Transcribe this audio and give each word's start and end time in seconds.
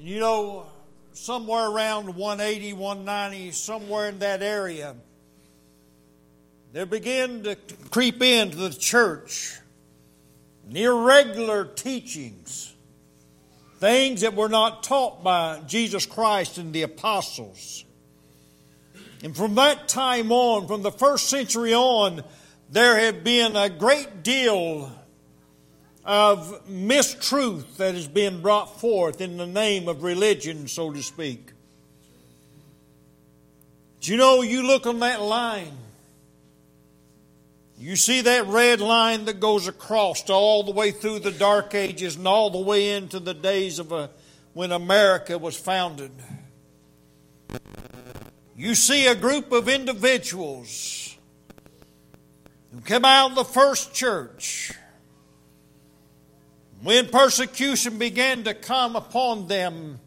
You 0.00 0.20
know, 0.20 0.66
somewhere 1.12 1.68
around 1.68 2.14
180, 2.14 2.72
190, 2.72 3.50
somewhere 3.50 4.08
in 4.08 4.20
that 4.20 4.42
area, 4.42 4.94
there 6.72 6.86
began 6.86 7.42
to 7.42 7.56
creep 7.90 8.22
into 8.22 8.56
the 8.56 8.70
church 8.70 9.58
irregular 10.72 11.64
teachings, 11.64 12.74
things 13.78 14.20
that 14.20 14.34
were 14.34 14.48
not 14.48 14.82
taught 14.82 15.24
by 15.24 15.60
Jesus 15.66 16.06
Christ 16.06 16.58
and 16.58 16.72
the 16.72 16.82
apostles. 16.82 17.84
And 19.24 19.36
from 19.36 19.56
that 19.56 19.88
time 19.88 20.30
on, 20.30 20.68
from 20.68 20.82
the 20.82 20.92
first 20.92 21.28
century 21.28 21.74
on, 21.74 22.22
there 22.70 22.96
have 22.98 23.24
been 23.24 23.56
a 23.56 23.68
great 23.68 24.22
deal 24.22 24.92
of 26.08 26.66
mistruth 26.66 27.76
that 27.76 27.94
is 27.94 28.08
being 28.08 28.40
brought 28.40 28.80
forth 28.80 29.20
in 29.20 29.36
the 29.36 29.46
name 29.46 29.88
of 29.88 30.02
religion, 30.02 30.66
so 30.66 30.90
to 30.90 31.02
speak. 31.02 31.52
Do 34.00 34.12
you 34.12 34.16
know, 34.16 34.40
you 34.40 34.66
look 34.66 34.86
on 34.86 35.00
that 35.00 35.20
line, 35.20 35.76
you 37.78 37.94
see 37.94 38.22
that 38.22 38.46
red 38.46 38.80
line 38.80 39.26
that 39.26 39.38
goes 39.38 39.68
across 39.68 40.30
all 40.30 40.62
the 40.62 40.72
way 40.72 40.92
through 40.92 41.18
the 41.18 41.30
Dark 41.30 41.74
Ages 41.74 42.16
and 42.16 42.26
all 42.26 42.48
the 42.48 42.58
way 42.58 42.92
into 42.96 43.20
the 43.20 43.34
days 43.34 43.78
of 43.78 43.92
a, 43.92 43.94
uh, 43.94 44.08
when 44.54 44.72
America 44.72 45.36
was 45.36 45.58
founded. 45.58 46.10
You 48.56 48.74
see 48.74 49.06
a 49.06 49.14
group 49.14 49.52
of 49.52 49.68
individuals 49.68 51.18
who 52.72 52.80
came 52.80 53.04
out 53.04 53.30
of 53.30 53.36
the 53.36 53.44
first 53.44 53.92
church 53.92 54.72
when 56.82 57.08
persecution 57.08 57.98
began 57.98 58.44
to 58.44 58.54
come 58.54 58.96
upon 58.96 59.48
them, 59.48 59.98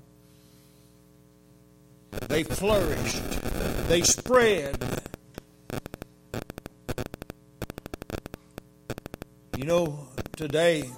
they 2.28 2.44
flourished, 2.44 3.42
they 3.88 4.02
spread. 4.02 4.78
You 9.58 9.66
know, 9.66 10.08
today, 10.38 10.90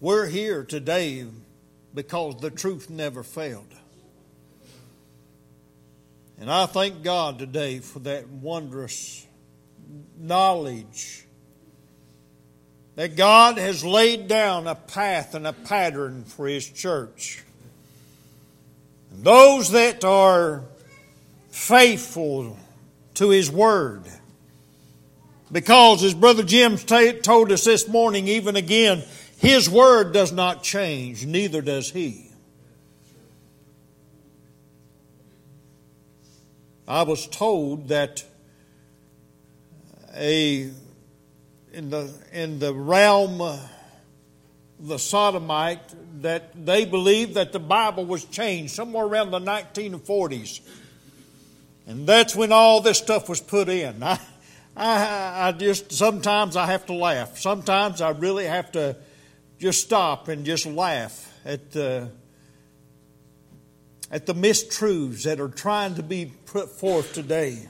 we're 0.00 0.26
here 0.26 0.64
today 0.64 1.26
because 1.94 2.40
the 2.40 2.50
truth 2.50 2.90
never 2.90 3.22
failed. 3.22 3.74
And 6.38 6.50
I 6.50 6.66
thank 6.66 7.02
God 7.02 7.38
today 7.38 7.80
for 7.80 8.00
that 8.00 8.28
wondrous 8.28 9.26
knowledge 10.18 11.26
that 13.00 13.16
God 13.16 13.56
has 13.56 13.82
laid 13.82 14.28
down 14.28 14.66
a 14.66 14.74
path 14.74 15.34
and 15.34 15.46
a 15.46 15.54
pattern 15.54 16.22
for 16.22 16.46
His 16.46 16.68
church. 16.68 17.42
And 19.10 19.24
those 19.24 19.70
that 19.70 20.04
are 20.04 20.64
faithful 21.48 22.58
to 23.14 23.30
His 23.30 23.50
Word, 23.50 24.02
because 25.50 26.04
as 26.04 26.12
Brother 26.12 26.42
Jim 26.42 26.76
told 26.76 27.50
us 27.50 27.64
this 27.64 27.88
morning, 27.88 28.28
even 28.28 28.54
again, 28.54 29.02
His 29.38 29.70
Word 29.70 30.12
does 30.12 30.30
not 30.30 30.62
change, 30.62 31.24
neither 31.24 31.62
does 31.62 31.90
He. 31.90 32.28
I 36.86 37.04
was 37.04 37.26
told 37.26 37.88
that 37.88 38.24
a 40.14 40.70
in 41.72 41.90
the 41.90 42.12
in 42.32 42.58
the 42.58 42.74
realm 42.74 43.40
of 43.40 43.60
the 44.78 44.98
sodomite 44.98 45.80
that 46.22 46.64
they 46.64 46.84
believed 46.84 47.34
that 47.34 47.52
the 47.52 47.60
Bible 47.60 48.04
was 48.06 48.24
changed 48.24 48.74
somewhere 48.74 49.04
around 49.04 49.30
the 49.30 49.40
1940s, 49.40 50.60
and 51.86 52.06
that's 52.06 52.34
when 52.34 52.52
all 52.52 52.80
this 52.80 52.98
stuff 52.98 53.28
was 53.28 53.40
put 53.40 53.68
in. 53.68 54.02
I, 54.02 54.18
I, 54.76 55.48
I 55.48 55.52
just 55.52 55.92
sometimes 55.92 56.56
I 56.56 56.66
have 56.66 56.86
to 56.86 56.94
laugh. 56.94 57.38
Sometimes 57.38 58.00
I 58.00 58.10
really 58.10 58.46
have 58.46 58.72
to 58.72 58.96
just 59.58 59.82
stop 59.82 60.28
and 60.28 60.44
just 60.44 60.66
laugh 60.66 61.32
at 61.44 61.72
the 61.72 62.10
at 64.10 64.26
the 64.26 64.34
mistruths 64.34 65.24
that 65.24 65.40
are 65.40 65.48
trying 65.48 65.94
to 65.94 66.02
be 66.02 66.32
put 66.46 66.70
forth 66.70 67.12
today. 67.12 67.68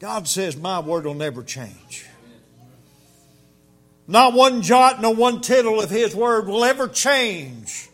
God 0.00 0.26
says, 0.26 0.56
My 0.56 0.80
word 0.80 1.04
will 1.04 1.14
never 1.14 1.42
change. 1.42 2.06
Not 4.08 4.32
one 4.32 4.62
jot, 4.62 5.00
no 5.00 5.10
one 5.10 5.42
tittle 5.42 5.80
of 5.80 5.90
His 5.90 6.16
word 6.16 6.48
will 6.48 6.64
ever 6.64 6.88
change. 6.88 7.88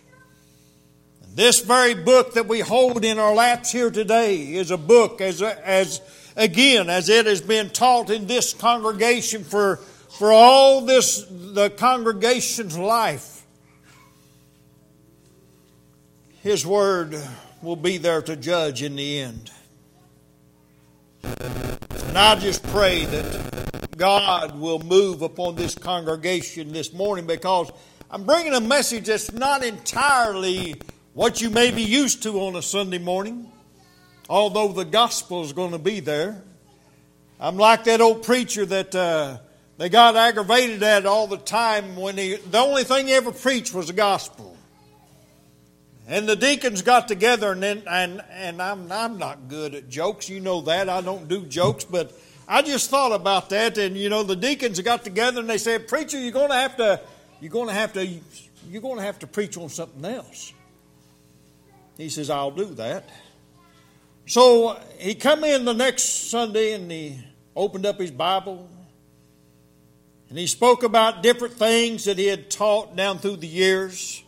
This 1.34 1.61
very 1.61 1.95
book 1.95 2.34
that 2.34 2.47
we 2.47 2.61
hold 2.61 3.05
in 3.05 3.19
our 3.19 3.34
laps 3.34 3.71
here 3.71 3.91
today 3.91 4.55
is 4.55 4.71
a 4.71 4.78
book, 4.78 5.21
as, 5.21 5.43
as 5.43 6.00
again, 6.37 6.89
as 6.89 7.09
it 7.09 7.27
has 7.27 7.43
been 7.43 7.69
taught 7.71 8.09
in 8.09 8.28
this 8.28 8.55
congregation 8.55 9.43
for, 9.45 9.77
for 9.77 10.33
all 10.33 10.83
this, 10.83 11.27
the 11.28 11.71
congregation's 11.71 12.78
life. 12.78 13.43
His 16.41 16.65
word 16.65 17.21
will 17.61 17.77
be 17.77 17.99
there 17.99 18.22
to 18.22 18.37
judge 18.37 18.83
in 18.83 18.95
the 18.95 19.19
end. 19.19 19.50
And 22.16 22.25
I 22.25 22.34
just 22.37 22.62
pray 22.69 23.04
that 23.04 23.99
God 23.99 24.59
will 24.59 24.78
move 24.78 25.21
upon 25.21 25.54
this 25.54 25.75
congregation 25.75 26.72
this 26.72 26.94
morning 26.94 27.27
because 27.27 27.71
I'm 28.10 28.25
bringing 28.25 28.54
a 28.54 28.60
message 28.62 29.04
that's 29.04 29.34
not 29.34 29.62
entirely 29.62 30.77
what 31.12 31.43
you 31.43 31.50
may 31.50 31.72
be 31.72 31.82
used 31.82 32.22
to 32.22 32.41
on 32.41 32.56
a 32.56 32.62
Sunday 32.62 32.97
morning, 32.97 33.53
although 34.31 34.69
the 34.69 34.87
gospel 34.87 35.44
is 35.44 35.53
going 35.53 35.72
to 35.72 35.78
be 35.78 36.00
there. 36.00 36.43
I'm 37.38 37.59
like 37.59 37.84
that 37.84 38.00
old 38.00 38.22
preacher 38.22 38.65
that 38.65 38.94
uh, 38.94 39.37
they 39.77 39.91
got 39.91 40.16
aggravated 40.16 40.83
at 40.83 41.04
all 41.04 41.27
the 41.27 41.37
time 41.37 41.97
when 41.97 42.16
he, 42.16 42.37
the 42.37 42.60
only 42.60 42.84
thing 42.84 43.09
he 43.09 43.12
ever 43.12 43.31
preached 43.31 43.75
was 43.75 43.88
the 43.88 43.93
gospel. 43.93 44.56
And 46.09 46.28
the 46.28 46.37
deacons 46.37 46.83
got 46.83 47.09
together, 47.09 47.50
and 47.53 47.62
then, 47.62 47.83
and 47.89 48.22
and 48.31 48.62
I'm 48.62 48.91
I'm 48.93 49.19
not 49.19 49.49
good 49.49 49.75
at 49.75 49.89
jokes. 49.89 50.28
You 50.28 50.39
know 50.39 50.61
that 50.62 50.89
I 50.89 51.00
don't 51.00 51.27
do 51.27 51.44
jokes, 51.47 51.84
but 51.84 52.12
I 52.47 52.62
just 52.62 52.91
thought 52.91 53.12
about 53.12 53.50
that. 53.50 53.77
And 53.77 53.97
you 53.97 54.09
know, 54.09 54.22
the 54.22 54.37
deacons 54.37 54.81
got 54.81 55.03
together 55.03 55.41
and 55.41 55.50
they 55.50 55.59
said, 55.59 55.89
"Preacher, 55.89 56.19
you're 56.19 56.31
going 56.31 56.50
to 56.50 56.55
have 56.55 56.77
to, 56.77 57.00
you're 57.41 57.50
going 57.50 57.66
to 57.66 57.75
have 57.75 57.93
to, 57.95 58.06
you're 58.69 58.83
going 58.83 58.99
to 58.99 59.03
have 59.03 59.19
to 59.21 59.27
preach 59.27 59.56
on 59.56 59.69
something 59.69 60.05
else." 60.05 60.53
He 61.97 62.09
says, 62.09 62.31
"I'll 62.31 62.53
do 62.53 62.66
that." 62.75 63.09
So 64.27 64.81
he 64.99 65.15
come 65.16 65.43
in 65.43 65.65
the 65.65 65.75
next 65.75 66.31
Sunday 66.31 66.75
and 66.75 66.89
he 66.91 67.19
opened 67.56 67.87
up 67.87 67.99
his 67.99 68.11
Bible 68.12 68.69
and 70.28 70.39
he 70.39 70.47
spoke 70.47 70.83
about 70.83 71.22
different 71.22 71.55
things 71.55 72.05
that 72.05 72.19
he 72.19 72.27
had 72.27 72.50
taught 72.50 72.97
down 72.97 73.19
through 73.19 73.37
the 73.37 73.47
years 73.47 74.22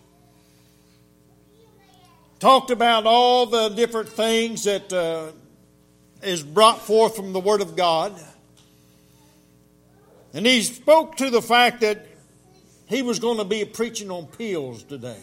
talked 2.39 2.71
about 2.71 3.07
all 3.07 3.47
the 3.47 3.69
different 3.71 4.09
things 4.09 4.65
that 4.65 4.93
uh, 4.93 5.33
is 6.23 6.43
brought 6.43 6.81
forth 6.81 7.17
from 7.17 7.33
the 7.33 7.41
Word 7.41 7.61
of 7.61 7.77
God. 7.77 8.19
And 10.33 10.47
he 10.47 10.63
spoke 10.63 11.17
to 11.17 11.31
the 11.31 11.43
fact 11.43 11.81
that 11.81 12.07
he 12.87 13.03
was 13.03 13.19
going 13.19 13.39
to 13.39 13.45
be 13.45 13.65
preaching 13.65 14.11
on 14.11 14.27
pills 14.27 14.83
today. 14.83 15.17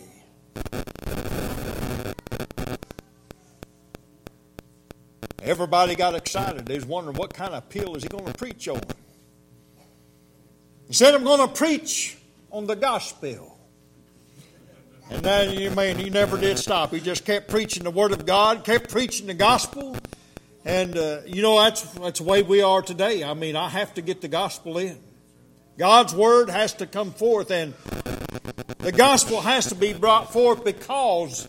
Everybody 5.42 5.96
got 5.96 6.16
excited. 6.16 6.66
They 6.66 6.76
was 6.76 6.88
wondering 6.88 7.18
what 7.18 7.34
kind 7.34 7.54
of 7.54 7.70
pill 7.70 7.96
is 7.96 8.04
he 8.04 8.10
going 8.10 8.26
to 8.26 8.34
preach 8.34 8.68
on. 8.68 8.82
He 10.88 10.94
said, 10.94 11.14
I'm 11.14 11.24
going 11.24 11.48
to 11.48 11.54
preach 11.54 12.18
on 12.52 12.66
the 12.66 12.76
gospel. 12.76 13.55
And 15.10 15.22
then 15.24 15.58
you 15.58 15.70
mean 15.72 15.98
he 15.98 16.10
never 16.10 16.38
did 16.38 16.58
stop. 16.58 16.92
He 16.92 17.00
just 17.00 17.26
kept 17.26 17.48
preaching 17.48 17.84
the 17.84 17.92
word 17.92 18.12
of 18.12 18.26
God, 18.26 18.64
kept 18.64 18.90
preaching 18.90 19.28
the 19.28 19.34
gospel. 19.34 19.96
And 20.64 20.98
uh, 20.98 21.22
you 21.28 21.44
know 21.44 21.60
that's 21.60 21.82
that's 21.94 22.20
the 22.20 22.26
way 22.26 22.42
we 22.42 22.64
are 22.64 22.82
today. 22.82 23.24
I 23.24 23.36
mean, 23.36 23.56
I 23.56 23.70
have 23.70 23.94
to 23.96 24.02
get 24.02 24.22
the 24.22 24.28
gospel 24.28 24.80
in. 24.80 24.98
God's 25.78 26.16
word 26.16 26.50
has 26.50 26.74
to 26.76 26.88
come 26.88 27.12
forth, 27.12 27.52
and 27.52 27.74
the 28.80 28.92
gospel 28.92 29.42
has 29.42 29.68
to 29.68 29.76
be 29.76 29.94
brought 29.94 30.34
forth 30.34 30.64
because 30.64 31.48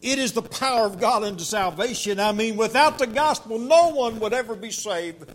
it 0.00 0.18
is 0.18 0.32
the 0.32 0.42
power 0.42 0.86
of 0.86 0.98
God 0.98 1.24
unto 1.24 1.44
salvation. 1.44 2.18
I 2.18 2.32
mean, 2.32 2.56
without 2.56 2.98
the 2.98 3.06
gospel, 3.06 3.58
no 3.58 3.88
one 3.88 4.20
would 4.20 4.32
ever 4.32 4.54
be 4.54 4.70
saved. 4.70 5.28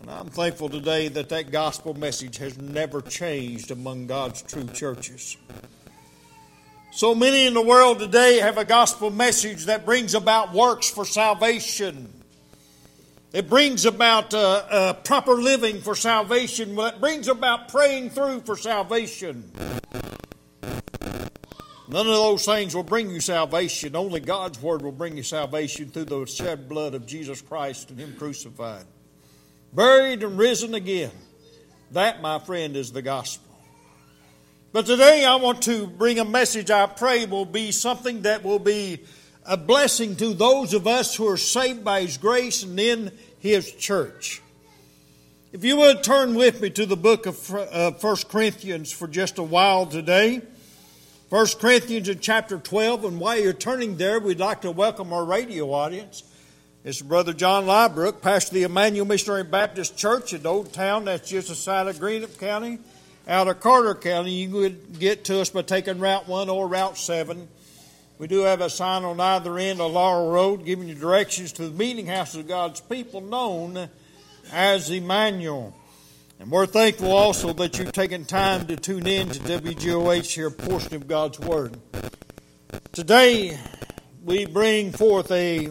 And 0.00 0.10
I'm 0.10 0.28
thankful 0.28 0.68
today 0.68 1.08
that 1.08 1.28
that 1.30 1.50
gospel 1.50 1.94
message 1.94 2.36
has 2.36 2.58
never 2.58 3.00
changed 3.00 3.70
among 3.70 4.06
God's 4.06 4.42
true 4.42 4.66
churches. 4.66 5.36
So 6.94 7.14
many 7.14 7.46
in 7.46 7.54
the 7.54 7.62
world 7.62 8.00
today 8.00 8.40
have 8.40 8.58
a 8.58 8.66
gospel 8.66 9.10
message 9.10 9.64
that 9.64 9.86
brings 9.86 10.14
about 10.14 10.52
works 10.52 10.90
for 10.90 11.06
salvation. 11.06 12.12
It 13.32 13.48
brings 13.48 13.86
about 13.86 14.34
uh, 14.34 14.62
uh, 14.68 14.92
proper 14.92 15.32
living 15.32 15.80
for 15.80 15.94
salvation. 15.94 16.78
It 16.78 17.00
brings 17.00 17.28
about 17.28 17.68
praying 17.68 18.10
through 18.10 18.40
for 18.40 18.58
salvation. 18.58 19.50
None 21.88 22.06
of 22.06 22.12
those 22.12 22.44
things 22.44 22.74
will 22.74 22.82
bring 22.82 23.08
you 23.08 23.20
salvation. 23.20 23.96
Only 23.96 24.20
God's 24.20 24.60
Word 24.60 24.82
will 24.82 24.92
bring 24.92 25.16
you 25.16 25.22
salvation 25.22 25.88
through 25.88 26.04
the 26.04 26.26
shed 26.26 26.68
blood 26.68 26.92
of 26.92 27.06
Jesus 27.06 27.40
Christ 27.40 27.88
and 27.88 27.98
Him 27.98 28.14
crucified. 28.18 28.84
Buried 29.72 30.22
and 30.22 30.36
risen 30.36 30.74
again. 30.74 31.12
That, 31.92 32.20
my 32.20 32.38
friend, 32.38 32.76
is 32.76 32.92
the 32.92 33.00
gospel. 33.00 33.51
But 34.72 34.86
today 34.86 35.26
I 35.26 35.36
want 35.36 35.60
to 35.64 35.86
bring 35.86 36.18
a 36.18 36.24
message 36.24 36.70
I 36.70 36.86
pray 36.86 37.26
will 37.26 37.44
be 37.44 37.72
something 37.72 38.22
that 38.22 38.42
will 38.42 38.58
be 38.58 39.00
a 39.44 39.58
blessing 39.58 40.16
to 40.16 40.32
those 40.32 40.72
of 40.72 40.86
us 40.86 41.14
who 41.14 41.28
are 41.28 41.36
saved 41.36 41.84
by 41.84 42.00
His 42.00 42.16
grace 42.16 42.62
and 42.62 42.80
in 42.80 43.12
His 43.38 43.70
church. 43.70 44.40
If 45.52 45.62
you 45.62 45.76
would 45.76 46.02
turn 46.02 46.34
with 46.34 46.62
me 46.62 46.70
to 46.70 46.86
the 46.86 46.96
book 46.96 47.26
of 47.26 47.50
1 47.50 48.16
Corinthians 48.30 48.90
for 48.90 49.06
just 49.06 49.36
a 49.36 49.42
while 49.42 49.84
today. 49.84 50.40
1 51.28 51.46
Corinthians 51.60 52.08
in 52.08 52.20
chapter 52.20 52.56
12, 52.56 53.04
and 53.04 53.20
while 53.20 53.38
you're 53.38 53.52
turning 53.52 53.98
there, 53.98 54.20
we'd 54.20 54.40
like 54.40 54.62
to 54.62 54.70
welcome 54.70 55.12
our 55.12 55.24
radio 55.24 55.70
audience. 55.70 56.22
It's 56.82 57.02
Brother 57.02 57.34
John 57.34 57.64
Liebrook, 57.64 58.22
pastor 58.22 58.52
of 58.52 58.54
the 58.54 58.62
Emmanuel 58.62 59.04
Missionary 59.04 59.44
Baptist 59.44 59.98
Church 59.98 60.32
in 60.32 60.46
Old 60.46 60.72
Town. 60.72 61.04
That's 61.04 61.28
just 61.28 61.50
outside 61.50 61.88
of 61.88 61.96
Greenup 61.96 62.38
County. 62.38 62.78
Out 63.28 63.46
of 63.46 63.60
Carter 63.60 63.94
County, 63.94 64.32
you 64.32 64.50
could 64.50 64.98
get 64.98 65.24
to 65.26 65.40
us 65.40 65.50
by 65.50 65.62
taking 65.62 66.00
Route 66.00 66.26
1 66.26 66.48
or 66.48 66.66
Route 66.66 66.98
7. 66.98 67.46
We 68.18 68.26
do 68.26 68.40
have 68.40 68.60
a 68.60 68.68
sign 68.68 69.04
on 69.04 69.20
either 69.20 69.56
end 69.58 69.80
of 69.80 69.92
Laurel 69.92 70.32
Road 70.32 70.64
giving 70.64 70.88
you 70.88 70.96
directions 70.96 71.52
to 71.52 71.68
the 71.68 71.70
meeting 71.70 72.06
house 72.06 72.34
of 72.34 72.48
God's 72.48 72.80
people 72.80 73.20
known 73.20 73.88
as 74.52 74.90
Emmanuel. 74.90 75.72
And 76.40 76.50
we're 76.50 76.66
thankful 76.66 77.12
also 77.12 77.52
that 77.52 77.78
you've 77.78 77.92
taken 77.92 78.24
time 78.24 78.66
to 78.66 78.76
tune 78.76 79.06
in 79.06 79.28
to 79.28 79.38
WGOH 79.38 80.34
here, 80.34 80.50
portion 80.50 80.96
of 80.96 81.06
God's 81.06 81.38
Word. 81.38 81.76
Today, 82.90 83.56
we 84.24 84.46
bring 84.46 84.90
forth 84.90 85.30
a 85.30 85.70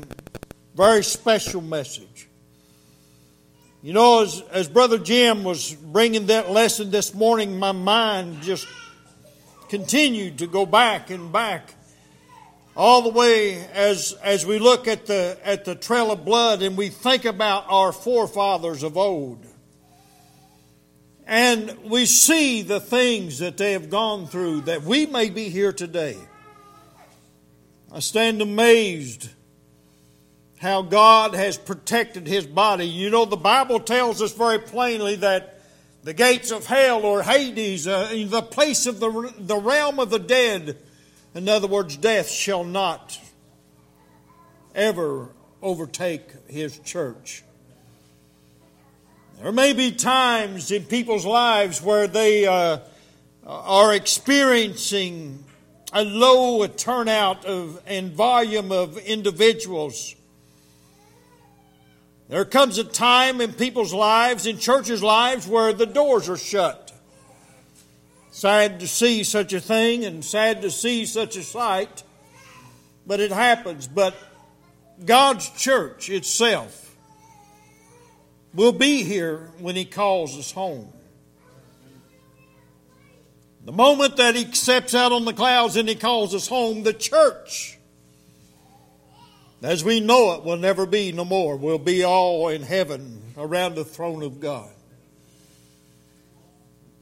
very 0.73 1.03
special 1.03 1.59
message. 1.59 2.10
You 3.83 3.93
know, 3.93 4.21
as, 4.21 4.43
as 4.51 4.69
Brother 4.69 4.99
Jim 4.99 5.43
was 5.43 5.73
bringing 5.73 6.27
that 6.27 6.51
lesson 6.51 6.91
this 6.91 7.15
morning, 7.15 7.57
my 7.57 7.71
mind 7.71 8.43
just 8.43 8.67
continued 9.69 10.37
to 10.37 10.47
go 10.47 10.67
back 10.67 11.09
and 11.09 11.31
back. 11.31 11.73
All 12.75 13.01
the 13.01 13.09
way 13.09 13.57
as 13.73 14.15
as 14.23 14.45
we 14.45 14.59
look 14.59 14.87
at 14.87 15.07
the 15.07 15.37
at 15.43 15.65
the 15.65 15.75
trail 15.75 16.11
of 16.11 16.23
blood 16.23 16.61
and 16.61 16.77
we 16.77 16.89
think 16.89 17.25
about 17.25 17.65
our 17.69 17.91
forefathers 17.91 18.83
of 18.83 18.97
old. 18.97 19.45
And 21.25 21.75
we 21.83 22.05
see 22.05 22.61
the 22.61 22.79
things 22.79 23.39
that 23.39 23.57
they 23.57 23.73
have 23.73 23.89
gone 23.89 24.27
through 24.27 24.61
that 24.61 24.83
we 24.83 25.05
may 25.07 25.31
be 25.31 25.49
here 25.49 25.73
today. 25.73 26.17
I 27.91 27.99
stand 27.99 28.41
amazed 28.41 29.29
how 30.61 30.81
god 30.81 31.33
has 31.33 31.57
protected 31.57 32.27
his 32.27 32.45
body 32.45 32.87
you 32.87 33.09
know 33.09 33.25
the 33.25 33.35
bible 33.35 33.79
tells 33.79 34.21
us 34.21 34.33
very 34.33 34.59
plainly 34.59 35.15
that 35.15 35.59
the 36.03 36.13
gates 36.13 36.51
of 36.51 36.65
hell 36.65 37.03
or 37.03 37.21
hades 37.21 37.87
uh, 37.87 38.09
the 38.27 38.41
place 38.41 38.85
of 38.85 38.99
the, 38.99 39.33
the 39.37 39.57
realm 39.57 39.99
of 39.99 40.09
the 40.09 40.19
dead 40.19 40.77
in 41.33 41.47
other 41.47 41.67
words, 41.67 41.95
death 41.95 42.29
shall 42.29 42.63
not 42.63 43.17
ever 44.75 45.29
overtake 45.61 46.23
his 46.47 46.77
church. 46.79 47.43
There 49.41 49.51
may 49.51 49.73
be 49.73 49.91
times 49.91 50.71
in 50.71 50.83
people's 50.83 51.25
lives 51.25 51.81
where 51.81 52.07
they 52.07 52.45
uh, 52.45 52.79
are 53.45 53.93
experiencing 53.93 55.43
a 55.93 56.03
low 56.03 56.67
turnout 56.67 57.45
of 57.45 57.81
and 57.87 58.11
volume 58.11 58.71
of 58.71 58.97
individuals. 58.97 60.15
There 62.31 62.45
comes 62.45 62.77
a 62.77 62.85
time 62.85 63.41
in 63.41 63.51
people's 63.51 63.93
lives, 63.93 64.45
in 64.45 64.57
churches' 64.57 65.03
lives, 65.03 65.45
where 65.45 65.73
the 65.73 65.85
doors 65.85 66.29
are 66.29 66.37
shut. 66.37 66.93
Sad 68.31 68.79
to 68.79 68.87
see 68.87 69.25
such 69.25 69.51
a 69.51 69.59
thing 69.59 70.05
and 70.05 70.23
sad 70.23 70.61
to 70.61 70.71
see 70.71 71.05
such 71.05 71.35
a 71.35 71.43
sight, 71.43 72.03
but 73.05 73.19
it 73.19 73.33
happens. 73.33 73.85
But 73.85 74.15
God's 75.03 75.49
church 75.49 76.09
itself 76.09 76.95
will 78.53 78.71
be 78.71 79.03
here 79.03 79.49
when 79.59 79.75
He 79.75 79.83
calls 79.83 80.37
us 80.37 80.53
home. 80.53 80.87
The 83.65 83.73
moment 83.73 84.15
that 84.15 84.37
He 84.37 84.49
steps 84.53 84.95
out 84.95 85.11
on 85.11 85.25
the 85.25 85.33
clouds 85.33 85.75
and 85.75 85.89
He 85.89 85.95
calls 85.95 86.33
us 86.33 86.47
home, 86.47 86.83
the 86.83 86.93
church, 86.93 87.77
as 89.61 89.83
we 89.83 89.99
know 89.99 90.33
it, 90.33 90.43
will 90.43 90.57
never 90.57 90.85
be 90.85 91.11
no 91.11 91.23
more. 91.23 91.55
We'll 91.55 91.77
be 91.77 92.03
all 92.03 92.49
in 92.49 92.63
heaven 92.63 93.21
around 93.37 93.75
the 93.75 93.85
throne 93.85 94.23
of 94.23 94.39
God. 94.39 94.69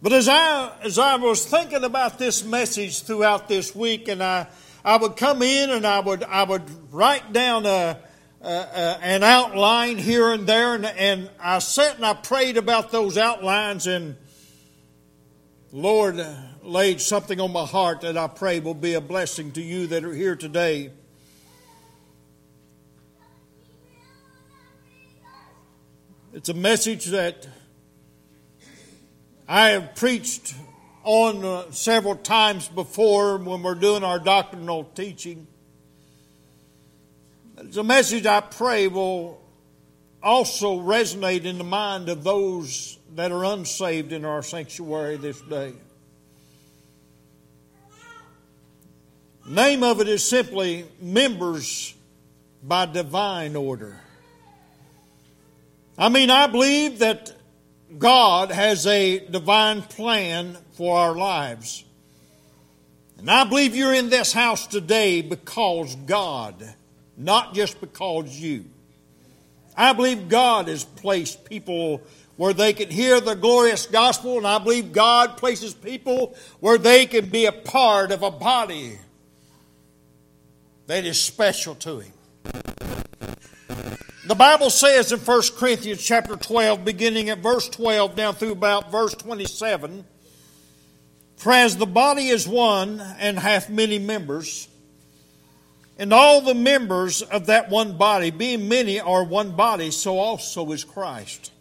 But 0.01 0.13
as 0.13 0.29
I, 0.29 0.71
as 0.81 0.97
I 0.97 1.17
was 1.17 1.45
thinking 1.45 1.83
about 1.83 2.19
this 2.19 2.43
message 2.43 3.03
throughout 3.03 3.47
this 3.47 3.75
week, 3.75 4.07
and 4.07 4.23
I, 4.23 4.47
I 4.83 4.97
would 4.97 5.17
come 5.17 5.41
in 5.41 5.69
and 5.69 5.85
I 5.85 5.99
would, 5.99 6.23
I 6.23 6.43
would 6.43 6.93
write 6.93 7.33
down 7.33 7.65
a, 7.65 7.97
a, 8.41 8.47
a, 8.47 8.99
an 9.01 9.23
outline 9.23 9.97
here 9.97 10.31
and 10.31 10.47
there, 10.47 10.75
and, 10.75 10.85
and 10.85 11.29
I 11.39 11.59
sat 11.59 11.97
and 11.97 12.05
I 12.05 12.13
prayed 12.13 12.55
about 12.55 12.91
those 12.91 13.17
outlines, 13.17 13.87
and 13.87 14.15
Lord 15.73 16.25
laid 16.63 17.01
something 17.01 17.39
on 17.41 17.51
my 17.51 17.65
heart 17.65 18.01
that 18.01 18.17
I 18.17 18.27
pray 18.27 18.59
will 18.59 18.73
be 18.73 18.93
a 18.93 19.01
blessing 19.01 19.51
to 19.53 19.61
you 19.61 19.87
that 19.87 20.03
are 20.03 20.13
here 20.13 20.35
today. 20.35 20.91
It's 26.39 26.47
a 26.47 26.53
message 26.53 27.07
that 27.07 27.45
I 29.45 29.71
have 29.71 29.93
preached 29.95 30.55
on 31.03 31.43
uh, 31.43 31.69
several 31.71 32.15
times 32.15 32.69
before 32.69 33.35
when 33.35 33.61
we're 33.61 33.75
doing 33.75 34.05
our 34.05 34.19
doctrinal 34.19 34.85
teaching. 34.85 35.47
It's 37.57 37.75
a 37.75 37.83
message 37.83 38.25
I 38.25 38.39
pray 38.39 38.87
will 38.87 39.41
also 40.23 40.79
resonate 40.79 41.43
in 41.43 41.57
the 41.57 41.65
mind 41.65 42.07
of 42.07 42.23
those 42.23 42.97
that 43.15 43.33
are 43.33 43.43
unsaved 43.43 44.13
in 44.13 44.23
our 44.23 44.41
sanctuary 44.41 45.17
this 45.17 45.41
day. 45.41 45.73
Name 49.45 49.83
of 49.83 49.99
it 49.99 50.07
is 50.07 50.23
simply 50.23 50.85
members 51.01 51.93
by 52.63 52.85
divine 52.85 53.57
order. 53.57 53.99
I 55.99 56.07
mean, 56.07 56.29
I 56.29 56.47
believe 56.47 56.99
that 56.99 57.33
God 57.97 58.51
has 58.51 58.87
a 58.87 59.19
divine 59.19 59.81
plan 59.81 60.57
for 60.71 60.97
our 60.97 61.13
lives. 61.13 61.83
And 63.17 63.29
I 63.29 63.43
believe 63.43 63.75
you're 63.75 63.93
in 63.93 64.09
this 64.09 64.31
house 64.31 64.65
today 64.65 65.21
because 65.21 65.97
God, 65.97 66.55
not 67.17 67.53
just 67.53 67.81
because 67.81 68.33
you. 68.39 68.63
I 69.75 69.91
believe 69.91 70.29
God 70.29 70.69
has 70.69 70.85
placed 70.85 71.43
people 71.43 72.01
where 72.37 72.53
they 72.53 72.71
can 72.71 72.89
hear 72.89 73.19
the 73.19 73.35
glorious 73.35 73.85
gospel, 73.85 74.37
and 74.37 74.47
I 74.47 74.57
believe 74.57 74.93
God 74.93 75.35
places 75.35 75.73
people 75.73 76.33
where 76.61 76.77
they 76.77 77.07
can 77.07 77.25
be 77.25 77.45
a 77.45 77.51
part 77.51 78.13
of 78.13 78.23
a 78.23 78.31
body 78.31 78.97
that 80.87 81.03
is 81.03 81.21
special 81.21 81.75
to 81.75 81.99
Him. 81.99 82.13
The 84.25 84.35
Bible 84.35 84.69
says 84.69 85.13
in 85.13 85.19
1 85.19 85.41
Corinthians 85.55 86.03
chapter 86.03 86.35
12, 86.35 86.83
beginning 86.83 87.29
at 87.29 87.39
verse 87.39 87.69
12 87.69 88.15
down 88.15 88.35
through 88.35 88.51
about 88.51 88.91
verse 88.91 89.13
27, 89.13 90.03
For 91.37 91.53
as 91.53 91.77
the 91.77 91.85
body 91.85 92.27
is 92.27 92.45
one 92.45 92.99
and 92.99 93.39
hath 93.39 93.69
many 93.69 93.97
members, 93.97 94.67
and 95.97 96.13
all 96.13 96.41
the 96.41 96.53
members 96.53 97.21
of 97.21 97.45
that 97.45 97.69
one 97.69 97.97
body, 97.97 98.29
being 98.29 98.67
many, 98.67 98.99
are 98.99 99.23
one 99.23 99.51
body, 99.51 99.89
so 99.89 100.19
also 100.19 100.69
is 100.73 100.83
Christ. 100.83 101.53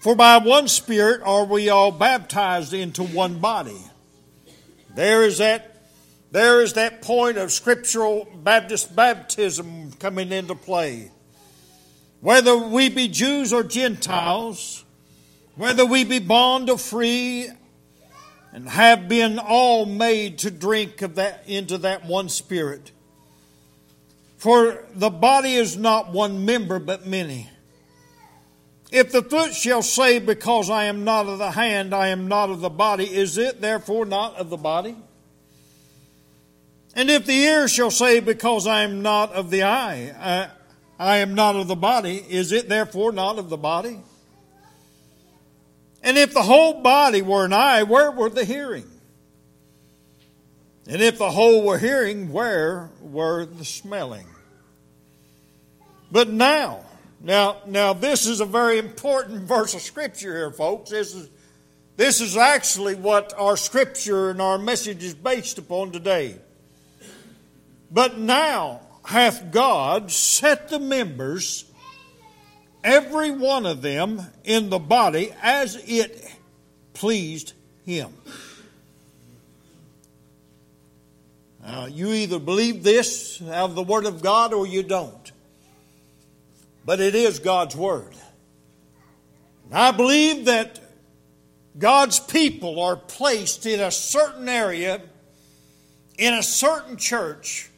For 0.00 0.14
by 0.14 0.38
one 0.38 0.66
Spirit 0.66 1.20
are 1.22 1.44
we 1.44 1.68
all 1.68 1.92
baptized 1.92 2.72
into 2.72 3.02
one 3.02 3.38
body. 3.38 3.82
There 4.94 5.24
is 5.24 5.38
that 5.38 5.75
there 6.36 6.60
is 6.60 6.74
that 6.74 7.00
point 7.00 7.38
of 7.38 7.50
scriptural 7.50 8.28
Baptist 8.34 8.94
baptism 8.94 9.92
coming 9.92 10.32
into 10.32 10.54
play. 10.54 11.10
Whether 12.20 12.54
we 12.58 12.90
be 12.90 13.08
Jews 13.08 13.54
or 13.54 13.62
Gentiles, 13.62 14.84
whether 15.54 15.86
we 15.86 16.04
be 16.04 16.18
bond 16.18 16.68
or 16.68 16.76
free, 16.76 17.48
and 18.52 18.68
have 18.68 19.08
been 19.08 19.38
all 19.38 19.86
made 19.86 20.36
to 20.40 20.50
drink 20.50 21.00
of 21.00 21.14
that 21.14 21.42
into 21.46 21.78
that 21.78 22.04
one 22.04 22.28
spirit. 22.28 22.90
For 24.36 24.84
the 24.94 25.08
body 25.08 25.54
is 25.54 25.78
not 25.78 26.12
one 26.12 26.44
member, 26.44 26.78
but 26.78 27.06
many. 27.06 27.48
If 28.92 29.10
the 29.10 29.22
foot 29.22 29.54
shall 29.54 29.80
say, 29.80 30.18
Because 30.18 30.68
I 30.68 30.84
am 30.84 31.02
not 31.02 31.28
of 31.28 31.38
the 31.38 31.52
hand, 31.52 31.94
I 31.94 32.08
am 32.08 32.28
not 32.28 32.50
of 32.50 32.60
the 32.60 32.68
body, 32.68 33.04
is 33.04 33.38
it 33.38 33.62
therefore 33.62 34.04
not 34.04 34.36
of 34.36 34.50
the 34.50 34.58
body? 34.58 34.96
And 36.96 37.10
if 37.10 37.26
the 37.26 37.34
ear 37.34 37.68
shall 37.68 37.90
say, 37.90 38.20
Because 38.20 38.66
I 38.66 38.82
am 38.82 39.02
not 39.02 39.32
of 39.34 39.50
the 39.50 39.64
eye, 39.64 40.14
I, 40.18 40.48
I 40.98 41.16
am 41.18 41.34
not 41.34 41.54
of 41.54 41.68
the 41.68 41.76
body, 41.76 42.16
is 42.16 42.52
it 42.52 42.70
therefore 42.70 43.12
not 43.12 43.38
of 43.38 43.50
the 43.50 43.58
body? 43.58 44.00
And 46.02 46.16
if 46.16 46.32
the 46.32 46.42
whole 46.42 46.80
body 46.80 47.20
were 47.20 47.44
an 47.44 47.52
eye, 47.52 47.82
where 47.82 48.10
were 48.10 48.30
the 48.30 48.44
hearing? 48.44 48.88
And 50.88 51.02
if 51.02 51.18
the 51.18 51.30
whole 51.30 51.64
were 51.64 51.78
hearing, 51.78 52.32
where 52.32 52.90
were 53.02 53.44
the 53.44 53.64
smelling? 53.64 54.26
But 56.10 56.30
now, 56.30 56.84
now, 57.20 57.56
now 57.66 57.92
this 57.92 58.24
is 58.24 58.40
a 58.40 58.46
very 58.46 58.78
important 58.78 59.42
verse 59.48 59.74
of 59.74 59.82
scripture 59.82 60.32
here, 60.32 60.50
folks. 60.50 60.90
This 60.90 61.14
is, 61.14 61.28
this 61.96 62.22
is 62.22 62.38
actually 62.38 62.94
what 62.94 63.34
our 63.36 63.58
scripture 63.58 64.30
and 64.30 64.40
our 64.40 64.56
message 64.56 65.02
is 65.02 65.12
based 65.12 65.58
upon 65.58 65.90
today. 65.90 66.36
But 67.96 68.18
now 68.18 68.82
hath 69.06 69.50
God 69.50 70.12
set 70.12 70.68
the 70.68 70.78
members, 70.78 71.64
every 72.84 73.30
one 73.30 73.64
of 73.64 73.80
them, 73.80 74.20
in 74.44 74.68
the 74.68 74.78
body 74.78 75.32
as 75.42 75.76
it 75.76 76.30
pleased 76.92 77.54
him. 77.86 78.12
Now, 81.62 81.86
you 81.86 82.12
either 82.12 82.38
believe 82.38 82.82
this 82.82 83.40
out 83.40 83.70
of 83.70 83.74
the 83.74 83.82
Word 83.82 84.04
of 84.04 84.20
God 84.20 84.52
or 84.52 84.66
you 84.66 84.82
don't. 84.82 85.32
But 86.84 87.00
it 87.00 87.14
is 87.14 87.38
God's 87.38 87.74
Word. 87.74 88.12
And 89.64 89.74
I 89.74 89.92
believe 89.92 90.44
that 90.44 90.80
God's 91.78 92.20
people 92.20 92.78
are 92.78 92.96
placed 92.96 93.64
in 93.64 93.80
a 93.80 93.90
certain 93.90 94.50
area, 94.50 95.00
in 96.18 96.34
a 96.34 96.42
certain 96.42 96.98
church, 96.98 97.70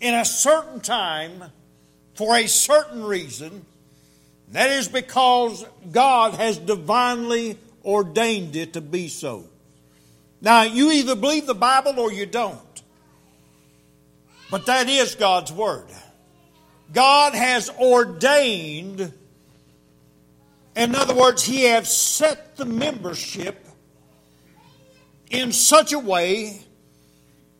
in 0.00 0.14
a 0.14 0.24
certain 0.24 0.80
time 0.80 1.44
for 2.14 2.36
a 2.36 2.46
certain 2.46 3.04
reason. 3.04 3.64
That 4.48 4.70
is 4.70 4.88
because 4.88 5.64
God 5.92 6.34
has 6.34 6.58
divinely 6.58 7.58
ordained 7.84 8.56
it 8.56 8.72
to 8.72 8.80
be 8.80 9.08
so. 9.08 9.44
Now, 10.40 10.62
you 10.62 10.90
either 10.90 11.14
believe 11.14 11.46
the 11.46 11.54
Bible 11.54 12.00
or 12.00 12.12
you 12.12 12.26
don't. 12.26 12.58
But 14.50 14.66
that 14.66 14.88
is 14.88 15.14
God's 15.14 15.52
Word. 15.52 15.86
God 16.92 17.34
has 17.34 17.70
ordained, 17.70 19.12
in 20.74 20.94
other 20.96 21.14
words, 21.14 21.44
He 21.44 21.64
has 21.64 21.94
set 21.94 22.56
the 22.56 22.64
membership 22.64 23.64
in 25.30 25.52
such 25.52 25.92
a 25.92 25.98
way 25.98 26.60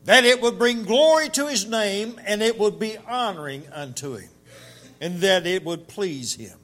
that 0.05 0.25
it 0.25 0.41
would 0.41 0.57
bring 0.57 0.83
glory 0.83 1.29
to 1.29 1.47
his 1.47 1.67
name 1.67 2.19
and 2.25 2.41
it 2.41 2.57
would 2.57 2.79
be 2.79 2.97
honoring 3.07 3.63
unto 3.71 4.15
him, 4.15 4.29
and 4.99 5.19
that 5.19 5.45
it 5.45 5.63
would 5.63 5.87
please 5.87 6.35
him. 6.35 6.57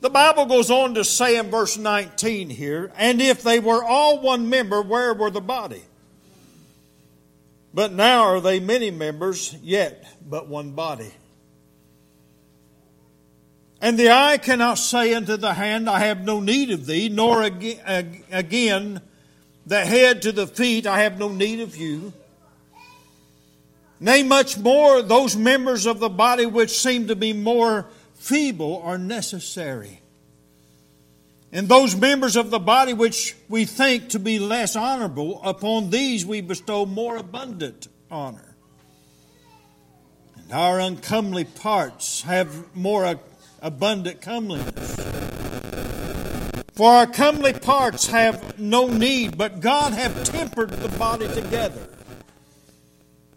The 0.00 0.10
Bible 0.10 0.44
goes 0.44 0.70
on 0.70 0.94
to 0.96 1.04
say 1.04 1.38
in 1.38 1.50
verse 1.50 1.78
19 1.78 2.50
here, 2.50 2.92
and 2.96 3.22
if 3.22 3.42
they 3.42 3.58
were 3.58 3.82
all 3.82 4.20
one 4.20 4.50
member, 4.50 4.82
where 4.82 5.14
were 5.14 5.30
the 5.30 5.40
body? 5.40 5.82
But 7.72 7.92
now 7.92 8.24
are 8.24 8.40
they 8.40 8.60
many 8.60 8.90
members, 8.90 9.56
yet 9.62 10.06
but 10.28 10.46
one 10.46 10.72
body. 10.72 11.10
And 13.80 13.98
the 13.98 14.10
eye 14.10 14.36
cannot 14.36 14.74
say 14.74 15.14
unto 15.14 15.36
the 15.36 15.54
hand, 15.54 15.88
I 15.88 16.00
have 16.00 16.22
no 16.22 16.38
need 16.40 16.70
of 16.70 16.86
thee, 16.86 17.08
nor 17.08 17.42
again 17.42 19.00
the 19.66 19.84
head 19.84 20.22
to 20.22 20.32
the 20.32 20.46
feet, 20.46 20.86
I 20.86 21.00
have 21.00 21.18
no 21.18 21.28
need 21.28 21.60
of 21.60 21.76
you. 21.76 22.12
Nay, 24.00 24.22
much 24.22 24.58
more, 24.58 25.02
those 25.02 25.36
members 25.36 25.86
of 25.86 25.98
the 25.98 26.08
body 26.08 26.46
which 26.46 26.78
seem 26.78 27.08
to 27.08 27.16
be 27.16 27.32
more 27.32 27.86
feeble 28.14 28.82
are 28.84 28.98
necessary. 28.98 30.00
And 31.52 31.68
those 31.68 31.94
members 31.94 32.34
of 32.34 32.50
the 32.50 32.58
body 32.58 32.92
which 32.92 33.36
we 33.48 33.64
think 33.64 34.08
to 34.10 34.18
be 34.18 34.40
less 34.40 34.74
honorable, 34.74 35.40
upon 35.44 35.90
these 35.90 36.26
we 36.26 36.40
bestow 36.40 36.84
more 36.84 37.16
abundant 37.16 37.86
honor. 38.10 38.56
And 40.36 40.52
our 40.52 40.80
uncomely 40.80 41.44
parts 41.44 42.22
have 42.22 42.74
more 42.74 43.20
abundant 43.62 44.20
comeliness. 44.20 45.03
For 46.74 46.90
our 46.90 47.06
comely 47.06 47.52
parts 47.52 48.08
have 48.08 48.58
no 48.58 48.88
need, 48.88 49.38
but 49.38 49.60
God 49.60 49.92
hath 49.92 50.24
tempered 50.24 50.70
the 50.70 50.88
body 50.98 51.28
together. 51.28 51.88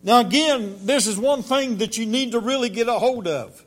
Now, 0.01 0.22
again, 0.22 0.77
this 0.84 1.06
is 1.06 1.17
one 1.17 1.44
thing 1.44 1.77
that 1.77 1.98
you 1.98 2.08
need 2.08 2.32
to 2.32 2.39
really 2.39 2.70
get 2.70 2.88
a 2.88 2.94
hold 2.94 3.27
of. 3.27 3.63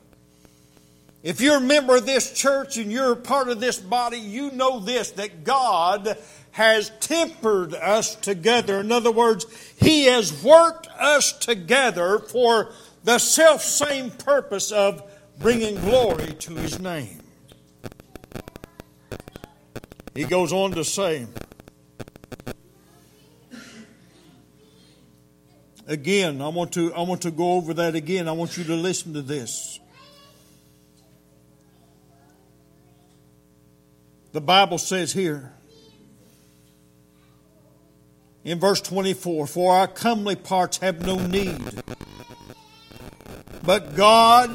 If 1.22 1.40
you're 1.40 1.58
a 1.58 1.60
member 1.60 1.96
of 1.96 2.06
this 2.06 2.32
church 2.32 2.78
and 2.78 2.90
you're 2.90 3.14
part 3.14 3.48
of 3.48 3.60
this 3.60 3.78
body, 3.78 4.18
you 4.18 4.50
know 4.50 4.80
this 4.80 5.12
that 5.12 5.44
God 5.44 6.16
has 6.52 6.90
tempered 6.98 7.74
us 7.74 8.16
together. 8.16 8.80
In 8.80 8.90
other 8.90 9.12
words, 9.12 9.46
He 9.76 10.06
has 10.06 10.42
worked 10.42 10.88
us 10.98 11.32
together 11.32 12.18
for 12.18 12.72
the 13.04 13.18
self 13.18 13.62
same 13.62 14.10
purpose 14.10 14.72
of 14.72 15.02
bringing 15.38 15.76
glory 15.76 16.32
to 16.40 16.54
His 16.54 16.80
name. 16.80 17.19
He 20.20 20.26
goes 20.26 20.52
on 20.52 20.72
to 20.72 20.84
say, 20.84 21.26
again, 25.86 26.42
I 26.42 26.48
want 26.48 26.74
to, 26.74 26.92
I 26.92 27.00
want 27.00 27.22
to 27.22 27.30
go 27.30 27.52
over 27.52 27.72
that 27.72 27.94
again. 27.94 28.28
I 28.28 28.32
want 28.32 28.58
you 28.58 28.64
to 28.64 28.74
listen 28.74 29.14
to 29.14 29.22
this. 29.22 29.80
The 34.32 34.42
Bible 34.42 34.76
says 34.76 35.14
here 35.14 35.54
in 38.44 38.60
verse 38.60 38.82
24 38.82 39.46
For 39.46 39.72
our 39.72 39.88
comely 39.88 40.36
parts 40.36 40.76
have 40.76 41.00
no 41.00 41.16
need, 41.16 41.62
but 43.62 43.96
God 43.96 44.50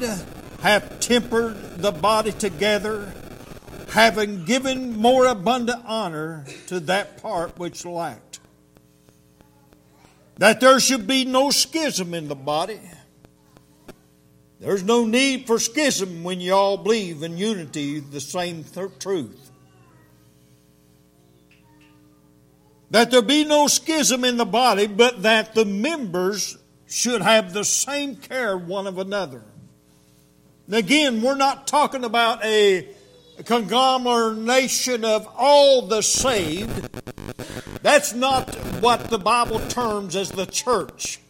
hath 0.60 1.00
tempered 1.00 1.78
the 1.78 1.90
body 1.90 2.30
together 2.30 3.12
having 3.88 4.44
given 4.44 4.96
more 4.96 5.26
abundant 5.26 5.82
honor 5.86 6.44
to 6.66 6.80
that 6.80 7.22
part 7.22 7.58
which 7.58 7.84
lacked. 7.84 8.40
That 10.38 10.60
there 10.60 10.78
should 10.80 11.06
be 11.06 11.24
no 11.24 11.50
schism 11.50 12.12
in 12.12 12.28
the 12.28 12.34
body. 12.34 12.80
There's 14.60 14.82
no 14.82 15.04
need 15.04 15.46
for 15.46 15.58
schism 15.58 16.24
when 16.24 16.40
you 16.40 16.54
all 16.54 16.76
believe 16.76 17.22
in 17.22 17.36
unity, 17.36 18.00
the 18.00 18.20
same 18.20 18.64
th- 18.64 18.98
truth. 18.98 19.50
That 22.90 23.10
there 23.10 23.22
be 23.22 23.44
no 23.44 23.66
schism 23.66 24.24
in 24.24 24.36
the 24.36 24.46
body, 24.46 24.86
but 24.86 25.22
that 25.22 25.54
the 25.54 25.64
members 25.64 26.56
should 26.86 27.20
have 27.20 27.52
the 27.52 27.64
same 27.64 28.16
care 28.16 28.56
one 28.56 28.86
of 28.86 28.98
another. 28.98 29.42
again, 30.70 31.20
we're 31.20 31.34
not 31.34 31.66
talking 31.66 32.04
about 32.04 32.44
a 32.44 32.88
conglomeration 33.44 35.04
of 35.04 35.28
all 35.36 35.82
the 35.82 36.02
saved. 36.02 36.88
That's 37.82 38.14
not 38.14 38.54
what 38.80 39.10
the 39.10 39.18
Bible 39.18 39.60
terms 39.68 40.16
as 40.16 40.30
the 40.30 40.46
church. 40.46 41.20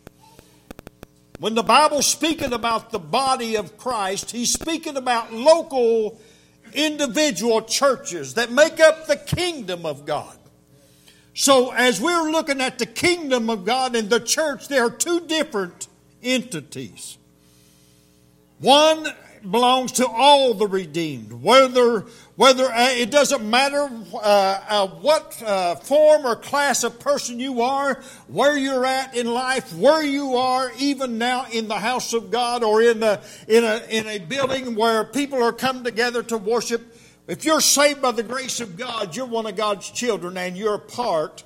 When 1.39 1.55
the 1.55 1.63
Bible's 1.63 2.07
speaking 2.07 2.53
about 2.53 2.91
the 2.91 2.99
body 2.99 3.57
of 3.57 3.77
Christ, 3.77 4.31
he's 4.31 4.53
speaking 4.53 4.97
about 4.97 5.33
local 5.33 6.19
individual 6.73 7.63
churches 7.63 8.35
that 8.35 8.51
make 8.51 8.81
up 8.81 9.07
the 9.07 9.17
kingdom 9.17 9.85
of 9.85 10.07
God. 10.07 10.37
So, 11.35 11.71
as 11.73 12.01
we're 12.01 12.31
looking 12.31 12.63
at 12.63 12.79
the 12.79 12.87
kingdom 12.87 13.51
of 13.51 13.67
God 13.67 13.95
and 13.95 14.09
the 14.09 14.21
church, 14.21 14.69
there 14.69 14.87
are 14.87 14.91
two 14.91 15.21
different 15.27 15.87
entities. 16.23 17.19
One 18.59 19.07
belongs 19.43 19.93
to 19.93 20.07
all 20.07 20.55
the 20.55 20.67
redeemed. 20.67 21.33
Whether, 21.33 22.01
whether 22.37 22.65
uh, 22.65 22.91
it 22.91 23.11
doesn't 23.11 23.49
matter 23.49 23.91
uh, 24.15 24.17
uh, 24.69 24.87
what 24.89 25.43
uh, 25.43 25.75
form 25.77 26.27
or 26.27 26.37
class 26.37 26.85
of 26.85 26.99
person 27.01 27.41
you 27.41 27.63
are, 27.63 28.03
where 28.29 28.57
you're 28.57 28.85
at 28.85 29.17
in 29.17 29.27
life, 29.33 29.75
where 29.75 30.03
you 30.03 30.37
are, 30.37 30.71
even 30.79 31.19
now 31.19 31.47
in 31.53 31.69
the 31.69 31.79
house 31.79 32.13
of 32.13 32.31
God 32.31 32.63
or 32.63 32.83
in 32.83 33.03
a, 33.03 33.21
in 33.49 33.65
a, 33.65 33.83
in 33.89 34.07
a 34.07 34.19
building 34.19 34.75
where 34.75 35.05
people 35.05 35.43
are 35.43 35.53
come 35.53 35.85
together 35.85 36.23
to 36.25 36.39
worship. 36.39 36.97
If 37.27 37.45
you're 37.45 37.61
saved 37.61 38.03
by 38.03 38.13
the 38.13 38.23
grace 38.23 38.61
of 38.61 38.77
God, 38.77 39.17
you're 39.17 39.27
one 39.27 39.47
of 39.47 39.57
God's 39.57 39.91
children 39.91 40.37
and 40.37 40.57
you're 40.57 40.79
part 40.79 41.43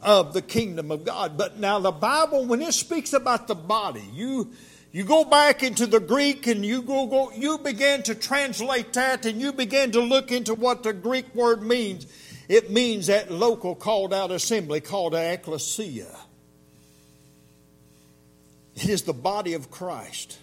of 0.00 0.34
the 0.34 0.42
kingdom 0.42 0.90
of 0.90 1.04
God. 1.04 1.36
But 1.36 1.58
now 1.58 1.78
the 1.78 1.90
Bible, 1.90 2.44
when 2.44 2.62
it 2.62 2.74
speaks 2.74 3.12
about 3.14 3.48
the 3.48 3.54
body, 3.54 4.04
you 4.12 4.52
you 4.94 5.02
go 5.02 5.24
back 5.24 5.64
into 5.64 5.88
the 5.88 5.98
Greek 5.98 6.46
and 6.46 6.64
you 6.64 6.80
go, 6.80 7.08
go 7.08 7.32
you 7.32 7.58
begin 7.58 8.04
to 8.04 8.14
translate 8.14 8.92
that 8.92 9.26
and 9.26 9.40
you 9.40 9.52
begin 9.52 9.90
to 9.90 10.00
look 10.00 10.30
into 10.30 10.54
what 10.54 10.84
the 10.84 10.92
Greek 10.92 11.34
word 11.34 11.64
means. 11.64 12.06
It 12.48 12.70
means 12.70 13.08
that 13.08 13.28
local 13.28 13.74
called 13.74 14.14
out 14.14 14.30
assembly 14.30 14.80
called 14.80 15.16
an 15.16 15.32
ecclesia. 15.32 16.16
It 18.76 18.88
is 18.88 19.02
the 19.02 19.12
body 19.12 19.54
of 19.54 19.68
Christ. 19.68 20.38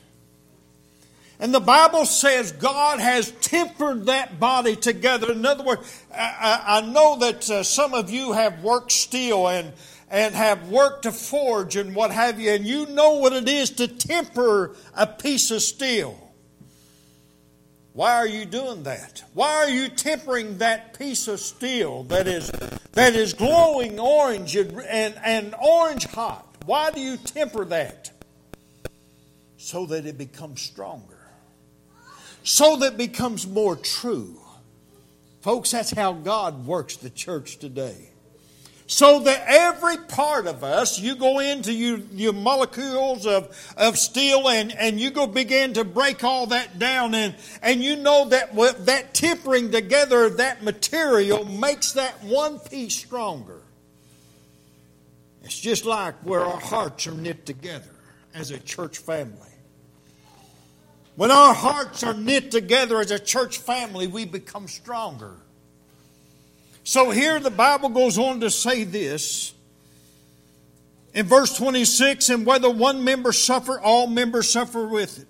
And 1.40 1.54
the 1.54 1.62
Bible 1.62 2.06
says 2.06 2.52
God 2.52 3.00
has 3.00 3.32
tempered 3.32 4.08
that 4.08 4.38
body 4.38 4.76
together. 4.76 5.32
In 5.32 5.46
other 5.46 5.64
words, 5.64 6.04
I, 6.14 6.62
I 6.68 6.82
know 6.82 7.20
that 7.20 7.50
uh, 7.50 7.64
some 7.64 7.94
of 7.94 8.10
you 8.10 8.34
have 8.34 8.62
worked 8.62 8.92
steel 8.92 9.48
and, 9.48 9.72
and 10.12 10.36
have 10.36 10.70
worked 10.70 11.04
to 11.04 11.12
forge 11.12 11.76
and 11.76 11.96
what 11.96 12.12
have 12.12 12.40
you, 12.40 12.52
and 12.52 12.66
you 12.66 12.86
know 12.88 13.14
what 13.14 13.34
it 13.34 13.50
is 13.50 13.72
to 13.72 13.88
temper 13.88 14.76
a 14.94 15.08
piece 15.08 15.50
of 15.50 15.62
steel. 15.62 16.18
Why 17.94 18.16
are 18.16 18.28
you 18.28 18.46
doing 18.46 18.84
that? 18.84 19.24
Why 19.34 19.56
are 19.56 19.70
you 19.70 19.90
tempering 19.90 20.60
that 20.60 20.98
piece 20.98 21.28
of 21.28 21.40
steel 21.40 22.04
that 22.04 22.28
is, 22.28 22.50
that 22.94 23.16
is 23.16 23.34
glowing 23.34 24.00
orange 24.00 24.56
and, 24.56 24.80
and, 24.82 25.16
and 25.26 25.56
orange 25.62 26.06
hot? 26.06 26.46
Why 26.66 26.92
do 26.92 27.02
you 27.02 27.18
temper 27.18 27.66
that? 27.66 28.12
So 29.58 29.86
that 29.88 30.06
it 30.06 30.18
becomes 30.18 30.62
stronger 30.62 31.22
so 32.44 32.78
that 32.78 32.94
it 32.94 32.98
becomes 32.98 33.48
more 33.48 33.76
true. 33.76 34.40
Folks, 35.42 35.72
that's 35.72 35.92
how 35.92 36.14
God 36.14 36.66
works 36.66 36.98
the 36.98 37.10
church 37.10 37.58
today. 37.58 38.10
So 38.92 39.20
that 39.22 39.46
every 39.48 39.96
part 39.96 40.48
of 40.48 40.66
us, 40.66 41.00
you 41.00 41.16
go 41.16 41.40
into 41.40 41.72
your, 41.72 42.00
your 42.12 42.34
molecules 42.34 43.26
of, 43.26 43.74
of 43.78 43.98
steel 43.98 44.50
and, 44.50 44.70
and 44.74 45.00
you 45.00 45.12
go 45.12 45.28
begin 45.28 45.72
to 45.76 45.86
break 45.86 46.26
all 46.26 46.48
that 46.48 46.78
down 46.78 47.16
and, 47.16 47.34
and 47.62 47.82
you 47.82 47.96
know 47.96 48.28
that 48.28 48.54
that 48.86 49.14
tempering 49.14 49.72
together 49.72 50.30
that 50.32 50.62
material 50.62 51.46
makes 51.46 51.94
that 51.94 52.22
one 52.22 52.60
piece 52.60 52.94
stronger. 52.94 53.62
It's 55.46 55.58
just 55.58 55.86
like 55.86 56.16
where 56.24 56.42
our 56.42 56.60
hearts 56.60 57.08
are 57.08 57.14
knit 57.14 57.46
together 57.46 57.96
as 58.34 58.52
a 58.52 58.60
church 58.60 58.98
family. 58.98 59.48
When 61.16 61.32
our 61.32 61.54
hearts 61.54 62.04
are 62.04 62.14
knit 62.14 62.52
together 62.52 63.00
as 63.00 63.12
a 63.12 63.20
church 63.20 63.60
family, 63.60 64.08
we 64.08 64.26
become 64.26 64.68
stronger. 64.68 65.38
So 66.84 67.12
here 67.12 67.40
the 67.40 67.52
Bible 67.52 67.90
goes 67.90 68.18
on 68.18 68.40
to 68.42 68.50
say 68.50 68.84
this. 68.84 69.54
In 71.14 71.26
verse 71.26 71.56
26, 71.58 72.30
and 72.30 72.46
whether 72.46 72.70
one 72.70 73.04
member 73.04 73.34
suffer, 73.34 73.80
all 73.80 74.08
members 74.08 74.50
suffer 74.50 74.86
with 74.86 75.20
it. 75.20 75.28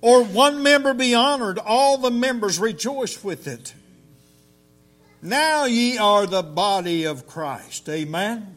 Or 0.00 0.24
one 0.24 0.62
member 0.62 0.94
be 0.94 1.14
honored, 1.14 1.58
all 1.58 1.98
the 1.98 2.10
members 2.10 2.58
rejoice 2.58 3.22
with 3.22 3.46
it. 3.46 3.74
Now 5.20 5.66
ye 5.66 5.98
are 5.98 6.26
the 6.26 6.42
body 6.42 7.04
of 7.04 7.26
Christ. 7.28 7.88
Amen. 7.88 8.56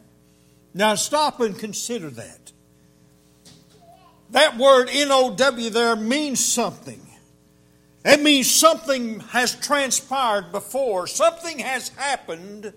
Now 0.73 0.95
stop 0.95 1.39
and 1.39 1.57
consider 1.57 2.09
that. 2.09 2.51
That 4.31 4.57
word 4.57 4.89
N-O-W 4.91 5.69
there 5.69 5.95
means 5.95 6.43
something. 6.43 7.04
It 8.05 8.21
means 8.21 8.51
something 8.51 9.19
has 9.19 9.55
transpired 9.55 10.51
before. 10.51 11.07
Something 11.07 11.57
has 11.59 11.89
happened 11.89 12.71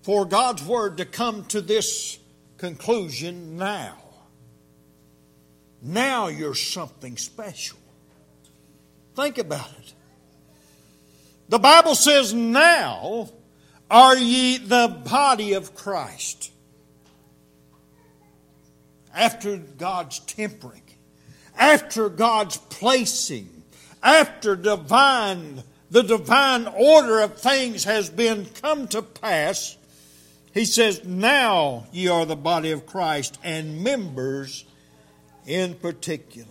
for 0.00 0.24
God's 0.24 0.64
Word 0.64 0.96
to 0.96 1.04
come 1.04 1.44
to 1.46 1.60
this 1.60 2.18
conclusion 2.56 3.58
now. 3.58 3.98
Now 5.82 6.28
you're 6.28 6.54
something 6.54 7.18
special. 7.18 7.78
Think 9.14 9.36
about 9.36 9.70
it. 9.78 9.92
The 11.50 11.58
Bible 11.58 11.94
says, 11.94 12.32
Now 12.32 13.28
are 13.90 14.16
ye 14.16 14.56
the 14.56 14.88
body 15.04 15.52
of 15.52 15.74
Christ 15.74 16.50
after 19.14 19.58
God's 19.58 20.20
tempering, 20.20 20.82
after 21.58 22.08
God's 22.08 22.56
placing, 22.56 23.62
after 24.02 24.56
divine 24.56 25.62
the 25.90 26.02
divine 26.02 26.66
order 26.66 27.20
of 27.20 27.38
things 27.38 27.84
has 27.84 28.10
been 28.10 28.46
come 28.46 28.88
to 28.88 29.02
pass, 29.02 29.76
he 30.52 30.64
says, 30.64 31.04
Now 31.04 31.86
ye 31.92 32.08
are 32.08 32.26
the 32.26 32.36
body 32.36 32.72
of 32.72 32.86
Christ 32.86 33.38
and 33.42 33.82
members 33.82 34.64
in 35.46 35.74
particular. 35.74 36.46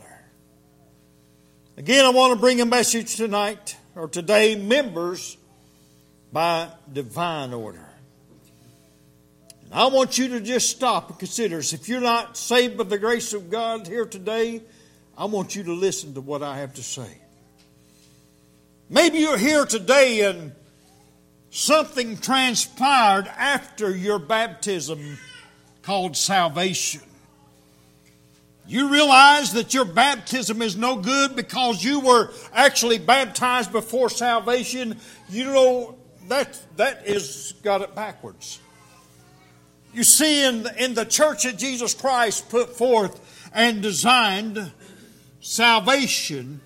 Again, 1.77 2.05
I 2.05 2.09
want 2.09 2.33
to 2.33 2.39
bring 2.39 2.59
a 2.61 2.65
message 2.65 3.15
tonight 3.15 3.77
or 3.95 4.07
today 4.07 4.55
members 4.55 5.37
by 6.33 6.69
divine 6.91 7.53
order. 7.53 7.87
And 9.65 9.73
I 9.73 9.87
want 9.87 10.17
you 10.17 10.29
to 10.29 10.39
just 10.39 10.69
stop 10.69 11.11
and 11.11 11.19
consider. 11.19 11.59
If 11.59 11.87
you're 11.87 12.01
not 12.01 12.37
saved 12.37 12.77
by 12.77 12.85
the 12.85 12.97
grace 12.97 13.33
of 13.33 13.51
God 13.51 13.85
here 13.85 14.05
today, 14.05 14.61
I 15.17 15.25
want 15.25 15.55
you 15.55 15.63
to 15.63 15.73
listen 15.73 16.13
to 16.13 16.21
what 16.21 16.43
I 16.43 16.59
have 16.59 16.75
to 16.75 16.83
say. 16.83 17.09
Maybe 18.87 19.17
you're 19.17 19.37
here 19.37 19.65
today 19.65 20.21
and 20.29 20.51
something 21.49 22.17
transpired 22.17 23.27
after 23.27 23.95
your 23.95 24.19
baptism 24.19 25.17
called 25.81 26.15
salvation. 26.15 27.01
You 28.67 28.89
realize 28.89 29.53
that 29.53 29.73
your 29.73 29.85
baptism 29.85 30.61
is 30.61 30.77
no 30.77 30.97
good 30.97 31.35
because 31.35 31.83
you 31.83 32.01
were 32.01 32.31
actually 32.53 32.99
baptized 32.99 33.71
before 33.71 34.09
salvation. 34.09 34.99
You 35.29 35.45
know, 35.45 35.95
that, 36.27 36.59
that 36.75 37.07
is 37.07 37.55
got 37.63 37.81
it 37.81 37.95
backwards. 37.95 38.59
You 39.93 40.03
see, 40.03 40.45
in 40.45 40.63
the, 40.63 40.83
in 40.83 40.93
the 40.93 41.05
church 41.05 41.43
that 41.43 41.57
Jesus 41.57 41.93
Christ 41.95 42.49
put 42.49 42.75
forth 42.75 43.49
and 43.53 43.81
designed, 43.81 44.71
salvation 45.39 46.61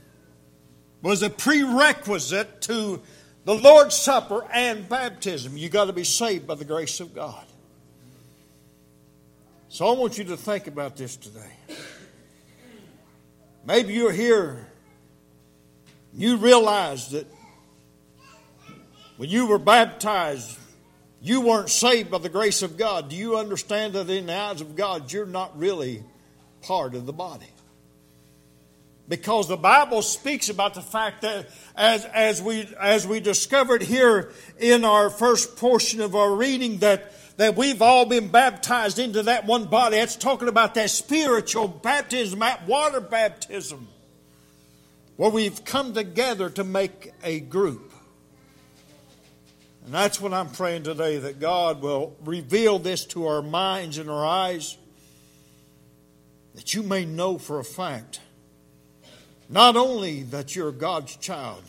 was 1.01 1.23
a 1.23 1.29
prerequisite 1.29 2.62
to 2.62 3.01
the 3.45 3.55
Lord's 3.55 3.95
Supper 3.95 4.45
and 4.51 4.88
baptism. 4.88 5.57
You 5.57 5.69
got 5.69 5.86
to 5.86 5.93
be 5.93 6.03
saved 6.03 6.45
by 6.45 6.55
the 6.55 6.65
grace 6.65 6.99
of 6.99 7.13
God. 7.13 7.45
So 9.69 9.88
I 9.88 9.97
want 9.97 10.17
you 10.17 10.25
to 10.25 10.38
think 10.38 10.67
about 10.67 10.97
this 10.97 11.15
today. 11.15 11.53
Maybe 13.65 13.93
you're 13.93 14.12
here, 14.12 14.67
you 16.13 16.38
realize 16.38 17.12
that 17.12 17.25
when 19.17 19.29
you 19.29 19.45
were 19.45 19.60
baptized, 19.60 20.57
you 21.21 21.41
weren't 21.41 21.69
saved 21.69 22.10
by 22.10 22.17
the 22.17 22.29
grace 22.29 22.63
of 22.63 22.75
God. 22.75 23.10
Do 23.10 23.15
you 23.15 23.38
understand 23.38 23.93
that 23.93 24.10
in 24.10 24.25
the 24.25 24.36
eyes 24.36 24.62
of 24.62 24.75
God, 24.75 25.12
you're 25.13 25.27
not 25.27 25.57
really 25.57 26.03
part 26.63 26.95
of 26.95 27.05
the 27.05 27.13
body? 27.13 27.47
Because 29.08 29.48
the 29.48 29.58
Bible 29.58 30.02
speaks 30.02 30.50
about 30.50 30.74
the 30.74 30.82
fact 30.82 31.24
that, 31.24 31.50
as, 31.76 32.06
as, 32.06 32.42
we, 32.42 32.68
as 32.80 33.06
we 33.06 33.20
discovered 33.20 33.82
here 33.82 34.32
in 34.58 34.86
our 34.86 35.10
first 35.10 35.58
portion 35.58 36.00
of 36.02 36.16
our 36.16 36.34
reading, 36.34 36.78
that, 36.78 37.12
that 37.38 37.58
we've 37.58 37.82
all 37.82 38.06
been 38.06 38.30
baptized 38.30 39.00
into 39.00 39.24
that 39.24 39.46
one 39.46 39.66
body. 39.66 39.98
That's 39.98 40.16
talking 40.16 40.48
about 40.48 40.76
that 40.76 40.90
spiritual 40.90 41.68
baptism, 41.68 42.40
that 42.40 42.66
water 42.68 43.02
baptism, 43.02 43.88
where 45.18 45.30
we've 45.30 45.66
come 45.66 45.94
together 45.94 46.50
to 46.52 46.64
make 46.64 47.12
a 47.24 47.42
group. 47.42 47.92
And 49.86 49.94
that's 49.94 50.22
what 50.22 50.34
I'm 50.34 50.50
praying 50.50 50.84
today 50.84 51.18
that 51.18 51.40
God 51.40 51.82
will 51.82 52.16
reveal 52.24 52.80
this 52.80 53.04
to 53.08 53.28
our 53.28 53.42
minds 53.42 53.98
and 53.98 54.10
our 54.10 54.26
eyes, 54.26 54.78
that 56.56 56.74
you 56.74 56.84
may 56.84 57.04
know 57.04 57.38
for 57.38 57.60
a 57.60 57.64
fact 57.64 58.22
not 59.52 59.76
only 59.76 60.24
that 60.24 60.56
you're 60.56 60.72
God's 60.72 61.16
child, 61.18 61.64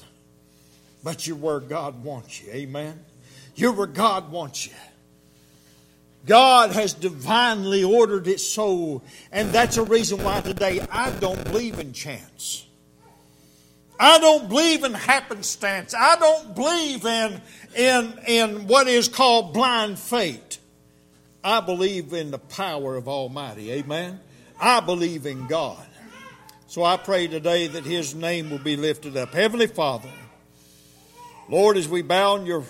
but 1.02 1.26
you're 1.26 1.36
where 1.36 1.60
God 1.60 2.04
wants 2.04 2.40
you. 2.40 2.50
Amen. 2.52 3.04
You're 3.56 3.72
where 3.72 3.88
God 3.88 4.30
wants 4.30 4.66
you. 4.66 4.72
God 6.24 6.70
has 6.70 6.94
divinely 6.94 7.82
ordered 7.82 8.28
it 8.28 8.38
so, 8.38 9.02
and 9.32 9.50
that's 9.50 9.76
a 9.76 9.82
reason 9.82 10.22
why 10.22 10.40
today 10.40 10.80
I 10.92 11.10
don't 11.10 11.42
believe 11.42 11.80
in 11.80 11.92
chance. 11.92 12.64
I 13.98 14.18
don't 14.18 14.48
believe 14.48 14.84
in 14.84 14.94
happenstance. 14.94 15.94
I 15.94 16.16
don't 16.16 16.54
believe 16.54 17.04
in, 17.04 17.40
in, 17.76 18.18
in 18.26 18.66
what 18.68 18.86
is 18.86 19.08
called 19.08 19.52
blind 19.52 19.98
faith. 19.98 20.58
I 21.42 21.60
believe 21.60 22.12
in 22.12 22.30
the 22.30 22.38
power 22.38 22.94
of 22.94 23.08
Almighty. 23.08 23.72
Amen. 23.72 24.20
I 24.60 24.78
believe 24.78 25.26
in 25.26 25.48
God. 25.48 25.84
So 26.72 26.84
I 26.84 26.96
pray 26.96 27.26
today 27.26 27.66
that 27.66 27.84
His 27.84 28.14
name 28.14 28.48
will 28.48 28.58
be 28.58 28.76
lifted 28.76 29.14
up. 29.14 29.34
Heavenly 29.34 29.66
Father, 29.66 30.08
Lord, 31.46 31.76
as 31.76 31.86
we 31.86 32.00
bow 32.00 32.36
in 32.36 32.46
your 32.46 32.64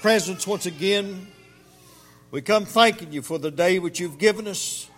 presence 0.00 0.44
once 0.44 0.66
again, 0.66 1.28
we 2.32 2.42
come 2.42 2.64
thanking 2.64 3.12
you 3.12 3.22
for 3.22 3.38
the 3.38 3.52
day 3.52 3.78
which 3.78 4.00
you've 4.00 4.18
given 4.18 4.48
us. 4.48 4.90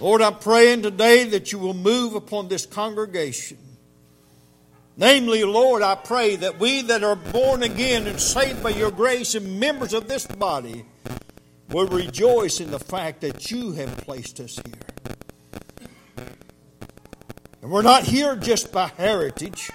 Lord, 0.00 0.20
I'm 0.20 0.40
praying 0.40 0.82
today 0.82 1.26
that 1.26 1.52
you 1.52 1.60
will 1.60 1.74
move 1.74 2.16
upon 2.16 2.48
this 2.48 2.66
congregation. 2.66 3.58
Namely, 4.96 5.44
Lord, 5.44 5.80
I 5.80 5.94
pray 5.94 6.34
that 6.34 6.58
we 6.58 6.82
that 6.82 7.04
are 7.04 7.14
born 7.14 7.62
again 7.62 8.08
and 8.08 8.18
saved 8.18 8.64
by 8.64 8.70
your 8.70 8.90
grace 8.90 9.36
and 9.36 9.60
members 9.60 9.94
of 9.94 10.08
this 10.08 10.26
body 10.26 10.84
will 11.68 11.86
rejoice 11.86 12.58
in 12.58 12.72
the 12.72 12.80
fact 12.80 13.20
that 13.20 13.48
you 13.52 13.74
have 13.74 13.96
placed 13.98 14.40
us 14.40 14.56
here. 14.56 14.88
And 17.62 17.70
we're 17.70 17.82
not 17.82 18.04
here 18.04 18.36
just 18.36 18.72
by 18.72 18.88
heritage. 18.96 19.70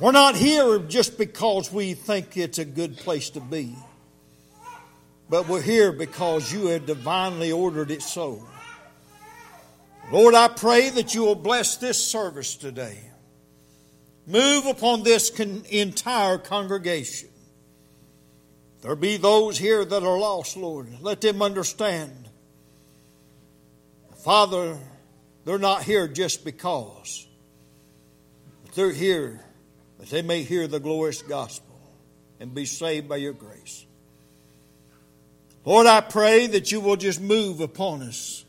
We're 0.00 0.12
not 0.12 0.36
here 0.36 0.78
just 0.78 1.18
because 1.18 1.72
we 1.72 1.94
think 1.94 2.36
it's 2.36 2.58
a 2.58 2.64
good 2.64 2.96
place 2.96 3.30
to 3.30 3.40
be. 3.40 3.74
But 5.28 5.48
we're 5.48 5.60
here 5.60 5.92
because 5.92 6.52
you 6.52 6.68
have 6.68 6.86
divinely 6.86 7.52
ordered 7.52 7.90
it 7.90 8.02
so. 8.02 8.46
Lord, 10.10 10.34
I 10.34 10.48
pray 10.48 10.88
that 10.90 11.14
you 11.14 11.22
will 11.22 11.34
bless 11.34 11.76
this 11.76 12.02
service 12.02 12.56
today. 12.56 12.98
Move 14.26 14.66
upon 14.66 15.02
this 15.02 15.28
con- 15.30 15.64
entire 15.68 16.38
congregation. 16.38 17.28
There 18.80 18.94
be 18.94 19.16
those 19.16 19.58
here 19.58 19.84
that 19.84 20.02
are 20.02 20.18
lost, 20.18 20.56
Lord. 20.56 20.88
Let 21.00 21.20
them 21.20 21.42
understand. 21.42 22.28
Father, 24.24 24.78
they're 25.48 25.56
not 25.56 25.82
here 25.82 26.06
just 26.06 26.44
because. 26.44 27.26
But 28.66 28.74
they're 28.74 28.92
here 28.92 29.40
that 29.98 30.10
they 30.10 30.20
may 30.20 30.42
hear 30.42 30.66
the 30.66 30.78
glorious 30.78 31.22
gospel 31.22 31.74
and 32.38 32.54
be 32.54 32.66
saved 32.66 33.08
by 33.08 33.16
your 33.16 33.32
grace. 33.32 33.86
Lord, 35.64 35.86
I 35.86 36.02
pray 36.02 36.48
that 36.48 36.70
you 36.70 36.80
will 36.80 36.96
just 36.96 37.18
move 37.18 37.62
upon 37.62 38.02
us. 38.02 38.44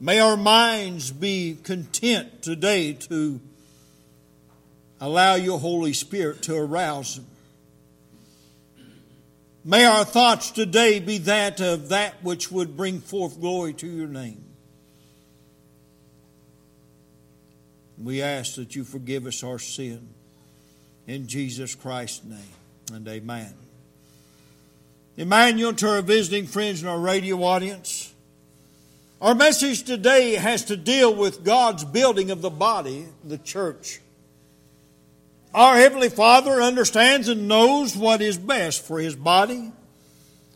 May 0.00 0.18
our 0.18 0.36
minds 0.36 1.12
be 1.12 1.56
content 1.62 2.42
today 2.42 2.94
to 2.94 3.40
allow 5.00 5.36
your 5.36 5.60
Holy 5.60 5.92
Spirit 5.92 6.42
to 6.42 6.56
arouse 6.56 7.14
them. 7.14 7.26
May 9.64 9.84
our 9.84 10.04
thoughts 10.04 10.50
today 10.50 10.98
be 10.98 11.18
that 11.18 11.60
of 11.60 11.90
that 11.90 12.20
which 12.24 12.50
would 12.50 12.76
bring 12.76 13.00
forth 13.00 13.40
glory 13.40 13.74
to 13.74 13.86
your 13.86 14.08
name. 14.08 14.49
We 18.02 18.22
ask 18.22 18.54
that 18.54 18.74
you 18.74 18.84
forgive 18.84 19.26
us 19.26 19.44
our 19.44 19.58
sin. 19.58 20.08
In 21.06 21.26
Jesus 21.26 21.74
Christ's 21.74 22.24
name. 22.24 22.38
And 22.92 23.06
amen. 23.06 23.52
Emmanuel, 25.16 25.74
to 25.74 25.88
our 25.88 26.02
visiting 26.02 26.46
friends 26.46 26.80
and 26.80 26.90
our 26.90 26.98
radio 26.98 27.42
audience, 27.42 28.14
our 29.20 29.34
message 29.34 29.82
today 29.82 30.34
has 30.34 30.64
to 30.66 30.76
deal 30.76 31.14
with 31.14 31.44
God's 31.44 31.84
building 31.84 32.30
of 32.30 32.40
the 32.40 32.50
body, 32.50 33.06
the 33.22 33.38
church. 33.38 34.00
Our 35.52 35.76
Heavenly 35.76 36.08
Father 36.08 36.62
understands 36.62 37.28
and 37.28 37.48
knows 37.48 37.96
what 37.96 38.22
is 38.22 38.38
best 38.38 38.86
for 38.86 38.98
His 38.98 39.16
body 39.16 39.72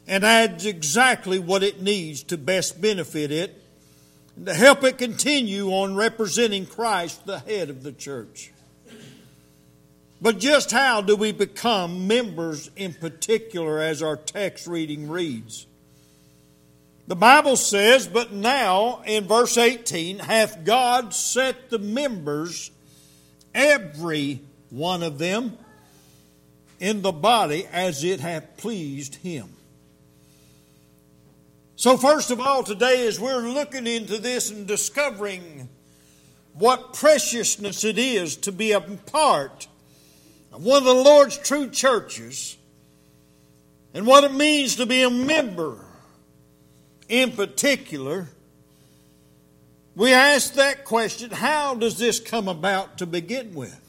and 0.06 0.24
adds 0.24 0.64
exactly 0.66 1.38
what 1.38 1.62
it 1.62 1.82
needs 1.82 2.22
to 2.24 2.38
best 2.38 2.80
benefit 2.80 3.30
it 3.30 3.60
and 4.36 4.46
to 4.46 4.54
help 4.54 4.84
it 4.84 4.98
continue 4.98 5.68
on 5.68 5.94
representing 5.94 6.66
Christ, 6.66 7.26
the 7.26 7.38
head 7.38 7.70
of 7.70 7.82
the 7.82 7.92
church. 7.92 8.52
But 10.20 10.38
just 10.38 10.70
how 10.70 11.02
do 11.02 11.16
we 11.16 11.32
become 11.32 12.06
members 12.06 12.70
in 12.76 12.94
particular, 12.94 13.80
as 13.80 14.02
our 14.02 14.16
text 14.16 14.66
reading 14.66 15.08
reads? 15.10 15.66
The 17.06 17.16
Bible 17.16 17.56
says, 17.56 18.08
But 18.08 18.32
now, 18.32 19.02
in 19.04 19.26
verse 19.26 19.58
18, 19.58 20.20
hath 20.20 20.64
God 20.64 21.12
set 21.12 21.68
the 21.68 21.78
members, 21.78 22.70
every 23.54 24.40
one 24.70 25.02
of 25.02 25.18
them, 25.18 25.58
in 26.80 27.02
the 27.02 27.12
body 27.12 27.66
as 27.70 28.02
it 28.02 28.20
hath 28.20 28.56
pleased 28.56 29.16
him. 29.16 29.50
So, 31.76 31.96
first 31.96 32.30
of 32.30 32.40
all, 32.40 32.62
today, 32.62 33.06
as 33.08 33.18
we're 33.18 33.48
looking 33.48 33.88
into 33.88 34.18
this 34.18 34.50
and 34.50 34.64
discovering 34.64 35.68
what 36.52 36.92
preciousness 36.92 37.82
it 37.82 37.98
is 37.98 38.36
to 38.38 38.52
be 38.52 38.70
a 38.70 38.80
part 38.80 39.66
of 40.52 40.64
one 40.64 40.78
of 40.78 40.84
the 40.84 40.94
Lord's 40.94 41.36
true 41.36 41.68
churches 41.68 42.56
and 43.92 44.06
what 44.06 44.22
it 44.22 44.32
means 44.32 44.76
to 44.76 44.86
be 44.86 45.02
a 45.02 45.10
member 45.10 45.84
in 47.08 47.32
particular, 47.32 48.28
we 49.96 50.12
ask 50.12 50.54
that 50.54 50.84
question 50.84 51.30
how 51.30 51.74
does 51.74 51.98
this 51.98 52.20
come 52.20 52.46
about 52.46 52.98
to 52.98 53.06
begin 53.06 53.52
with? 53.52 53.80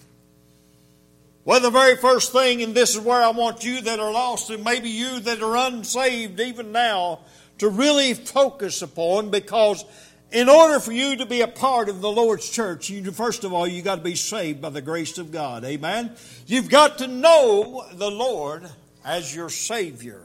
Well, 1.43 1.59
the 1.59 1.69
very 1.69 1.97
first 1.97 2.31
thing, 2.31 2.63
and 2.63 2.73
this 2.73 2.95
is 2.95 3.01
where 3.01 3.21
I 3.21 3.29
want 3.29 3.63
you 3.63 3.79
that 3.81 3.99
are 3.99 4.11
lost, 4.11 4.49
and 4.49 4.63
maybe 4.63 4.89
you 4.89 5.19
that 5.19 5.43
are 5.43 5.55
unsaved 5.55 6.39
even 6.39 6.71
now, 6.71 7.19
to 7.59 7.69
really 7.69 8.13
focus 8.13 8.81
upon 8.81 9.29
because 9.29 9.85
in 10.31 10.49
order 10.49 10.79
for 10.79 10.91
you 10.91 11.15
to 11.17 11.25
be 11.25 11.41
a 11.41 11.47
part 11.47 11.87
of 11.87 12.01
the 12.01 12.11
Lord's 12.11 12.49
church, 12.49 12.89
you, 12.89 13.09
first 13.11 13.43
of 13.43 13.53
all, 13.53 13.65
you 13.67 13.81
got 13.81 13.95
to 13.95 14.01
be 14.01 14.15
saved 14.15 14.61
by 14.61 14.69
the 14.69 14.81
grace 14.81 15.17
of 15.17 15.31
God. 15.31 15.63
Amen. 15.63 16.11
You've 16.47 16.69
got 16.69 16.97
to 16.97 17.07
know 17.07 17.85
the 17.93 18.11
Lord 18.11 18.69
as 19.05 19.33
your 19.33 19.49
Savior. 19.49 20.21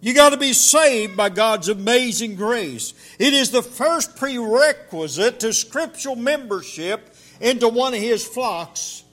You 0.00 0.14
got 0.14 0.30
to 0.30 0.36
be 0.36 0.52
saved 0.52 1.16
by 1.16 1.28
God's 1.28 1.68
amazing 1.68 2.34
grace. 2.34 2.94
It 3.20 3.32
is 3.34 3.52
the 3.52 3.62
first 3.62 4.16
prerequisite 4.16 5.38
to 5.40 5.52
scriptural 5.52 6.16
membership 6.16 7.14
into 7.40 7.68
one 7.68 7.94
of 7.94 8.00
His 8.00 8.26
flocks, 8.26 9.04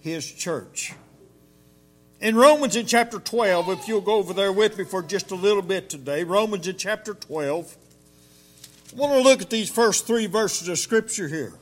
His 0.00 0.28
church. 0.28 0.94
In 2.22 2.36
Romans 2.36 2.76
in 2.76 2.86
chapter 2.86 3.18
12, 3.18 3.68
if 3.70 3.88
you'll 3.88 4.00
go 4.00 4.14
over 4.14 4.32
there 4.32 4.52
with 4.52 4.78
me 4.78 4.84
for 4.84 5.02
just 5.02 5.32
a 5.32 5.34
little 5.34 5.60
bit 5.60 5.90
today, 5.90 6.22
Romans 6.22 6.68
in 6.68 6.76
chapter 6.76 7.14
12, 7.14 7.76
I 8.92 8.96
want 8.96 9.12
to 9.14 9.20
look 9.20 9.42
at 9.42 9.50
these 9.50 9.68
first 9.68 10.06
three 10.06 10.26
verses 10.26 10.68
of 10.68 10.78
Scripture 10.78 11.26
here. 11.26 11.52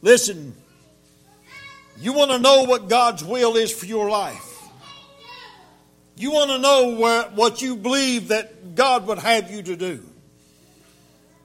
Listen, 0.00 0.54
you 2.00 2.14
want 2.14 2.30
to 2.30 2.38
know 2.38 2.64
what 2.64 2.88
God's 2.88 3.22
will 3.22 3.56
is 3.56 3.70
for 3.70 3.84
your 3.84 4.08
life. 4.08 4.62
You 6.16 6.32
want 6.32 6.50
to 6.50 6.58
know 6.58 7.28
what 7.34 7.60
you 7.60 7.76
believe 7.76 8.28
that 8.28 8.74
God 8.74 9.06
would 9.06 9.18
have 9.18 9.50
you 9.50 9.62
to 9.64 9.76
do. 9.76 10.02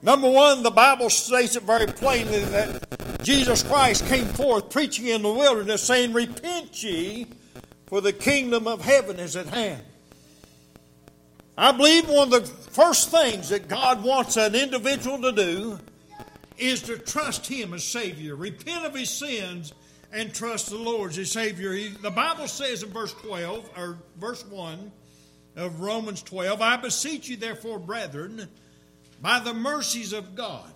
Number 0.06 0.30
one, 0.30 0.62
the 0.62 0.70
Bible 0.70 1.10
states 1.10 1.56
it 1.56 1.64
very 1.64 1.88
plainly 1.88 2.38
that 2.38 3.24
Jesus 3.24 3.64
Christ 3.64 4.06
came 4.06 4.26
forth 4.26 4.70
preaching 4.70 5.08
in 5.08 5.22
the 5.22 5.32
wilderness, 5.32 5.82
saying, 5.82 6.12
Repent 6.12 6.80
ye, 6.80 7.26
for 7.88 8.00
the 8.00 8.12
kingdom 8.12 8.68
of 8.68 8.82
heaven 8.82 9.18
is 9.18 9.34
at 9.34 9.48
hand. 9.48 9.82
I 11.58 11.72
believe 11.72 12.08
one 12.08 12.32
of 12.32 12.40
the 12.40 12.46
first 12.46 13.10
things 13.10 13.48
that 13.48 13.66
God 13.66 14.04
wants 14.04 14.36
an 14.36 14.54
individual 14.54 15.20
to 15.22 15.32
do 15.32 15.80
is 16.56 16.82
to 16.82 16.98
trust 16.98 17.44
Him 17.48 17.74
as 17.74 17.82
Savior, 17.82 18.36
repent 18.36 18.86
of 18.86 18.94
his 18.94 19.10
sins, 19.10 19.72
and 20.12 20.32
trust 20.32 20.70
the 20.70 20.76
Lord 20.76 21.10
as 21.10 21.16
his 21.16 21.32
Savior. 21.32 21.72
the 22.00 22.12
Bible 22.12 22.46
says 22.46 22.84
in 22.84 22.90
verse 22.90 23.12
12, 23.14 23.70
or 23.76 23.98
verse 24.20 24.46
1 24.46 24.92
of 25.56 25.80
Romans 25.80 26.22
12, 26.22 26.62
I 26.62 26.76
beseech 26.76 27.28
you, 27.28 27.36
therefore, 27.36 27.80
brethren, 27.80 28.48
by 29.20 29.38
the 29.40 29.54
mercies 29.54 30.12
of 30.12 30.34
God 30.34 30.72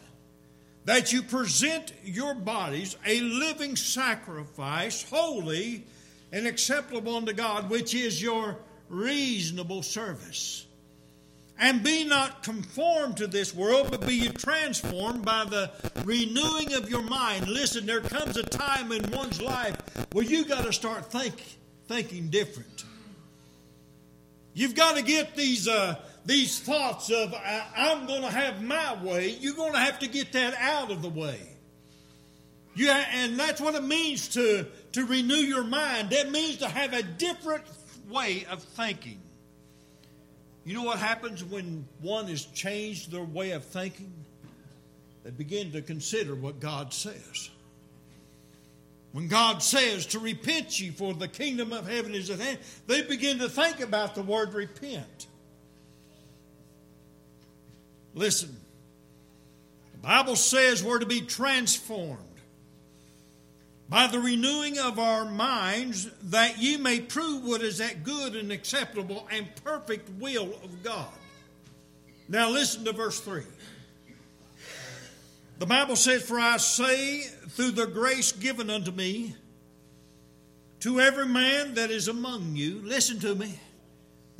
that 0.85 1.13
you 1.13 1.23
present 1.23 1.93
your 2.05 2.35
bodies 2.35 2.97
a 3.07 3.21
living 3.21 3.77
sacrifice, 3.77 5.09
holy 5.09 5.85
and 6.33 6.47
acceptable 6.47 7.17
unto 7.17 7.33
God, 7.33 7.71
which 7.71 7.95
is 7.95 8.23
your 8.23 8.57
reasonable 8.89 9.83
service. 9.83 10.67
And 11.59 11.83
be 11.83 12.05
not 12.05 12.43
conformed 12.43 13.19
to 13.19 13.27
this 13.27 13.55
world, 13.55 13.89
but 13.91 14.07
be 14.07 14.15
you 14.15 14.31
transformed 14.31 15.25
by 15.25 15.45
the 15.45 15.71
renewing 16.05 16.73
of 16.73 16.89
your 16.89 17.03
mind. 17.03 17.49
Listen, 17.49 17.85
there 17.85 18.01
comes 18.01 18.39
a 18.39 18.43
time 18.43 18.91
in 18.93 19.11
one's 19.11 19.43
life 19.43 19.77
where 20.13 20.25
you 20.25 20.47
got 20.47 20.65
to 20.65 20.73
start 20.73 21.13
think, 21.13 21.35
thinking 21.87 22.31
different. 22.31 22.85
You've 24.55 24.75
got 24.75 24.97
to 24.97 25.03
get 25.03 25.37
these 25.37 25.69
uh, 25.69 25.97
these 26.25 26.61
thoughts 26.61 27.11
of 27.11 27.35
I'm 27.77 28.07
going 28.07 28.23
to 28.23 28.31
have 28.31 28.63
my 28.63 29.03
way, 29.03 29.31
you're 29.41 29.55
going 29.55 29.73
to 29.73 29.79
have 29.79 29.99
to 30.01 30.09
get 30.09 30.33
that 30.33 30.55
out 30.55 30.91
of 30.91 31.03
the 31.03 31.09
way. 31.09 31.39
You, 32.75 32.91
and 32.91 33.39
that's 33.39 33.61
what 33.61 33.75
it 33.75 33.83
means 33.83 34.29
to, 34.29 34.67
to 34.93 35.05
renew 35.05 35.35
your 35.35 35.65
mind. 35.65 36.11
That 36.11 36.31
means 36.31 36.59
to 36.59 36.69
have 36.69 36.93
a 36.93 37.03
different 37.03 37.65
way 38.09 38.47
of 38.51 38.63
thinking. 38.63 39.21
You 40.65 40.75
know 40.75 40.83
what 40.83 40.99
happens 40.99 41.43
when 41.43 41.87
one 42.01 42.27
has 42.29 42.45
changed 42.45 43.11
their 43.11 43.25
way 43.25 43.53
of 43.53 43.65
thinking? 43.65 44.13
They 45.25 45.31
begin 45.31 45.73
to 45.73 45.83
consider 45.83 46.35
what 46.35 46.61
God 46.61 46.93
says. 46.93 47.51
When 49.13 49.27
God 49.27 49.63
says 49.63 50.07
to 50.07 50.21
repent 50.21 50.81
ye 50.81 50.91
for 50.91 51.13
the 51.13 51.29
kingdom 51.29 51.73
of 51.73 51.89
heaven 51.89 52.15
is 52.15 52.31
at 52.31 52.39
hand, 52.39 52.59
they 52.87 53.03
begin 53.03 53.39
to 53.41 53.49
think 53.49 53.81
about 53.81 54.15
the 54.15 54.23
word 54.23 54.55
repent. 54.55 55.27
Listen, 58.15 58.57
the 59.93 59.99
Bible 59.99 60.37
says 60.37 60.83
we're 60.83 60.99
to 60.99 61.07
be 61.07 61.21
transformed. 61.21 62.19
by 63.89 64.07
the 64.07 64.21
renewing 64.21 64.79
of 64.79 65.01
our 65.01 65.25
minds, 65.25 66.09
that 66.23 66.59
ye 66.59 66.77
may 66.77 67.01
prove 67.01 67.45
what 67.45 67.61
is 67.61 67.79
that 67.79 68.05
good 68.05 68.37
and 68.37 68.53
acceptable 68.53 69.27
and 69.33 69.49
perfect 69.65 70.09
will 70.21 70.55
of 70.63 70.83
God. 70.85 71.13
Now 72.29 72.49
listen 72.51 72.85
to 72.85 72.93
verse 72.93 73.19
3. 73.19 73.43
The 75.59 75.67
Bible 75.67 75.97
says, 75.97 76.23
For 76.23 76.39
I 76.39 76.57
say, 76.59 77.23
through 77.49 77.73
the 77.73 77.87
grace 77.89 78.31
given 78.31 78.71
unto 78.71 78.93
me, 78.93 79.35
to 80.81 81.01
every 81.01 81.27
man 81.27 81.75
that 81.75 81.91
is 81.91 82.07
among 82.07 82.55
you, 82.55 82.81
listen 82.85 83.19
to 83.21 83.35
me. 83.35 83.59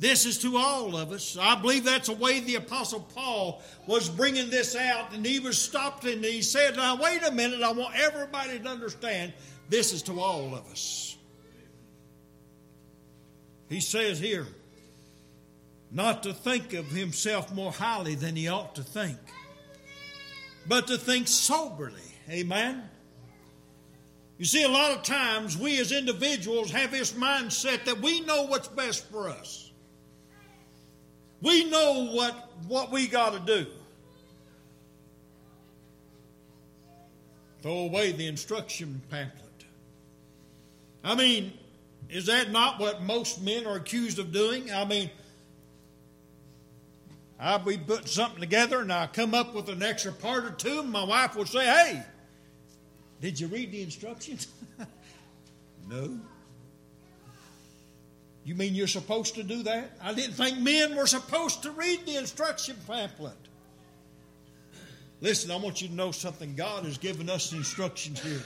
This 0.01 0.25
is 0.25 0.39
to 0.39 0.57
all 0.57 0.97
of 0.97 1.11
us. 1.11 1.37
I 1.39 1.61
believe 1.61 1.83
that's 1.83 2.07
the 2.07 2.15
way 2.15 2.39
the 2.39 2.55
Apostle 2.55 3.01
Paul 3.13 3.61
was 3.85 4.09
bringing 4.09 4.49
this 4.49 4.75
out, 4.75 5.13
and 5.13 5.23
he 5.23 5.39
was 5.39 5.59
stopped 5.59 6.05
and 6.05 6.25
he 6.25 6.41
said, 6.41 6.75
Now, 6.75 6.95
wait 6.95 7.21
a 7.21 7.31
minute, 7.31 7.61
I 7.61 7.71
want 7.71 7.95
everybody 7.95 8.57
to 8.57 8.67
understand 8.67 9.31
this 9.69 9.93
is 9.93 10.01
to 10.03 10.19
all 10.19 10.55
of 10.55 10.65
us. 10.71 11.15
He 13.69 13.79
says 13.79 14.19
here, 14.19 14.47
not 15.91 16.23
to 16.23 16.33
think 16.33 16.73
of 16.73 16.87
himself 16.87 17.53
more 17.53 17.71
highly 17.71 18.15
than 18.15 18.35
he 18.35 18.47
ought 18.47 18.73
to 18.75 18.83
think, 18.83 19.19
but 20.67 20.87
to 20.87 20.97
think 20.97 21.27
soberly. 21.27 22.01
Amen. 22.27 22.81
You 24.39 24.45
see, 24.45 24.63
a 24.63 24.69
lot 24.69 24.93
of 24.93 25.03
times 25.03 25.55
we 25.55 25.79
as 25.79 25.91
individuals 25.91 26.71
have 26.71 26.89
this 26.89 27.13
mindset 27.13 27.85
that 27.85 28.01
we 28.01 28.21
know 28.21 28.47
what's 28.47 28.67
best 28.67 29.05
for 29.11 29.29
us. 29.29 29.60
We 31.41 31.69
know 31.69 32.11
what, 32.11 32.49
what 32.67 32.91
we 32.91 33.07
got 33.07 33.33
to 33.33 33.39
do. 33.39 33.65
Throw 37.61 37.79
away 37.79 38.11
the 38.11 38.27
instruction 38.27 39.01
pamphlet. 39.09 39.41
I 41.03 41.15
mean, 41.15 41.53
is 42.09 42.25
that 42.27 42.51
not 42.51 42.79
what 42.79 43.01
most 43.01 43.41
men 43.41 43.65
are 43.65 43.75
accused 43.75 44.19
of 44.19 44.31
doing? 44.31 44.71
I 44.71 44.85
mean, 44.85 45.09
I'll 47.39 47.59
be 47.59 47.77
putting 47.77 48.07
something 48.07 48.39
together 48.39 48.81
and 48.81 48.93
I'll 48.93 49.07
come 49.07 49.33
up 49.33 49.55
with 49.55 49.69
an 49.69 49.81
extra 49.81 50.11
part 50.11 50.45
or 50.45 50.51
two, 50.51 50.79
and 50.79 50.91
my 50.91 51.03
wife 51.03 51.35
will 51.35 51.45
say, 51.45 51.65
Hey, 51.65 52.03
did 53.19 53.39
you 53.39 53.47
read 53.47 53.71
the 53.71 53.81
instructions? 53.81 54.47
no. 55.89 56.19
You 58.43 58.55
mean 58.55 58.73
you're 58.73 58.87
supposed 58.87 59.35
to 59.35 59.43
do 59.43 59.63
that? 59.63 59.97
I 60.01 60.13
didn't 60.13 60.33
think 60.33 60.57
men 60.57 60.95
were 60.95 61.05
supposed 61.05 61.63
to 61.63 61.71
read 61.71 62.05
the 62.05 62.17
instruction 62.17 62.75
pamphlet. 62.87 63.33
Listen, 65.19 65.51
I 65.51 65.57
want 65.57 65.81
you 65.81 65.87
to 65.87 65.93
know 65.93 66.11
something. 66.11 66.55
God 66.55 66.83
has 66.85 66.97
given 66.97 67.29
us 67.29 67.53
instructions 67.53 68.19
here. 68.21 68.41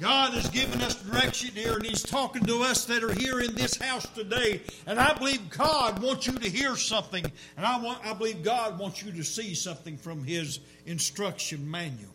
God 0.00 0.32
has 0.32 0.48
given 0.48 0.80
us 0.80 0.94
direction 1.02 1.50
here, 1.54 1.74
and 1.74 1.84
He's 1.84 2.02
talking 2.02 2.44
to 2.46 2.62
us 2.62 2.86
that 2.86 3.04
are 3.04 3.12
here 3.12 3.40
in 3.40 3.54
this 3.54 3.76
house 3.76 4.06
today. 4.14 4.62
And 4.86 4.98
I 4.98 5.12
believe 5.12 5.50
God 5.50 6.02
wants 6.02 6.26
you 6.26 6.32
to 6.32 6.48
hear 6.48 6.74
something, 6.74 7.24
and 7.56 7.66
I, 7.66 7.78
want, 7.78 8.04
I 8.04 8.14
believe 8.14 8.42
God 8.42 8.78
wants 8.78 9.02
you 9.02 9.12
to 9.12 9.22
see 9.22 9.54
something 9.54 9.98
from 9.98 10.24
His 10.24 10.58
instruction 10.86 11.70
manual. 11.70 12.14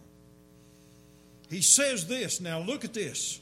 He 1.47 1.61
says 1.61 2.07
this. 2.07 2.41
Now, 2.41 2.59
look 2.59 2.83
at 2.83 2.93
this. 2.93 3.39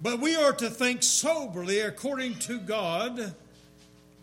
But 0.00 0.20
we 0.20 0.36
are 0.36 0.52
to 0.52 0.68
think 0.68 1.02
soberly 1.02 1.80
according 1.80 2.38
to 2.40 2.58
God, 2.58 3.34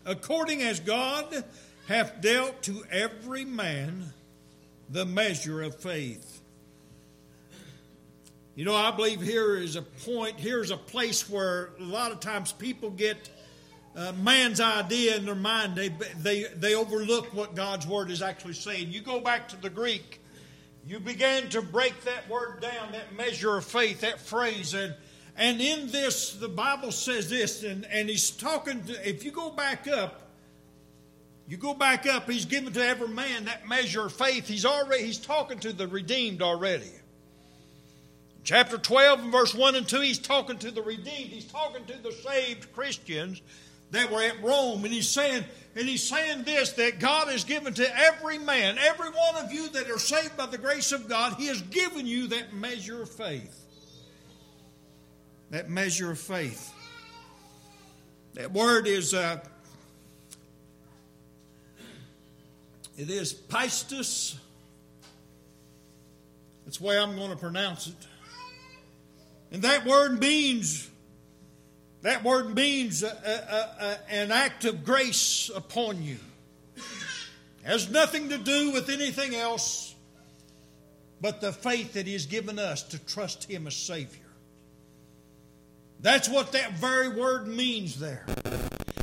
according 0.04 0.62
as 0.62 0.80
God 0.80 1.44
hath 1.88 2.20
dealt 2.20 2.62
to 2.62 2.84
every 2.90 3.44
man 3.44 4.12
the 4.88 5.04
measure 5.04 5.62
of 5.62 5.74
faith. 5.76 6.40
You 8.54 8.64
know, 8.64 8.74
I 8.74 8.92
believe 8.92 9.20
here 9.20 9.56
is 9.56 9.74
a 9.74 9.82
point, 9.82 10.38
here's 10.38 10.70
a 10.70 10.76
place 10.76 11.28
where 11.28 11.70
a 11.80 11.82
lot 11.82 12.12
of 12.12 12.20
times 12.20 12.52
people 12.52 12.90
get 12.90 13.28
uh, 13.96 14.12
man's 14.12 14.60
idea 14.60 15.16
in 15.16 15.24
their 15.24 15.34
mind, 15.34 15.74
they, 15.74 15.88
they, 16.20 16.44
they 16.56 16.74
overlook 16.74 17.34
what 17.34 17.54
God's 17.54 17.86
word 17.86 18.10
is 18.10 18.22
actually 18.22 18.54
saying. 18.54 18.90
You 18.90 19.00
go 19.00 19.20
back 19.20 19.48
to 19.48 19.56
the 19.56 19.70
Greek, 19.70 20.20
you 20.86 21.00
began 21.00 21.48
to 21.50 21.62
break 21.62 22.04
that 22.04 22.28
word 22.28 22.60
down, 22.60 22.92
that 22.92 23.16
measure 23.16 23.56
of 23.56 23.64
faith, 23.64 24.02
that 24.02 24.20
phrase, 24.20 24.74
and 24.74 24.94
and 25.36 25.60
in 25.60 25.88
this, 25.88 26.34
the 26.34 26.48
Bible 26.48 26.92
says 26.92 27.28
this, 27.28 27.64
and, 27.64 27.84
and 27.86 28.08
he's 28.08 28.30
talking 28.30 28.84
to, 28.84 29.08
if 29.08 29.24
you 29.24 29.32
go 29.32 29.50
back 29.50 29.88
up, 29.88 30.20
you 31.48 31.56
go 31.56 31.74
back 31.74 32.06
up, 32.06 32.30
he's 32.30 32.44
given 32.44 32.72
to 32.72 32.84
every 32.84 33.08
man 33.08 33.46
that 33.46 33.68
measure 33.68 34.06
of 34.06 34.12
faith. 34.12 34.46
He's 34.46 34.64
already, 34.64 35.04
he's 35.04 35.18
talking 35.18 35.58
to 35.60 35.72
the 35.72 35.88
redeemed 35.88 36.40
already. 36.40 36.90
Chapter 38.44 38.78
12 38.78 39.20
and 39.20 39.32
verse 39.32 39.54
1 39.54 39.74
and 39.74 39.88
2, 39.88 40.00
he's 40.00 40.18
talking 40.18 40.58
to 40.58 40.70
the 40.70 40.82
redeemed. 40.82 41.30
He's 41.30 41.46
talking 41.46 41.84
to 41.86 42.02
the 42.02 42.12
saved 42.12 42.72
Christians 42.72 43.42
that 43.90 44.10
were 44.10 44.22
at 44.22 44.42
Rome. 44.42 44.84
And 44.84 44.94
he's 44.94 45.08
saying, 45.08 45.44
and 45.74 45.88
he's 45.88 46.08
saying 46.08 46.44
this 46.44 46.72
that 46.72 47.00
God 47.00 47.28
has 47.28 47.44
given 47.44 47.74
to 47.74 47.98
every 47.98 48.38
man, 48.38 48.78
every 48.78 49.10
one 49.10 49.44
of 49.44 49.52
you 49.52 49.68
that 49.70 49.90
are 49.90 49.98
saved 49.98 50.36
by 50.36 50.46
the 50.46 50.58
grace 50.58 50.92
of 50.92 51.08
God, 51.08 51.34
He 51.34 51.46
has 51.46 51.60
given 51.62 52.06
you 52.06 52.28
that 52.28 52.54
measure 52.54 53.02
of 53.02 53.10
faith 53.10 53.63
that 55.50 55.70
measure 55.70 56.10
of 56.10 56.18
faith. 56.18 56.72
That 58.34 58.52
word 58.52 58.86
is, 58.86 59.14
uh, 59.14 59.38
it 62.98 63.08
is 63.08 63.32
pistis. 63.32 64.36
That's 66.64 66.78
the 66.78 66.84
way 66.84 66.98
I'm 66.98 67.16
going 67.16 67.30
to 67.30 67.36
pronounce 67.36 67.86
it. 67.86 67.94
And 69.52 69.62
that 69.62 69.86
word 69.86 70.18
means, 70.18 70.90
that 72.02 72.24
word 72.24 72.54
means 72.54 73.04
a, 73.04 73.06
a, 73.06 73.84
a, 73.84 73.98
an 74.10 74.32
act 74.32 74.64
of 74.64 74.84
grace 74.84 75.50
upon 75.54 76.02
you. 76.02 76.18
Has 77.62 77.88
nothing 77.88 78.28
to 78.30 78.38
do 78.38 78.72
with 78.72 78.90
anything 78.90 79.34
else 79.34 79.94
but 81.20 81.40
the 81.40 81.52
faith 81.52 81.94
that 81.94 82.06
He 82.06 82.12
has 82.12 82.26
given 82.26 82.58
us 82.58 82.82
to 82.82 82.98
trust 82.98 83.44
Him 83.44 83.66
as 83.66 83.74
Savior. 83.74 84.23
That's 86.00 86.28
what 86.28 86.52
that 86.52 86.72
very 86.72 87.08
word 87.08 87.46
means 87.46 87.98
there. 87.98 88.26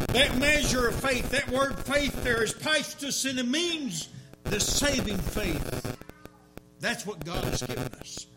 That 0.10 0.38
measure 0.38 0.88
of 0.88 0.96
faith, 0.96 1.30
that 1.32 1.50
word 1.50 1.80
faith 1.80 2.24
there 2.24 2.44
is 2.44 2.54
pistis, 2.54 3.30
and 3.30 3.40
it 3.40 3.48
means 3.48 4.10
the 4.44 4.60
saving 4.60 5.18
faith. 5.18 5.98
That's 6.80 7.06
what 7.06 7.24
God 7.24 7.44
has 7.46 7.62
given 7.62 7.92
us. 8.00 8.28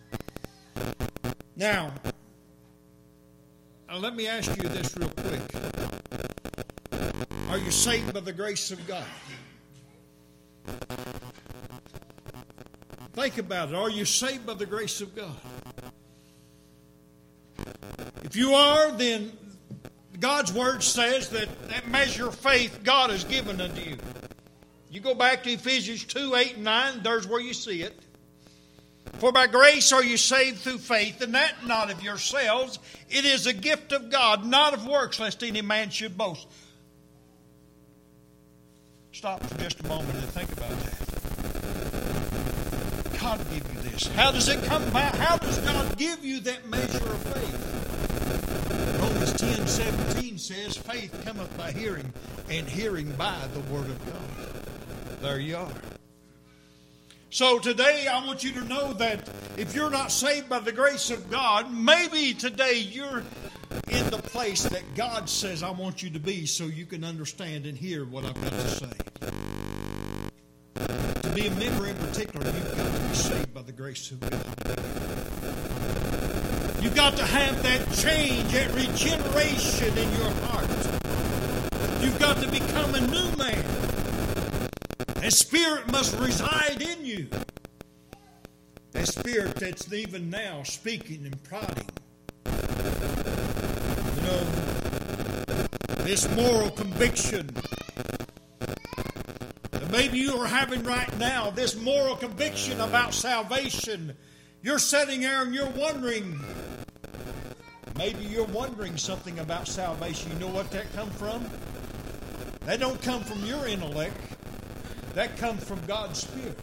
Now, 1.56 1.92
uh, 3.88 3.98
let 3.98 4.14
me 4.14 4.26
ask 4.26 4.50
you 4.56 4.68
this 4.68 4.96
real 4.96 5.10
quick. 5.10 5.42
Are 7.48 7.58
you 7.58 7.70
saved 7.70 8.12
by 8.12 8.20
the 8.20 8.32
grace 8.32 8.70
of 8.70 8.86
God? 8.86 9.06
Think 13.12 13.38
about 13.38 13.68
it. 13.68 13.74
Are 13.74 13.90
you 13.90 14.04
saved 14.04 14.44
by 14.46 14.54
the 14.54 14.66
grace 14.66 15.00
of 15.00 15.14
God? 15.14 15.36
If 18.24 18.34
you 18.36 18.54
are, 18.54 18.90
then 18.90 19.32
God's 20.18 20.52
word 20.52 20.82
says 20.82 21.28
that 21.28 21.68
that 21.68 21.86
measure 21.88 22.28
of 22.28 22.34
faith 22.34 22.80
God 22.82 23.10
has 23.10 23.22
given 23.22 23.60
unto 23.60 23.80
you. 23.80 23.98
You 24.90 25.00
go 25.00 25.14
back 25.14 25.42
to 25.42 25.50
Ephesians 25.50 26.04
2 26.04 26.34
8 26.34 26.54
and 26.54 26.64
9, 26.64 27.02
there's 27.02 27.26
where 27.26 27.40
you 27.40 27.52
see 27.52 27.82
it. 27.82 27.94
For 29.18 29.30
by 29.30 29.46
grace 29.46 29.92
are 29.92 30.02
you 30.02 30.16
saved 30.16 30.58
through 30.58 30.78
faith, 30.78 31.20
and 31.20 31.34
that 31.34 31.66
not 31.66 31.90
of 31.90 32.02
yourselves. 32.02 32.78
It 33.10 33.26
is 33.26 33.46
a 33.46 33.52
gift 33.52 33.92
of 33.92 34.10
God, 34.10 34.46
not 34.46 34.72
of 34.72 34.86
works, 34.86 35.20
lest 35.20 35.42
any 35.42 35.62
man 35.62 35.90
should 35.90 36.16
boast. 36.16 36.48
Stop 39.12 39.44
for 39.44 39.58
just 39.58 39.80
a 39.80 39.86
moment 39.86 40.14
and 40.14 40.28
think 40.30 40.50
about 40.52 40.70
that. 40.70 41.04
God 43.20 43.38
give 43.50 43.74
you 43.74 43.80
this. 43.90 44.06
How 44.08 44.32
does 44.32 44.48
it 44.48 44.64
come 44.64 44.82
about? 44.84 45.14
How 45.14 45.36
does 45.36 45.58
God 45.58 45.96
give 45.96 46.24
you 46.24 46.40
that 46.40 46.68
measure 46.68 46.98
of 46.98 47.22
faith? 47.22 47.93
Romans 49.14 49.32
10 49.34 49.66
17 49.68 50.38
says, 50.38 50.76
Faith 50.76 51.22
cometh 51.24 51.56
by 51.56 51.70
hearing, 51.70 52.12
and 52.50 52.68
hearing 52.68 53.12
by 53.12 53.38
the 53.52 53.60
Word 53.72 53.86
of 53.86 54.06
God. 54.06 55.20
There 55.22 55.38
you 55.38 55.56
are. 55.56 55.72
So 57.30 57.60
today, 57.60 58.08
I 58.08 58.26
want 58.26 58.42
you 58.42 58.50
to 58.54 58.64
know 58.64 58.92
that 58.94 59.30
if 59.56 59.72
you're 59.72 59.90
not 59.90 60.10
saved 60.10 60.48
by 60.48 60.58
the 60.58 60.72
grace 60.72 61.10
of 61.10 61.30
God, 61.30 61.72
maybe 61.72 62.34
today 62.34 62.78
you're 62.78 63.22
in 63.88 64.10
the 64.10 64.18
place 64.18 64.64
that 64.64 64.82
God 64.96 65.28
says, 65.28 65.62
I 65.62 65.70
want 65.70 66.02
you 66.02 66.10
to 66.10 66.20
be 66.20 66.44
so 66.44 66.64
you 66.64 66.84
can 66.84 67.04
understand 67.04 67.66
and 67.66 67.78
hear 67.78 68.04
what 68.04 68.24
I've 68.24 68.34
got 68.34 68.50
to 68.50 68.68
say. 68.68 68.90
To 71.22 71.30
be 71.30 71.46
a 71.46 71.54
member 71.54 71.86
in 71.86 71.96
particular, 71.96 72.46
you've 72.46 72.76
got 72.76 72.92
to 72.92 73.00
be 73.00 73.14
saved 73.14 73.54
by 73.54 73.62
the 73.62 73.72
grace 73.72 74.10
of 74.10 74.18
God. 74.18 75.33
You've 76.84 76.94
got 76.94 77.16
to 77.16 77.24
have 77.24 77.62
that 77.62 77.80
change, 77.94 78.52
that 78.52 78.70
regeneration 78.74 79.96
in 79.96 80.12
your 80.18 80.30
heart. 80.44 80.68
You've 82.02 82.18
got 82.18 82.36
to 82.42 82.48
become 82.48 82.94
a 82.94 83.00
new 83.00 83.36
man. 83.38 83.64
A 85.22 85.30
spirit 85.30 85.90
must 85.90 86.14
reside 86.18 86.82
in 86.82 87.06
you. 87.06 87.28
That 88.92 89.08
spirit 89.08 89.54
that's 89.54 89.90
even 89.94 90.28
now 90.28 90.62
speaking 90.62 91.24
and 91.24 91.42
prodding. 91.44 91.88
You 92.44 92.52
know, 94.26 94.44
this 96.04 96.28
moral 96.36 96.70
conviction 96.70 97.48
that 99.70 99.90
maybe 99.90 100.18
you 100.18 100.36
are 100.36 100.46
having 100.46 100.82
right 100.82 101.18
now, 101.18 101.48
this 101.48 101.80
moral 101.80 102.16
conviction 102.16 102.78
about 102.82 103.14
salvation. 103.14 104.14
You're 104.60 104.78
sitting 104.78 105.22
there 105.22 105.42
and 105.42 105.54
you're 105.54 105.70
wondering, 105.70 106.40
maybe 107.96 108.24
you're 108.24 108.44
wondering 108.44 108.96
something 108.96 109.38
about 109.38 109.68
salvation. 109.68 110.32
You 110.32 110.38
know 110.38 110.48
what 110.48 110.70
that 110.70 110.92
comes 110.94 111.14
from? 111.14 111.46
That 112.66 112.80
don't 112.80 113.00
come 113.02 113.22
from 113.22 113.44
your 113.44 113.66
intellect. 113.66 114.16
That 115.14 115.36
comes 115.36 115.62
from 115.62 115.84
God's 115.86 116.20
Spirit. 116.20 116.58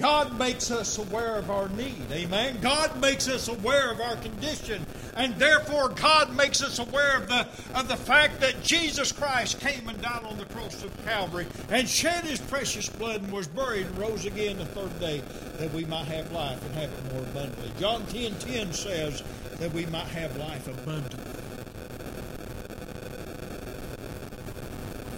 God 0.00 0.38
makes 0.38 0.70
us 0.70 0.96
aware 0.96 1.36
of 1.36 1.50
our 1.50 1.68
need. 1.68 2.10
Amen. 2.10 2.58
God 2.62 2.98
makes 3.00 3.28
us 3.28 3.48
aware 3.48 3.92
of 3.92 4.00
our 4.00 4.16
condition. 4.16 4.86
And 5.14 5.34
therefore, 5.36 5.90
God 5.90 6.34
makes 6.34 6.62
us 6.62 6.78
aware 6.78 7.18
of 7.18 7.28
the, 7.28 7.46
of 7.74 7.88
the 7.88 7.96
fact 7.96 8.40
that 8.40 8.62
Jesus 8.62 9.12
Christ 9.12 9.60
came 9.60 9.88
and 9.88 10.00
died 10.00 10.24
on 10.24 10.38
the 10.38 10.46
cross 10.46 10.82
of 10.82 11.04
Calvary 11.04 11.46
and 11.68 11.86
shed 11.86 12.24
his 12.24 12.40
precious 12.40 12.88
blood 12.88 13.22
and 13.22 13.30
was 13.30 13.46
buried 13.46 13.86
and 13.86 13.98
rose 13.98 14.24
again 14.24 14.56
the 14.56 14.64
third 14.64 14.98
day 15.00 15.22
that 15.58 15.72
we 15.74 15.84
might 15.84 16.06
have 16.06 16.32
life 16.32 16.64
and 16.64 16.74
have 16.76 16.90
it 16.90 17.12
more 17.12 17.22
abundantly. 17.22 17.70
John 17.78 18.06
10 18.06 18.36
10 18.36 18.72
says 18.72 19.22
that 19.58 19.72
we 19.74 19.84
might 19.86 20.06
have 20.06 20.34
life 20.38 20.66
abundantly. 20.66 21.20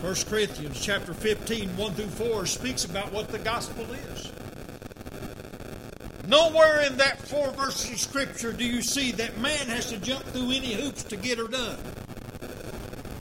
1 0.03 0.15
Corinthians 0.29 0.85
chapter 0.85 1.15
15, 1.15 1.77
1 1.77 1.95
through 1.95 2.07
4 2.07 2.47
speaks 2.47 2.85
about 2.85 3.13
what 3.13 3.29
the 3.29 3.39
gospel 3.39 3.87
is. 3.93 4.33
Nowhere 6.33 6.81
in 6.81 6.97
that 6.97 7.21
four 7.21 7.51
verses 7.51 7.91
of 7.91 8.01
Scripture 8.01 8.55
do 8.55 8.65
you 8.65 8.81
see 8.81 9.13
that 9.13 9.37
man 9.37 9.67
has 9.67 9.91
to 9.91 9.99
jump 9.99 10.25
through 10.25 10.51
any 10.53 10.73
hoops 10.73 11.03
to 11.03 11.17
get 11.19 11.37
her 11.37 11.47
done. 11.47 11.77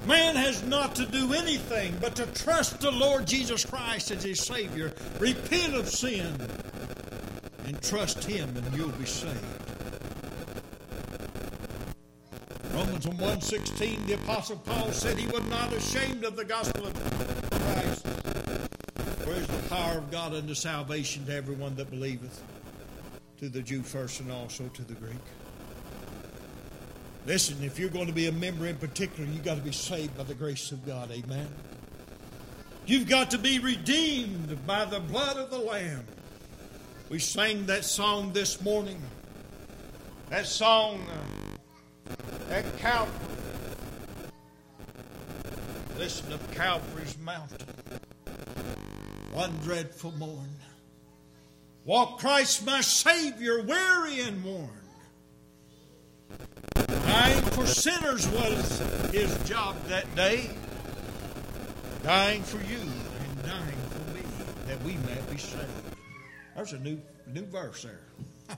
Man 0.08 0.38
has 0.38 0.64
not 0.64 0.96
to 0.96 1.06
do 1.06 1.34
anything 1.34 1.98
but 2.00 2.16
to 2.16 2.26
trust 2.28 2.80
the 2.80 2.90
Lord 2.90 3.28
Jesus 3.28 3.66
Christ 3.66 4.12
as 4.12 4.24
his 4.24 4.42
Savior, 4.42 4.94
repent 5.20 5.76
of 5.76 5.90
sin, 5.90 6.38
and 7.66 7.82
trust 7.82 8.24
Him, 8.24 8.56
and 8.56 8.74
you'll 8.78 8.88
be 8.92 9.06
saved. 9.06 9.36
Romans 12.74 13.06
1.16, 13.06 14.08
the 14.08 14.14
Apostle 14.14 14.56
Paul 14.56 14.90
said 14.94 15.18
he 15.18 15.28
was 15.28 15.44
not 15.50 15.74
ashamed 15.74 16.24
of 16.24 16.38
the 16.38 16.46
gospel 16.46 16.88
of 16.88 16.94
Christ. 16.94 18.08
Where's 19.28 19.48
the 19.48 19.68
power 19.68 19.98
of 19.98 20.10
God 20.10 20.34
unto 20.34 20.54
salvation 20.54 21.26
to 21.26 21.36
everyone 21.36 21.76
that 21.76 21.90
believeth? 21.90 22.42
To 23.42 23.50
the 23.50 23.62
Jew 23.64 23.82
first 23.82 24.20
and 24.20 24.32
also 24.32 24.68
to 24.68 24.84
the 24.84 24.94
Greek. 24.94 25.16
Listen, 27.26 27.58
if 27.64 27.80
you're 27.80 27.90
going 27.90 28.06
to 28.06 28.14
be 28.14 28.28
a 28.28 28.32
member 28.32 28.68
in 28.68 28.76
particular, 28.76 29.28
you've 29.28 29.44
got 29.44 29.56
to 29.56 29.64
be 29.64 29.72
saved 29.72 30.16
by 30.16 30.22
the 30.22 30.36
grace 30.36 30.72
of 30.72 30.86
God. 30.86 31.10
Amen. 31.12 31.48
You've 32.86 33.10
got 33.10 33.32
to 33.32 33.40
be 33.40 33.58
redeemed 33.58 34.64
by 34.68 34.86
the 34.86 35.00
blood 35.00 35.38
of 35.38 35.50
the 35.50 35.58
Lamb. 35.58 36.06
We 37.10 37.18
sang 37.18 37.66
that 37.66 37.84
song 37.84 38.32
this 38.32 38.62
morning. 38.62 39.02
That 40.30 40.46
song 40.46 41.04
uh, 41.10 42.54
at 42.54 42.78
Calvary. 42.78 43.28
Listen 45.98 46.32
of 46.32 46.52
Calvary's 46.52 47.18
mountain. 47.18 47.66
One 49.34 49.58
dreadful 49.64 50.12
morn. 50.12 50.50
Walk 51.84 52.20
Christ 52.20 52.64
my 52.64 52.82
Savior, 52.82 53.64
weary 53.64 54.22
and 54.22 54.44
worn. 54.44 54.70
Dying 56.76 57.44
for 57.46 57.66
sinners 57.66 58.28
was 58.28 58.80
his 59.12 59.36
job 59.50 59.76
that 59.88 60.14
day. 60.16 60.52
Dying 62.04 62.44
for 62.44 62.58
you 62.58 62.78
and 62.78 63.44
dying 63.44 63.78
for 63.90 64.14
me 64.14 64.22
that 64.68 64.82
we 64.84 64.94
might 64.94 65.28
be 65.32 65.38
saved. 65.38 65.66
There's 66.56 66.74
a 66.74 66.80
new 66.80 67.02
new 67.26 67.46
verse 67.46 67.84
there. 67.84 68.00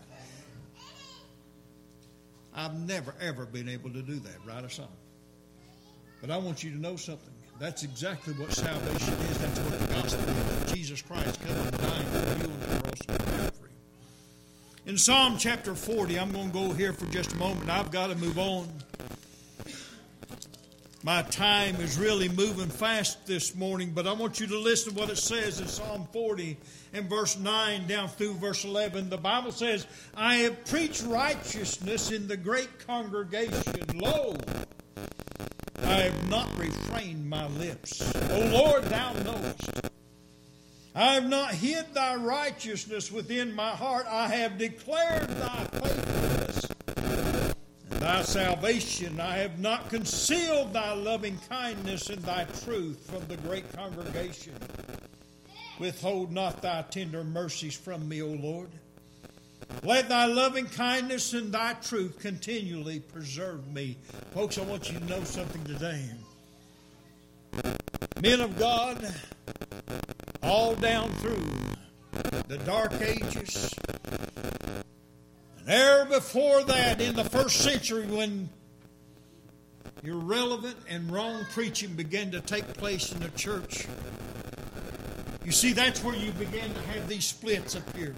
I've 2.53 2.75
never 2.75 3.15
ever 3.21 3.45
been 3.45 3.69
able 3.69 3.91
to 3.91 4.01
do 4.01 4.19
that, 4.19 4.35
write 4.45 4.65
a 4.65 4.69
song. 4.69 4.91
But 6.19 6.29
I 6.29 6.37
want 6.37 6.61
you 6.61 6.71
to 6.71 6.77
know 6.77 6.97
something. 6.97 7.32
That's 7.59 7.83
exactly 7.83 8.33
what 8.33 8.51
salvation 8.51 9.13
is. 9.13 9.37
That's 9.37 9.59
what 9.59 9.79
the 9.79 9.93
gospel 9.93 10.29
is. 10.29 10.73
Jesus 10.73 11.01
Christ 11.01 11.39
coming 11.41 11.63
and 11.63 11.77
dying 11.77 12.05
for 12.05 12.17
you 12.17 12.51
on 12.51 12.59
the 12.59 12.81
cross 12.81 13.01
of 13.01 13.25
Calvary. 13.25 13.69
In 14.85 14.97
Psalm 14.97 15.37
chapter 15.37 15.75
40, 15.75 16.19
I'm 16.19 16.31
going 16.31 16.47
to 16.47 16.53
go 16.53 16.73
here 16.73 16.93
for 16.93 17.05
just 17.05 17.33
a 17.33 17.37
moment. 17.37 17.69
I've 17.69 17.91
got 17.91 18.07
to 18.07 18.15
move 18.15 18.37
on. 18.37 18.67
My 21.05 21.21
time 21.23 21.75
is 21.81 21.97
really 21.97 22.29
moving 22.29 22.69
fast 22.69 23.27
this 23.27 23.55
morning, 23.55 23.91
but 23.93 24.07
I 24.07 24.13
want 24.13 24.39
you 24.39 24.47
to 24.47 24.57
listen 24.57 24.93
to 24.93 24.99
what 24.99 25.09
it 25.09 25.17
says 25.17 25.59
in 25.59 25.67
Psalm 25.67 26.07
40 26.13 26.57
and 26.93 27.09
verse 27.09 27.37
9 27.37 27.87
down 27.87 28.07
through 28.07 28.35
verse 28.35 28.63
11. 28.63 29.09
The 29.09 29.17
Bible 29.17 29.51
says, 29.51 29.85
I 30.15 30.35
have 30.35 30.63
preached 30.63 31.03
righteousness 31.03 32.11
in 32.11 32.27
the 32.29 32.37
great 32.37 32.87
congregation. 32.87 33.85
Lo, 33.95 34.37
I 35.83 36.01
have 36.01 36.29
not 36.29 36.57
refrained 36.57 37.29
my 37.29 37.47
lips. 37.47 38.01
O 38.31 38.39
Lord, 38.53 38.83
thou 38.85 39.13
knowest. 39.13 39.69
I 40.95 41.15
have 41.15 41.27
not 41.27 41.55
hid 41.55 41.93
thy 41.93 42.15
righteousness 42.15 43.11
within 43.11 43.55
my 43.55 43.71
heart. 43.71 44.05
I 44.07 44.27
have 44.27 44.57
declared 44.57 45.27
thy 45.27 45.63
faithfulness 45.65 46.67
and 47.91 47.99
thy 47.99 48.21
salvation. 48.21 49.19
I 49.19 49.37
have 49.37 49.59
not 49.59 49.89
concealed 49.89 50.73
thy 50.73 50.93
loving 50.93 51.39
kindness 51.49 52.09
and 52.09 52.21
thy 52.21 52.45
truth 52.63 53.09
from 53.09 53.25
the 53.27 53.37
great 53.37 53.71
congregation. 53.73 54.53
Withhold 55.79 56.31
not 56.31 56.61
thy 56.61 56.83
tender 56.83 57.23
mercies 57.23 57.75
from 57.75 58.07
me, 58.07 58.21
O 58.21 58.27
Lord. 58.27 58.69
Let 59.81 60.09
thy 60.09 60.25
loving 60.25 60.65
kindness 60.65 61.33
and 61.33 61.51
thy 61.51 61.73
truth 61.73 62.19
continually 62.19 62.99
preserve 62.99 63.67
me. 63.73 63.97
Folks, 64.33 64.57
I 64.57 64.61
want 64.61 64.91
you 64.91 64.99
to 64.99 65.05
know 65.05 65.23
something 65.23 65.63
today. 65.63 66.09
Men 68.21 68.41
of 68.41 68.57
God, 68.57 69.13
all 70.41 70.75
down 70.75 71.09
through 71.13 71.45
the 72.47 72.57
dark 72.59 72.93
ages, 73.01 73.73
and 75.59 75.69
ever 75.69 76.05
before 76.05 76.63
that, 76.63 77.01
in 77.01 77.15
the 77.15 77.25
first 77.25 77.57
century, 77.57 78.05
when 78.05 78.49
irrelevant 80.03 80.77
and 80.89 81.09
wrong 81.11 81.45
preaching 81.51 81.93
began 81.95 82.31
to 82.31 82.41
take 82.41 82.67
place 82.73 83.11
in 83.11 83.19
the 83.19 83.29
church, 83.29 83.87
you 85.45 85.51
see, 85.51 85.73
that's 85.73 86.03
where 86.03 86.15
you 86.15 86.31
began 86.33 86.73
to 86.73 86.81
have 86.81 87.07
these 87.09 87.25
splits 87.25 87.75
appear. 87.75 88.15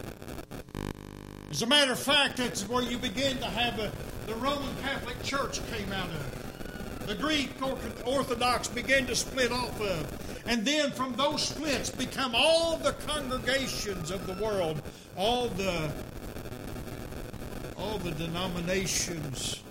As 1.56 1.62
a 1.62 1.68
matter 1.68 1.94
of 1.94 2.00
fact, 2.00 2.36
that's 2.36 2.68
where 2.68 2.84
you 2.84 2.98
begin 2.98 3.38
to 3.38 3.46
have 3.46 3.80
a, 3.80 3.90
the 4.28 4.36
Roman 4.36 4.76
Catholic 4.82 5.24
Church 5.24 5.62
came 5.72 5.90
out 5.94 6.10
of. 6.10 7.08
The 7.08 7.16
Greek 7.16 7.50
Orthodox 8.06 8.68
began 8.68 9.06
to 9.06 9.16
split 9.16 9.54
off 9.54 9.80
of. 9.80 10.42
And 10.48 10.66
then 10.66 10.92
from 10.92 11.14
those 11.14 11.48
splits 11.48 11.90
become 11.90 12.36
all 12.36 12.76
the 12.76 12.92
congregations 13.08 14.12
of 14.12 14.28
the 14.28 14.34
world, 14.44 14.82
all 15.16 15.48
the 15.48 15.90
all 17.78 18.00
the 18.00 18.12
denominations 18.12 19.64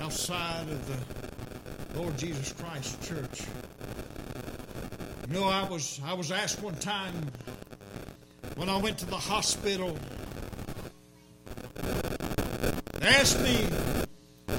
outside 0.00 0.68
of 0.70 0.88
the 0.88 2.00
Lord 2.00 2.18
Jesus 2.18 2.52
Christ 2.52 3.00
Church. 3.00 3.42
You 5.28 5.34
know, 5.34 5.44
I 5.44 5.62
was 5.62 6.00
I 6.04 6.14
was 6.14 6.32
asked 6.32 6.60
one 6.62 6.74
time 6.74 7.14
when 8.56 8.68
I 8.68 8.76
went 8.76 8.98
to 8.98 9.06
the 9.06 9.16
hospital. 9.16 9.96
They 13.00 13.08
asked 13.08 13.40
me, 13.42 13.66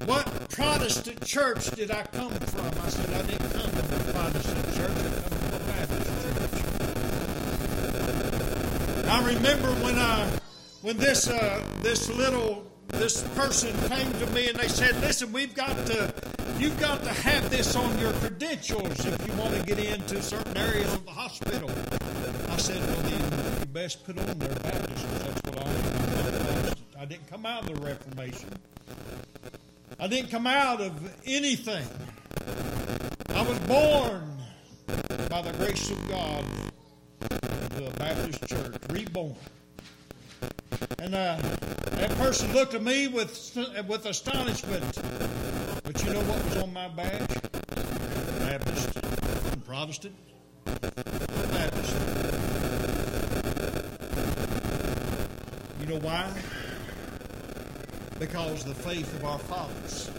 what 0.06 0.26
Protestant 0.50 1.26
church 1.26 1.72
did 1.72 1.92
I 1.92 2.04
come 2.04 2.32
from? 2.32 2.66
I 2.66 2.90
said, 2.90 3.10
I 3.14 3.22
didn't 3.26 3.50
come 3.52 3.70
from 3.70 4.02
a 4.02 4.14
Protestant 4.14 4.66
church, 4.76 4.92
I 4.92 5.10
come 5.20 5.40
from 5.40 5.54
a 5.54 5.60
Baptist 5.72 6.12
church. 6.24 6.36
I 9.08 9.26
remember 9.34 9.72
when 9.84 9.98
I, 9.98 10.30
when 10.82 10.98
this, 10.98 11.30
uh, 11.30 11.64
this 11.82 12.10
little, 12.10 12.70
this 12.90 13.24
person 13.36 13.76
came 13.90 14.12
to 14.14 14.28
me 14.28 14.50
and 14.50 14.58
they 14.60 14.68
said, 14.68 15.00
listen, 15.02 15.32
we've 15.32 15.56
got 15.56 15.76
to, 15.88 16.14
you've 16.60 16.80
got 16.80 17.04
to 17.04 17.10
have 17.10 17.50
this 17.50 17.76
on 17.76 17.98
your 18.00 18.14
credentials 18.14 19.06
if 19.06 19.28
you 19.28 19.34
want 19.34 19.56
to 19.56 19.64
get 19.64 19.80
into 19.80 20.22
certain 20.22 20.58
areas 20.58 20.94
of 20.94 21.06
the 21.06 21.12
hospital. 21.12 21.70
I 22.50 22.58
said, 22.58 22.80
well, 22.88 23.02
then 23.02 23.55
best 23.76 24.06
put 24.06 24.18
on 24.18 24.40
their 24.40 24.56
Baptist 24.60 25.06
that's 25.20 25.42
what 25.50 25.60
I 25.60 25.70
am. 25.70 26.76
I 26.98 27.04
didn't 27.04 27.28
come 27.28 27.46
out 27.46 27.70
of 27.70 27.76
the 27.76 27.86
Reformation. 27.86 28.50
I 30.00 30.08
didn't 30.08 30.32
come 30.32 30.48
out 30.48 30.80
of 30.80 30.94
anything. 31.26 31.86
I 33.32 33.42
was 33.42 33.60
born 33.68 34.38
by 35.30 35.42
the 35.42 35.52
grace 35.58 35.92
of 35.92 36.08
God 36.08 36.46
to 37.76 37.88
a 37.88 37.92
Baptist 38.00 38.48
church, 38.48 38.76
reborn. 38.92 39.36
And 41.00 41.14
uh, 41.14 41.38
that 41.98 42.12
person 42.12 42.54
looked 42.54 42.76
at 42.76 42.82
me 42.82 43.10
with, 43.10 43.58
with 43.90 44.06
astonishment. 44.06 44.86
But 45.84 46.02
you 46.02 46.14
know 46.14 46.22
what 46.22 46.46
was 46.46 46.58
on 46.64 46.72
my 46.72 46.88
badge? 46.88 47.28
Baptist, 48.40 49.66
Protestant, 49.66 50.16
Baptist. 50.64 52.45
You 55.86 55.92
know 55.92 56.00
why? 56.00 56.34
Because 58.18 58.64
the 58.64 58.74
faith 58.74 59.14
of 59.18 59.24
our 59.24 59.38
fathers 59.38 60.10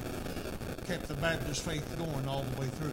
kept 0.86 1.08
the 1.08 1.14
Baptist 1.14 1.62
faith 1.62 1.98
going 1.98 2.28
all 2.28 2.44
the 2.44 2.60
way 2.60 2.68
through. 2.68 2.92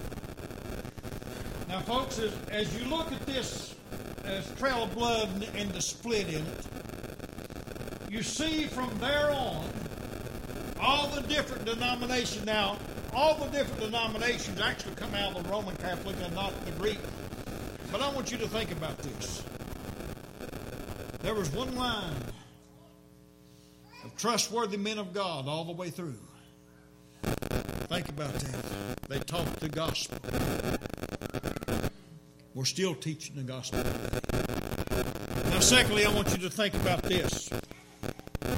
Now, 1.69 1.81
folks, 1.81 2.17
as, 2.17 2.33
as 2.49 2.75
you 2.75 2.83
look 2.89 3.11
at 3.11 3.23
this 3.27 3.75
as 4.25 4.51
trail 4.55 4.85
of 4.85 4.95
blood 4.95 5.29
and 5.55 5.69
the 5.69 5.81
split 5.81 6.27
in 6.29 6.43
it, 6.43 6.65
you 8.09 8.23
see 8.23 8.63
from 8.63 8.89
there 8.97 9.29
on 9.29 9.69
all 10.81 11.09
the 11.09 11.21
different 11.27 11.65
denominations. 11.65 12.43
Now, 12.43 12.79
all 13.13 13.35
the 13.35 13.51
different 13.51 13.81
denominations 13.81 14.59
actually 14.59 14.95
come 14.95 15.13
out 15.13 15.37
of 15.37 15.43
the 15.43 15.49
Roman 15.51 15.75
Catholic 15.75 16.15
and 16.23 16.33
not 16.33 16.53
the 16.65 16.71
Greek. 16.71 16.97
But 17.91 18.01
I 18.01 18.09
want 18.09 18.31
you 18.31 18.39
to 18.39 18.47
think 18.47 18.71
about 18.71 18.97
this. 18.97 19.43
There 21.21 21.35
was 21.35 21.51
one 21.51 21.75
line 21.75 22.32
trustworthy 24.23 24.77
men 24.77 24.97
of 24.97 25.13
God 25.13 25.49
all 25.49 25.65
the 25.65 25.73
way 25.73 25.89
through. 25.89 26.15
Think 27.23 28.07
about 28.07 28.33
that. 28.33 29.09
They 29.09 29.19
taught 29.19 29.53
the 29.57 29.67
gospel. 29.67 30.17
We're 32.53 32.63
still 32.63 32.95
teaching 32.95 33.35
the 33.35 33.43
gospel. 33.43 33.83
Now, 35.49 35.59
secondly, 35.59 36.05
I 36.05 36.13
want 36.13 36.31
you 36.31 36.37
to 36.37 36.49
think 36.49 36.73
about 36.73 37.03
this. 37.03 37.49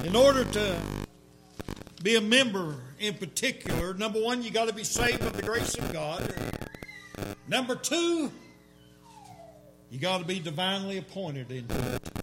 In 0.03 0.15
order 0.15 0.43
to 0.43 0.75
be 2.03 2.15
a 2.15 2.21
member 2.21 2.75
in 2.99 3.15
particular, 3.15 3.95
number 3.95 4.21
one, 4.21 4.43
you 4.43 4.51
got 4.51 4.67
to 4.67 4.75
be 4.75 4.83
saved 4.83 5.21
by 5.21 5.29
the 5.29 5.41
grace 5.41 5.73
of 5.73 5.91
God. 5.91 6.31
Number 7.47 7.75
two, 7.75 8.31
you 9.89 9.97
got 9.97 10.19
to 10.19 10.25
be 10.25 10.39
divinely 10.39 10.99
appointed 10.99 11.49
into 11.49 11.95
it. 11.95 12.14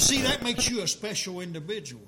See, 0.00 0.22
that 0.22 0.42
makes 0.42 0.68
you 0.68 0.80
a 0.80 0.88
special 0.88 1.40
individual. 1.40 2.02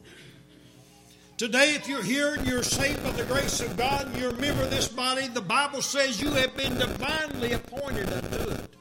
Today, 1.37 1.75
if 1.75 1.87
you're 1.87 2.03
here 2.03 2.35
and 2.35 2.47
you're 2.47 2.63
saved 2.63 3.05
by 3.05 3.11
the 3.11 3.25
grace 3.25 3.61
of 3.61 3.77
God 3.77 4.07
and 4.07 4.17
you're 4.17 4.31
a 4.31 4.41
member 4.41 4.63
of 4.63 4.71
this 4.71 4.89
body, 4.89 5.29
the 5.29 5.43
Bible 5.43 5.83
says 5.83 6.21
you 6.21 6.31
have 6.31 6.57
been 6.57 6.75
divinely 6.79 7.53
appointed 7.53 8.11
unto 8.11 8.51
it. 8.51 8.75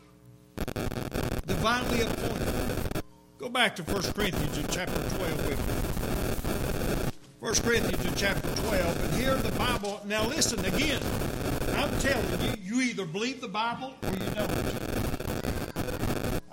Divinely 1.45 2.01
appointed. 2.01 3.03
Go 3.37 3.49
back 3.49 3.75
to 3.75 3.83
1 3.83 4.01
Corinthians 4.13 4.57
in 4.57 4.67
chapter 4.69 5.17
12 5.17 5.47
with 5.47 5.59
me. 5.59 7.11
1 7.41 7.53
Corinthians 7.55 8.05
in 8.05 8.15
chapter 8.15 8.47
12, 8.63 9.03
and 9.03 9.13
here 9.21 9.35
the 9.35 9.51
Bible. 9.59 9.99
Now, 10.05 10.25
listen 10.25 10.63
again. 10.63 11.01
I'm 11.75 11.99
telling 11.99 12.41
you, 12.41 12.53
you 12.77 12.81
either 12.81 13.05
believe 13.05 13.41
the 13.41 13.49
Bible 13.49 13.93
or 14.03 14.09
you 14.09 14.19
don't. 14.33 15.00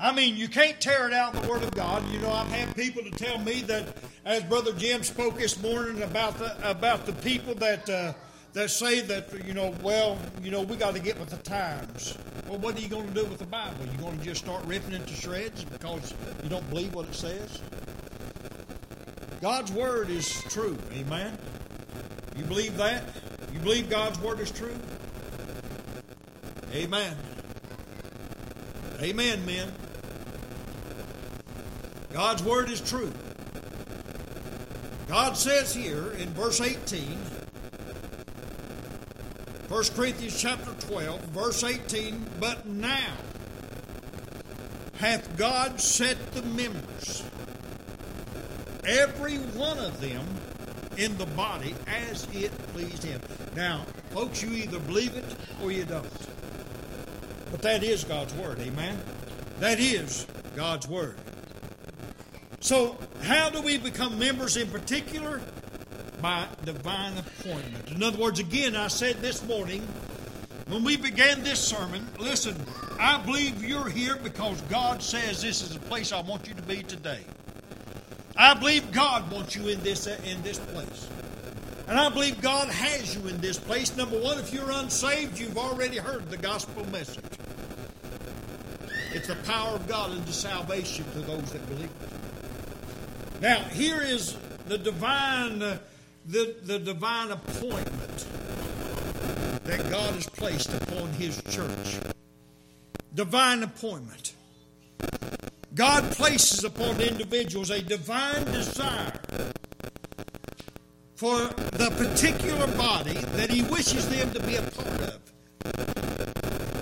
I 0.09 0.13
mean, 0.15 0.39
you 0.39 0.49
can't 0.49 0.81
tear 0.81 1.07
it 1.07 1.13
out 1.13 1.35
of 1.35 1.43
the 1.43 1.49
Word 1.51 1.63
of 1.63 1.71
God. 1.73 2.03
You 2.11 2.19
know, 2.21 2.33
I've 2.33 2.49
had 2.49 2.75
people 2.75 3.03
to 3.03 3.11
tell 3.11 3.39
me 3.41 3.61
that, 3.65 3.95
as 4.25 4.43
Brother 4.43 4.73
Jim 4.73 5.03
spoke 5.03 5.37
this 5.37 5.63
morning 5.63 6.03
about 6.03 6.39
the 6.39 6.71
about 6.71 7.05
the 7.05 7.13
people 7.13 7.55
that 7.57 7.91
uh, 7.91 8.15
that 8.55 8.71
say 8.71 9.01
that 9.01 9.47
you 9.47 9.53
know, 9.53 9.75
well, 9.83 10.17
you 10.43 10.51
know, 10.51 10.63
we 10.63 10.77
got 10.77 10.95
to 10.95 10.99
get 10.99 11.21
with 11.21 11.29
the 11.29 11.37
times. 11.37 12.17
Well, 12.49 12.59
what 12.59 12.75
are 12.79 12.81
you 12.81 12.89
going 12.89 13.07
to 13.07 13.13
do 13.13 13.27
with 13.27 13.39
the 13.39 13.45
Bible? 13.45 13.85
You 13.85 13.99
going 13.99 14.19
to 14.19 14.25
just 14.25 14.41
start 14.41 14.65
ripping 14.65 14.95
it 14.95 15.07
to 15.07 15.13
shreds 15.13 15.65
because 15.65 16.15
you 16.43 16.49
don't 16.49 16.67
believe 16.71 16.95
what 16.95 17.07
it 17.07 17.15
says? 17.15 17.61
God's 19.43 19.71
Word 19.73 20.09
is 20.09 20.27
true. 20.45 20.79
Amen. 20.95 21.37
You 22.35 22.45
believe 22.45 22.79
that? 22.79 23.05
You 23.53 23.59
believe 23.59 23.91
God's 23.91 24.19
Word 24.21 24.41
is 24.41 24.51
true? 24.51 24.79
Amen. 26.73 27.15
Amen, 29.03 29.45
men. 29.45 29.71
God's 32.13 32.43
word 32.43 32.71
is 32.71 32.81
true. 32.81 33.13
God 35.09 35.37
says 35.37 35.75
here 35.75 36.13
in 36.13 36.29
verse 36.31 36.61
18, 36.61 37.19
1 39.69 39.85
Corinthians 39.95 40.41
chapter 40.41 40.73
12, 40.87 41.21
verse 41.27 41.65
18, 41.65 42.27
but 42.41 42.67
now 42.67 43.13
hath 44.97 45.37
God 45.37 45.81
set 45.81 46.33
the 46.33 46.43
members, 46.43 47.23
every 48.85 49.37
one 49.37 49.79
of 49.79 50.01
them, 50.01 50.25
in 50.99 51.17
the 51.17 51.27
body 51.27 51.75
as 51.87 52.27
it 52.33 52.51
pleased 52.73 53.05
him. 53.05 53.21
Now, 53.55 53.85
folks, 54.11 54.43
you 54.43 54.51
either 54.53 54.81
believe 54.81 55.17
it 55.17 55.25
or 55.63 55.71
you 55.71 55.85
don't. 55.85 56.07
But 57.51 57.63
that 57.63 57.83
is 57.85 58.05
God's 58.05 58.35
Word, 58.35 58.59
amen? 58.59 59.01
That 59.61 59.79
is 59.79 60.27
God's 60.57 60.89
Word. 60.89 61.17
So, 62.61 62.97
how 63.23 63.51
do 63.51 63.63
we 63.63 63.79
become 63.79 64.19
members 64.19 64.57
in 64.57 64.69
particular? 64.69 65.41
By 66.21 66.49
divine 66.65 67.17
appointment. 67.17 67.93
In 67.93 68.03
other 68.03 68.19
words, 68.19 68.41
again, 68.41 68.75
I 68.75 68.89
said 68.89 69.17
this 69.23 69.47
morning 69.47 69.87
when 70.67 70.83
we 70.83 70.97
began 70.97 71.43
this 71.43 71.61
sermon, 71.61 72.07
listen, 72.19 72.57
I 72.99 73.19
believe 73.19 73.65
you're 73.65 73.89
here 73.89 74.17
because 74.17 74.61
God 74.63 75.03
says 75.03 75.41
this 75.41 75.63
is 75.63 75.75
the 75.75 75.81
place 75.81 76.13
I 76.13 76.21
want 76.21 76.49
you 76.49 76.55
to 76.55 76.63
be 76.63 76.83
today. 76.83 77.21
I 78.37 78.55
believe 78.55 78.91
God 78.93 79.31
wants 79.31 79.55
you 79.55 79.69
in 79.69 79.81
this 79.83 80.07
in 80.07 80.43
this 80.43 80.59
place. 80.59 81.09
And 81.87 81.99
I 81.99 82.11
believe 82.11 82.43
God 82.43 82.69
has 82.69 83.15
you 83.15 83.27
in 83.29 83.41
this 83.41 83.59
place. 83.59 83.97
Number 83.97 84.21
one, 84.21 84.39
if 84.39 84.53
you're 84.53 84.71
unsaved, 84.71 85.39
you've 85.39 85.57
already 85.57 85.97
heard 85.97 86.29
the 86.29 86.37
gospel 86.37 86.85
message. 86.91 87.25
It's 89.15 89.29
the 89.29 89.37
power 89.37 89.75
of 89.75 89.89
God 89.89 90.13
into 90.13 90.33
salvation 90.33 91.05
to 91.13 91.21
those 91.21 91.51
that 91.53 91.67
believe. 91.69 91.89
Now, 93.41 93.61
here 93.65 94.03
is 94.03 94.37
the 94.67 94.79
divine, 94.79 95.63
uh, 95.63 95.79
the, 96.27 96.57
the 96.63 96.79
divine 96.81 97.31
appointment 97.31 98.27
that 99.63 99.89
God 99.91 100.15
has 100.15 100.29
placed 100.29 100.73
upon 100.75 101.13
His 101.13 101.41
church. 101.43 101.99
Divine 103.15 103.63
appointment. 103.63 104.35
God 105.75 106.11
places 106.13 106.65
upon 106.65 107.01
individuals 107.01 107.71
a 107.71 107.81
divine 107.81 108.45
desire 108.47 109.21
for 111.15 111.39
the 111.39 111.93
particular 111.97 112.67
body 112.77 113.15
that 113.37 113.51
He 113.51 113.63
wishes 113.63 114.09
them 114.09 114.33
to 114.33 114.41
be 114.41 114.57
a 114.57 114.63
part 114.63 115.01
of. 115.03 115.21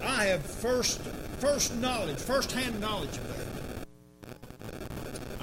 I 0.02 0.24
have 0.24 0.42
first, 0.42 1.00
first 1.38 1.74
knowledge, 1.76 2.18
first 2.18 2.52
hand 2.52 2.80
knowledge 2.80 3.16
of 3.18 3.36
that. 3.36 3.45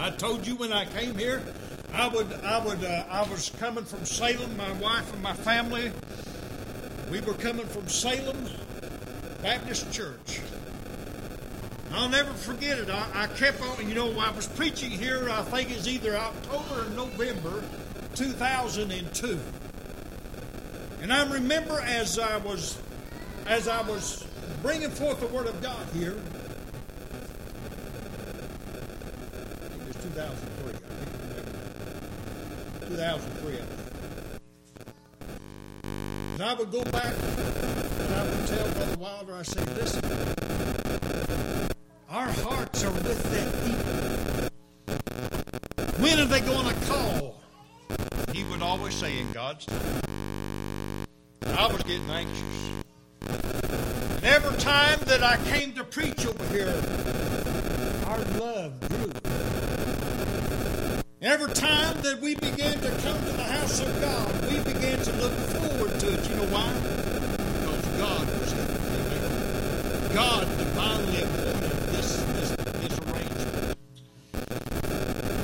I 0.04 0.10
told 0.10 0.46
you 0.46 0.58
when 0.58 0.74
I 0.74 0.84
came 0.84 1.18
here, 1.18 1.42
I 1.94 2.10
would, 2.10 2.30
I 2.44 2.62
would, 2.66 2.84
uh, 2.84 3.06
I 3.10 3.22
was 3.30 3.50
coming 3.58 3.86
from 3.86 4.04
Salem. 4.06 4.58
My 4.58 4.74
wife 4.74 5.14
and 5.14 5.24
my 5.24 5.32
family, 5.32 5.94
we 7.10 7.22
were 7.22 7.36
coming 7.36 7.66
from 7.66 7.88
Salem 7.88 8.50
Baptist 9.42 9.94
Church. 9.94 10.42
I'll 11.94 12.10
never 12.10 12.34
forget 12.34 12.80
it. 12.80 12.90
I, 12.90 13.08
I 13.16 13.28
kept 13.28 13.62
on, 13.62 13.88
you 13.88 13.96
know, 13.96 14.20
I 14.20 14.32
was 14.32 14.46
preaching 14.46 14.92
here. 14.92 15.30
I 15.30 15.42
think 15.44 15.72
it's 15.72 15.88
either 15.88 16.18
October 16.18 16.86
or 16.86 16.90
November, 16.90 17.64
2002. 18.16 19.40
And 21.02 21.14
I 21.14 21.32
remember 21.32 21.80
as 21.80 22.20
I 22.20 22.36
was, 22.40 22.78
as 23.46 23.70
I 23.70 23.82
was 23.84 24.28
bringing 24.62 24.90
forth 24.90 25.22
the 25.22 25.28
Word 25.28 25.48
of 25.48 25.62
God 25.62 25.88
here. 25.94 26.18
2003. 30.14 30.74
I 32.82 32.90
2003, 32.90 33.58
And 36.34 36.44
I 36.44 36.54
would 36.54 36.72
go 36.72 36.84
back 36.84 37.14
and 37.14 38.14
I 38.14 38.24
would 38.24 38.48
tell 38.48 38.72
Brother 38.74 38.98
Wilder, 38.98 39.34
I 39.34 39.42
say, 39.42 39.64
listen, 39.74 40.04
our 42.10 42.28
hearts 42.28 42.84
are 42.84 42.92
with 42.92 43.24
that 43.32 43.54
people. 43.66 43.94
When 46.04 46.20
are 46.20 46.26
they 46.26 46.42
going 46.42 46.68
to 46.68 46.76
call? 46.86 47.42
He 48.34 48.44
would 48.44 48.62
always 48.62 48.94
say, 48.94 49.18
in 49.18 49.32
God's 49.32 49.66
time. 49.66 50.04
I 51.48 51.68
was 51.68 51.82
getting 51.84 52.10
anxious. 52.10 52.70
And 53.22 54.26
every 54.26 54.58
time 54.60 55.00
that 55.06 55.24
I 55.24 55.38
came 55.46 55.74
to 55.74 55.84
preach 55.84 56.26
over 56.28 56.46
here, 56.54 56.74
our 58.06 58.20
love 58.40 58.63
every 61.34 61.52
time 61.56 62.00
that 62.04 62.22
we 62.22 62.36
began 62.36 62.80
to 62.80 62.90
come 63.02 63.18
to 63.26 63.32
the 63.32 63.44
house 63.44 63.80
of 63.80 63.88
God, 64.02 64.32
we 64.52 64.60
began 64.72 65.00
to 65.00 65.12
look 65.14 65.32
forward 65.32 66.00
to 66.00 66.14
it. 66.14 66.30
You 66.30 66.36
know 66.36 66.46
why? 66.54 66.72
Because 67.58 67.86
God 67.98 68.28
was 68.40 68.54
everything. 68.54 70.14
God 70.14 70.42
divinely 70.60 71.24
appointed 71.24 71.72
this, 71.90 72.22
this, 72.22 72.50
this 72.52 73.00
arrangement. 73.00 73.76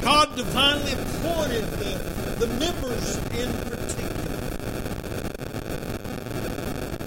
God 0.04 0.36
divinely 0.36 0.94
appointed 0.94 1.66
the, 1.82 1.98
the 2.38 2.48
members 2.60 3.18
in 3.34 3.52
particular. 3.72 4.38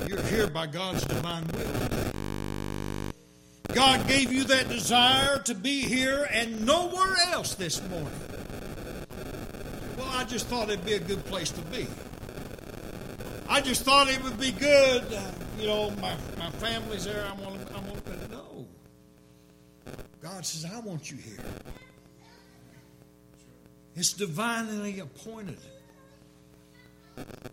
You're 0.09 0.26
here 0.26 0.49
by 0.49 0.66
God's 0.66 1.05
divine 1.05 1.47
will. 1.55 1.70
God 3.72 4.09
gave 4.09 4.33
you 4.33 4.43
that 4.45 4.68
desire 4.68 5.39
to 5.45 5.55
be 5.55 5.83
here 5.83 6.28
and 6.33 6.66
nowhere 6.66 7.14
else 7.30 7.55
this 7.55 7.80
morning. 7.89 8.32
Just 10.33 10.47
thought 10.47 10.70
it'd 10.70 10.83
be 10.87 10.95
a 10.95 10.99
good 10.99 11.22
place 11.26 11.51
to 11.51 11.61
be. 11.61 11.87
I 13.51 13.61
just 13.61 13.83
thought 13.83 14.09
it 14.09 14.24
would 14.24 14.41
be 14.41 14.51
good. 14.51 15.03
Uh, 15.12 15.30
you 15.61 15.66
know, 15.66 15.91
my, 16.01 16.16
my 16.39 16.49
family's 16.53 17.05
there. 17.05 17.26
I 17.26 17.35
want 17.35 17.66
to, 17.66 17.74
I 17.74 17.80
want 17.80 18.07
to, 18.07 18.28
no. 18.28 18.66
God 20.22 20.47
says, 20.47 20.64
I 20.72 20.80
want 20.80 21.11
you 21.11 21.18
here. 21.18 21.45
It's 23.95 24.14
divinely 24.14 25.01
appointed. 25.01 25.59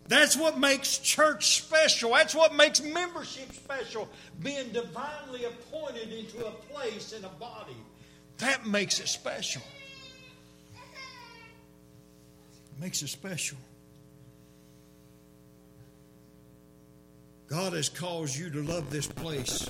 That's 0.08 0.34
what 0.34 0.58
makes 0.58 0.96
church 0.96 1.60
special. 1.60 2.12
That's 2.12 2.34
what 2.34 2.54
makes 2.54 2.80
membership 2.80 3.52
special. 3.52 4.08
Being 4.42 4.70
divinely 4.70 5.44
appointed 5.44 6.14
into 6.14 6.46
a 6.46 6.50
place 6.50 7.12
in 7.12 7.26
a 7.26 7.28
body. 7.28 7.76
That 8.38 8.66
makes 8.66 9.00
it 9.00 9.08
special. 9.08 9.60
Makes 12.80 13.02
it 13.02 13.08
special. 13.08 13.58
God 17.46 17.74
has 17.74 17.88
caused 17.88 18.38
you 18.38 18.48
to 18.50 18.62
love 18.62 18.90
this 18.90 19.06
place. 19.06 19.68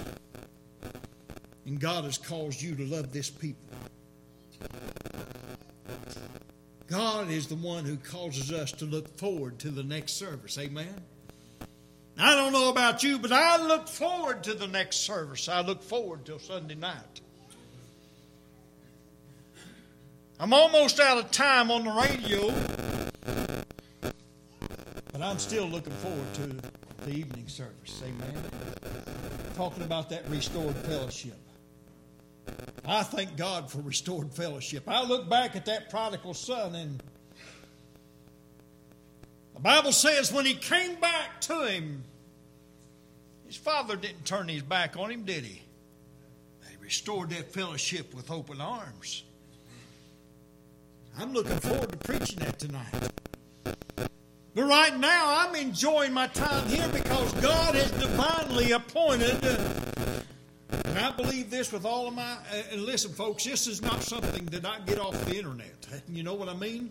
And 1.66 1.80
God 1.80 2.04
has 2.04 2.18
caused 2.18 2.62
you 2.62 2.74
to 2.76 2.84
love 2.84 3.12
this 3.12 3.30
people. 3.30 3.66
God 6.86 7.30
is 7.30 7.46
the 7.46 7.54
one 7.54 7.84
who 7.84 7.96
causes 7.96 8.52
us 8.52 8.72
to 8.72 8.84
look 8.84 9.16
forward 9.16 9.58
to 9.60 9.70
the 9.70 9.82
next 9.82 10.14
service. 10.14 10.58
Amen. 10.58 10.94
I 12.18 12.34
don't 12.34 12.52
know 12.52 12.68
about 12.68 13.02
you, 13.02 13.18
but 13.18 13.32
I 13.32 13.64
look 13.64 13.88
forward 13.88 14.44
to 14.44 14.54
the 14.54 14.66
next 14.66 14.98
service. 14.98 15.48
I 15.48 15.62
look 15.62 15.82
forward 15.82 16.26
till 16.26 16.38
Sunday 16.38 16.74
night. 16.74 17.20
I'm 20.42 20.54
almost 20.54 20.98
out 21.00 21.18
of 21.18 21.30
time 21.30 21.70
on 21.70 21.84
the 21.84 21.90
radio, 21.90 22.50
but 25.12 25.20
I'm 25.20 25.38
still 25.38 25.66
looking 25.66 25.92
forward 25.92 26.32
to 26.32 27.04
the 27.04 27.14
evening 27.14 27.46
service. 27.46 28.02
Amen. 28.02 28.42
Talking 29.54 29.82
about 29.82 30.08
that 30.08 30.26
restored 30.30 30.74
fellowship. 30.76 31.36
I 32.86 33.02
thank 33.02 33.36
God 33.36 33.70
for 33.70 33.82
restored 33.82 34.32
fellowship. 34.32 34.84
I 34.88 35.04
look 35.04 35.28
back 35.28 35.56
at 35.56 35.66
that 35.66 35.90
prodigal 35.90 36.32
son, 36.32 36.74
and 36.74 37.02
the 39.52 39.60
Bible 39.60 39.92
says 39.92 40.32
when 40.32 40.46
he 40.46 40.54
came 40.54 40.94
back 40.94 41.42
to 41.42 41.66
him, 41.66 42.02
his 43.46 43.56
father 43.56 43.94
didn't 43.94 44.24
turn 44.24 44.48
his 44.48 44.62
back 44.62 44.96
on 44.96 45.10
him, 45.10 45.24
did 45.24 45.44
he? 45.44 45.60
He 46.66 46.76
restored 46.80 47.28
that 47.28 47.52
fellowship 47.52 48.14
with 48.14 48.30
open 48.30 48.62
arms. 48.62 49.24
I'm 51.20 51.32
looking 51.32 51.58
forward 51.58 51.90
to 51.92 51.98
preaching 51.98 52.38
that 52.40 52.58
tonight. 52.58 53.10
But 54.54 54.64
right 54.64 54.98
now, 54.98 55.46
I'm 55.46 55.54
enjoying 55.54 56.12
my 56.12 56.26
time 56.28 56.66
here 56.66 56.88
because 56.88 57.32
God 57.34 57.74
has 57.74 57.90
divinely 57.92 58.72
appointed 58.72 59.44
and 60.90 60.98
I 60.98 61.12
believe 61.12 61.50
this 61.50 61.72
with 61.72 61.84
all 61.84 62.08
of 62.08 62.14
my. 62.14 62.32
Uh, 62.32 62.62
and 62.72 62.82
listen, 62.82 63.12
folks, 63.12 63.44
this 63.44 63.68
is 63.68 63.80
not 63.80 64.02
something 64.02 64.44
that 64.46 64.64
I 64.64 64.80
get 64.80 64.98
off 64.98 65.24
the 65.24 65.36
internet. 65.36 65.86
You 66.08 66.24
know 66.24 66.34
what 66.34 66.48
I 66.48 66.54
mean? 66.54 66.90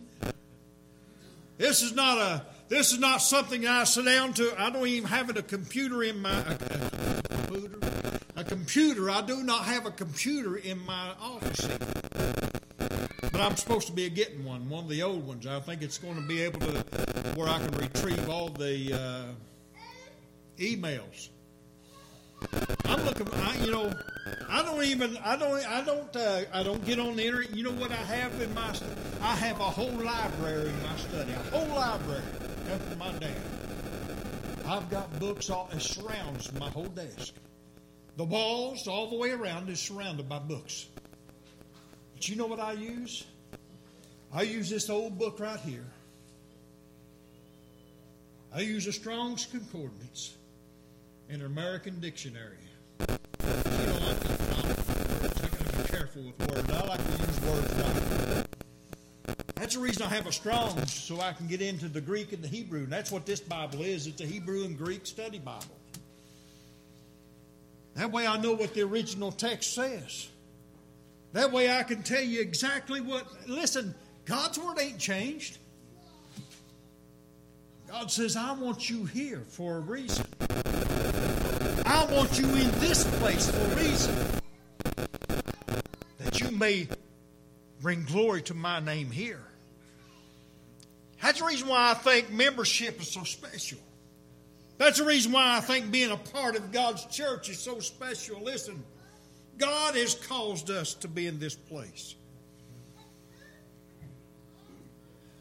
This 1.57 1.82
is 1.82 1.93
not 1.93 2.17
a. 2.17 2.45
This 2.69 2.93
is 2.93 2.99
not 2.99 3.17
something 3.17 3.67
I 3.67 3.84
sit 3.84 4.05
down 4.05 4.34
to. 4.36 4.53
I 4.57 4.69
don't 4.69 4.88
even 4.88 5.09
have 5.09 5.36
a 5.36 5.41
computer 5.41 6.03
in 6.03 6.21
my 6.21 6.32
a, 6.32 6.53
a 6.53 7.27
computer. 7.30 7.80
A 8.38 8.43
computer. 8.45 9.09
I 9.09 9.21
do 9.21 9.43
not 9.43 9.65
have 9.65 9.86
a 9.86 9.91
computer 9.91 10.55
in 10.55 10.80
my 10.86 11.11
office. 11.19 11.67
But 13.22 13.41
I'm 13.41 13.55
supposed 13.55 13.88
to 13.88 13.93
be 13.93 14.09
getting 14.09 14.43
one, 14.45 14.70
one 14.70 14.86
of 14.86 14.89
the 14.89 15.03
old 15.03 15.28
ones. 15.28 15.45
I 15.45 15.59
think 15.59 15.82
it's 15.82 15.97
going 15.97 16.15
to 16.15 16.28
be 16.28 16.41
able 16.41 16.59
to 16.61 16.84
where 17.36 17.47
I 17.47 17.59
can 17.59 17.72
retrieve 17.72 18.30
all 18.30 18.49
the 18.49 18.93
uh, 18.93 19.82
emails 20.57 21.30
I'm 22.86 23.05
looking. 23.05 23.28
I, 23.34 23.57
you 23.57 23.72
know, 23.72 23.93
I 24.49 24.63
don't 24.63 24.84
even. 24.84 25.17
I 25.17 25.36
don't. 25.36 25.67
I 25.70 25.84
don't. 25.84 26.15
Uh, 26.15 26.41
I 26.53 26.63
don't 26.63 26.84
get 26.86 26.99
on 26.99 27.15
the 27.15 27.26
internet. 27.26 27.55
You 27.55 27.63
know 27.63 27.72
what 27.72 27.91
I 27.91 27.95
have 27.95 28.39
in 28.41 28.53
my? 28.53 28.74
I 29.22 29.36
have 29.36 29.59
a 29.59 29.63
whole 29.63 29.91
library 29.91 30.70
in 30.70 30.84
my 30.84 30.95
study. 30.97 31.32
A 31.32 31.55
whole 31.55 31.76
library. 31.76 32.24
After 32.72 32.95
my 32.95 33.11
dad. 33.13 33.36
I've 34.65 34.89
got 34.89 35.20
books 35.20 35.49
all. 35.49 35.70
It 35.74 35.82
surrounds 35.82 36.51
my 36.59 36.70
whole 36.70 36.86
desk. 36.86 37.34
The 38.17 38.26
walls 38.26 38.88
all 38.88 39.09
the 39.09 39.17
way 39.17 39.32
around 39.32 39.70
is 39.70 39.80
surrounded 39.80 40.30
by 40.30 40.39
books. 40.39 40.88
But 42.20 42.28
you 42.28 42.36
know 42.36 42.47
what 42.47 42.59
I 42.59 42.74
use? 42.74 43.24
I 44.34 44.41
use 44.41 44.70
this 44.70 44.89
old 44.89 45.17
book 45.17 45.39
right 45.39 45.57
here. 45.61 45.86
I 48.53 48.59
use 48.59 48.88
a 48.88 48.91
Strong's 48.91 49.45
Concordance 49.45 50.36
and 51.30 51.41
an 51.41 51.47
American 51.47 52.01
dictionary. 52.01 52.57
You 52.99 53.07
know, 53.07 53.99
I, 54.01 54.09
I, 54.11 54.59
I 54.59 54.67
got 55.24 55.34
to 55.38 55.78
be 55.78 55.84
careful 55.88 56.24
with 56.24 56.38
words. 56.39 56.70
I 56.70 56.88
like 56.88 57.05
to 57.05 57.26
use 57.26 57.39
words. 57.39 58.43
That's 59.55 59.76
the 59.76 59.80
reason 59.80 60.03
I 60.03 60.09
have 60.09 60.28
a 60.28 60.34
Strong's, 60.34 60.91
so 60.91 61.22
I 61.22 61.32
can 61.32 61.47
get 61.47 61.61
into 61.61 61.88
the 61.88 62.01
Greek 62.01 62.34
and 62.34 62.43
the 62.43 62.49
Hebrew. 62.49 62.80
And 62.80 62.91
that's 62.91 63.13
what 63.13 63.26
this 63.26 63.39
Bible 63.39 63.82
is. 63.82 64.07
It's 64.07 64.20
a 64.20 64.26
Hebrew 64.26 64.65
and 64.65 64.78
Greek 64.78 65.05
study 65.05 65.39
Bible. 65.39 65.78
That 67.95 68.11
way 68.11 68.28
I 68.28 68.38
know 68.41 68.55
what 68.55 68.74
the 68.74 68.82
original 68.82 69.32
text 69.32 69.74
says. 69.74 70.28
That 71.34 71.51
way 71.51 71.71
I 71.71 71.84
can 71.84 72.01
tell 72.03 72.23
you 72.23 72.41
exactly 72.41 73.01
what. 73.01 73.27
Listen, 73.47 73.93
God's 74.25 74.57
Word 74.57 74.80
ain't 74.80 74.99
changed. 74.99 75.59
God 77.88 78.11
says, 78.11 78.36
I 78.36 78.51
want 78.53 78.89
you 78.89 79.05
here 79.05 79.43
for 79.47 79.77
a 79.77 79.80
reason. 79.80 80.25
I 81.86 82.05
want 82.11 82.39
you 82.39 82.45
in 82.45 82.71
this 82.80 83.03
place 83.17 83.49
for 83.49 83.59
a 83.59 83.75
reason. 83.75 84.15
That 86.19 86.39
you 86.39 86.51
may 86.51 86.88
bring 87.82 88.03
glory 88.03 88.43
to 88.43 88.53
my 88.53 88.80
name 88.80 89.09
here. 89.09 89.41
That's 91.21 91.39
the 91.39 91.45
reason 91.45 91.67
why 91.67 91.91
I 91.91 91.93
think 91.95 92.32
membership 92.32 93.01
is 93.01 93.09
so 93.09 93.23
special. 93.23 93.80
That's 94.77 94.99
the 94.99 95.05
reason 95.05 95.32
why 95.32 95.57
I 95.57 95.59
think 95.59 95.91
being 95.91 96.11
a 96.11 96.17
part 96.17 96.55
of 96.55 96.71
God's 96.71 97.05
church 97.05 97.49
is 97.49 97.59
so 97.59 97.80
special. 97.80 98.41
Listen, 98.41 98.84
God 99.60 99.95
has 99.95 100.16
caused 100.16 100.72
us 100.72 100.93
to 100.95 101.07
be 101.07 101.28
in 101.28 101.38
this 101.38 101.53
place. 101.53 102.16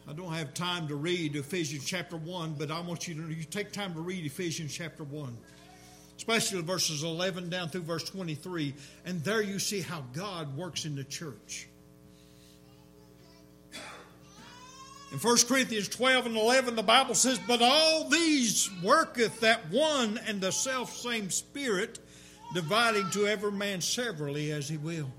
I 0.09 0.13
don't 0.13 0.33
have 0.33 0.55
time 0.55 0.89
to 0.89 0.97
read 0.97 1.37
Ephesians 1.37 1.85
chapter 1.85 2.17
1, 2.17 2.55
but 2.59 2.71
I 2.71 2.81
want 2.81 3.07
you 3.07 3.15
to 3.15 3.33
you 3.33 3.45
take 3.45 3.73
time 3.73 3.95
to 3.95 4.01
read 4.01 4.25
Ephesians 4.27 4.75
chapter 4.75 5.05
1, 5.05 5.37
especially 6.17 6.63
verses 6.63 7.05
11 7.05 7.51
down 7.51 7.69
through 7.69 7.83
verse 7.83 8.05
23. 8.05 8.75
And 9.05 9.23
there 9.23 9.43
you 9.43 9.59
see 9.59 9.81
how 9.81 10.05
God 10.15 10.57
works 10.57 10.85
in 10.85 10.97
the 10.97 11.05
church. 11.05 11.69
In 15.13 15.19
1 15.19 15.37
Corinthians 15.47 15.89
12 15.89 16.27
and 16.27 16.37
11, 16.37 16.75
the 16.75 16.83
Bible 16.83 17.15
says, 17.15 17.39
But 17.47 17.63
all 17.63 18.09
these 18.09 18.71
worketh 18.83 19.41
that 19.41 19.71
one 19.71 20.19
and 20.27 20.41
the 20.41 20.53
self 20.53 20.97
same 20.97 21.31
Spirit, 21.31 21.99
dividing 22.55 23.11
to 23.11 23.27
every 23.27 23.53
man 23.53 23.81
severally 23.81 24.51
as 24.51 24.69
he 24.69 24.77
will. 24.77 25.11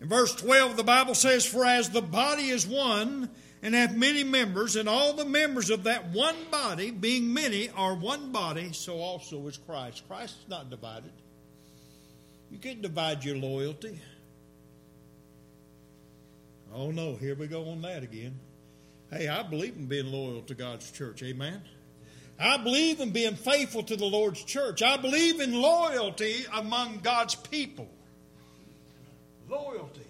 In 0.00 0.08
verse 0.08 0.34
12, 0.34 0.76
the 0.76 0.84
Bible 0.84 1.14
says, 1.14 1.46
For 1.46 1.64
as 1.64 1.90
the 1.90 2.02
body 2.02 2.48
is 2.48 2.66
one 2.66 3.30
and 3.62 3.74
hath 3.74 3.94
many 3.94 4.24
members, 4.24 4.76
and 4.76 4.88
all 4.88 5.14
the 5.14 5.24
members 5.24 5.70
of 5.70 5.84
that 5.84 6.10
one 6.10 6.36
body, 6.50 6.90
being 6.90 7.32
many, 7.32 7.70
are 7.70 7.94
one 7.94 8.30
body, 8.30 8.72
so 8.72 8.98
also 8.98 9.46
is 9.46 9.56
Christ. 9.56 10.02
Christ 10.06 10.36
is 10.42 10.48
not 10.48 10.70
divided. 10.70 11.12
You 12.50 12.58
can't 12.58 12.82
divide 12.82 13.24
your 13.24 13.36
loyalty. 13.36 14.00
Oh 16.74 16.90
no, 16.90 17.16
here 17.16 17.34
we 17.34 17.46
go 17.46 17.70
on 17.70 17.82
that 17.82 18.02
again. 18.02 18.38
Hey, 19.10 19.28
I 19.28 19.42
believe 19.42 19.76
in 19.76 19.86
being 19.86 20.12
loyal 20.12 20.42
to 20.42 20.54
God's 20.54 20.90
church. 20.90 21.22
Amen. 21.22 21.62
I 22.38 22.58
believe 22.58 23.00
in 23.00 23.10
being 23.10 23.34
faithful 23.34 23.82
to 23.84 23.96
the 23.96 24.04
Lord's 24.04 24.42
church. 24.44 24.82
I 24.82 24.96
believe 24.96 25.40
in 25.40 25.54
loyalty 25.54 26.44
among 26.52 27.00
God's 27.02 27.34
people. 27.34 27.88
Loyalty. 29.48 30.00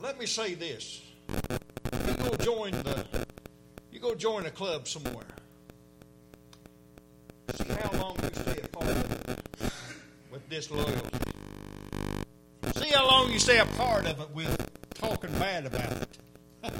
Let 0.00 0.18
me 0.18 0.26
say 0.26 0.54
this. 0.54 1.02
You 1.28 2.14
go 2.14 2.36
join 2.36 2.72
the 2.72 3.04
you 3.90 3.98
go 4.00 4.14
join 4.14 4.46
a 4.46 4.50
club 4.50 4.86
somewhere. 4.86 5.24
See 7.54 7.64
how 7.68 7.98
long 7.98 8.16
you 8.22 8.30
stay 8.32 8.60
a 8.62 8.68
part 8.68 8.90
of 8.90 9.28
it 9.28 9.72
with 10.30 10.48
disloyalty. 10.48 11.18
See 12.76 12.90
how 12.90 13.06
long 13.08 13.32
you 13.32 13.38
stay 13.38 13.58
a 13.58 13.66
part 13.66 14.06
of 14.06 14.20
it 14.20 14.30
with 14.32 14.70
talking 14.94 15.32
bad 15.32 15.66
about 15.66 15.90
it. 15.90 16.18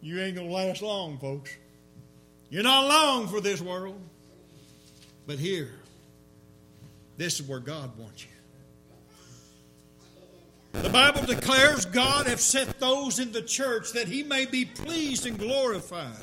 you 0.00 0.18
ain't 0.20 0.36
to 0.36 0.44
last 0.44 0.82
long, 0.82 1.18
folks. 1.18 1.56
You're 2.50 2.62
not 2.62 2.86
long 2.86 3.28
for 3.28 3.40
this 3.40 3.60
world. 3.60 4.00
But 5.26 5.38
here, 5.38 5.72
this 7.16 7.40
is 7.40 7.48
where 7.48 7.58
God 7.58 7.98
wants 7.98 8.24
you. 8.24 8.30
The 10.82 10.90
Bible 10.90 11.22
declares 11.22 11.84
God 11.86 12.26
hath 12.26 12.40
set 12.40 12.78
those 12.78 13.18
in 13.18 13.32
the 13.32 13.42
church 13.42 13.92
that 13.92 14.06
he 14.06 14.22
may 14.22 14.46
be 14.46 14.64
pleased 14.64 15.26
and 15.26 15.38
glorified. 15.38 16.14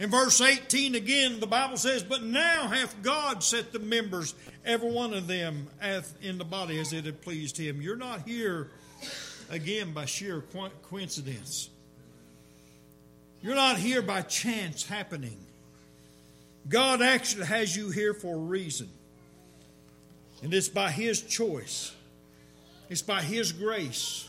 In 0.00 0.10
verse 0.10 0.40
18 0.40 0.94
again, 0.94 1.38
the 1.38 1.46
Bible 1.46 1.76
says, 1.76 2.02
But 2.02 2.22
now 2.22 2.68
hath 2.68 3.00
God 3.02 3.44
set 3.44 3.72
the 3.72 3.78
members, 3.78 4.34
every 4.64 4.90
one 4.90 5.12
of 5.12 5.26
them, 5.26 5.68
in 6.22 6.38
the 6.38 6.44
body 6.44 6.80
as 6.80 6.92
it 6.92 7.04
had 7.04 7.20
pleased 7.20 7.56
him. 7.58 7.82
You're 7.82 7.96
not 7.96 8.26
here 8.26 8.70
again 9.50 9.92
by 9.92 10.06
sheer 10.06 10.42
coincidence. 10.82 11.70
You're 13.48 13.56
not 13.56 13.78
here 13.78 14.02
by 14.02 14.20
chance 14.20 14.84
happening. 14.84 15.38
God 16.68 17.00
actually 17.00 17.46
has 17.46 17.74
you 17.74 17.88
here 17.88 18.12
for 18.12 18.34
a 18.34 18.38
reason. 18.38 18.90
And 20.42 20.52
it's 20.52 20.68
by 20.68 20.90
His 20.90 21.22
choice, 21.22 21.94
it's 22.90 23.00
by 23.00 23.22
His 23.22 23.52
grace, 23.52 24.28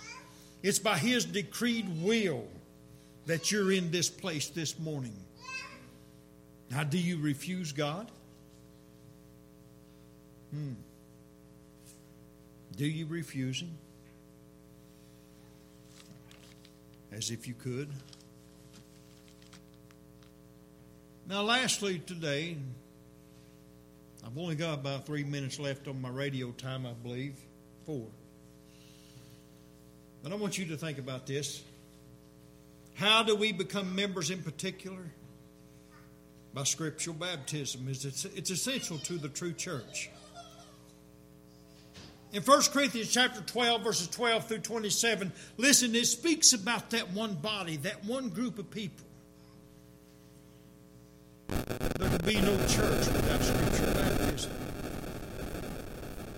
it's 0.63 0.79
by 0.79 0.97
His 0.97 1.25
decreed 1.25 2.01
will 2.01 2.47
that 3.25 3.51
you're 3.51 3.73
in 3.73 3.91
this 3.91 4.07
place 4.07 4.47
this 4.47 4.79
morning. 4.79 5.17
Now, 6.71 6.85
do 6.85 6.97
you 6.97 7.17
refuse 7.17 7.73
God? 7.73 8.09
Hmm. 10.51 10.75
Do 12.77 12.85
you 12.85 13.05
refuse 13.05 13.63
Him? 13.63 13.77
As 17.11 17.31
if 17.31 17.49
you 17.49 17.53
could. 17.53 17.89
Now, 21.29 21.43
lastly, 21.43 21.99
today, 21.99 22.57
I've 24.25 24.35
only 24.35 24.55
got 24.55 24.79
about 24.79 25.05
three 25.05 25.23
minutes 25.23 25.59
left 25.59 25.87
on 25.87 26.01
my 26.01 26.09
radio 26.09 26.49
time, 26.49 26.87
I 26.87 26.93
believe. 26.93 27.39
Four. 27.85 28.07
But 30.23 30.31
I 30.31 30.35
want 30.37 30.57
you 30.57 30.65
to 30.65 30.75
think 30.75 30.97
about 30.97 31.27
this. 31.27 31.63
How 32.95 33.21
do 33.21 33.35
we 33.35 33.51
become 33.51 33.95
members 33.95 34.31
in 34.31 34.41
particular? 34.41 35.03
By 36.55 36.63
scriptural 36.63 37.15
baptism. 37.15 37.85
It's, 37.87 38.25
it's 38.25 38.49
essential 38.49 38.97
to 38.97 39.19
the 39.19 39.29
true 39.29 39.53
church. 39.53 40.09
In 42.33 42.41
1 42.41 42.61
Corinthians 42.73 43.11
chapter 43.11 43.41
12, 43.41 43.83
verses 43.83 44.07
12 44.07 44.47
through 44.47 44.59
27, 44.59 45.31
listen, 45.57 45.93
it 45.93 46.05
speaks 46.05 46.53
about 46.53 46.89
that 46.89 47.11
one 47.11 47.35
body, 47.35 47.75
that 47.77 48.03
one 48.03 48.29
group 48.29 48.57
of 48.57 48.71
people. 48.71 49.05
There 51.49 52.09
could 52.09 52.25
be 52.25 52.39
no 52.41 52.55
church 52.67 53.05
without 53.07 53.41
scriptural 53.41 53.93
baptism. 53.93 54.51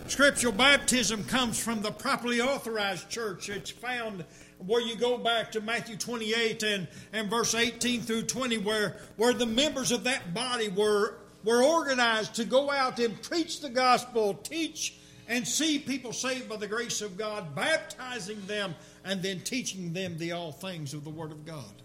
Scriptural 0.08 0.54
baptism 0.54 1.24
comes 1.24 1.58
from 1.62 1.82
the 1.82 1.92
properly 1.92 2.42
authorized 2.42 3.10
church. 3.10 3.50
It's 3.50 3.72
found 3.72 4.26
where 4.58 4.82
you 4.82 4.96
go 4.96 5.18
back 5.18 5.52
to 5.54 5.62
Matthew 5.62 5.96
28 5.98 6.64
and, 6.64 6.88
and 7.14 7.30
verse 7.30 7.56
18 7.56 8.02
through 8.02 8.24
20, 8.24 8.58
where, 8.60 8.98
where 9.16 9.34
the 9.34 9.46
members 9.46 9.92
of 9.92 10.04
that 10.04 10.34
body 10.34 10.70
were, 10.70 11.16
were 11.44 11.64
organized 11.64 12.36
to 12.36 12.46
go 12.46 12.70
out 12.70 13.00
and 13.00 13.22
preach 13.22 13.62
the 13.62 13.70
gospel, 13.70 14.34
teach 14.34 14.96
and 15.28 15.48
see 15.48 15.80
people 15.80 16.12
saved 16.12 16.50
by 16.50 16.58
the 16.58 16.68
grace 16.68 17.02
of 17.02 17.18
God, 17.18 17.56
baptizing 17.56 18.42
them, 18.48 18.76
and 19.06 19.22
then 19.22 19.40
teaching 19.40 19.94
them 19.94 20.18
the 20.18 20.34
all 20.34 20.52
things 20.52 20.94
of 20.94 21.06
the 21.06 21.10
Word 21.10 21.32
of 21.32 21.46
God. 21.46 21.82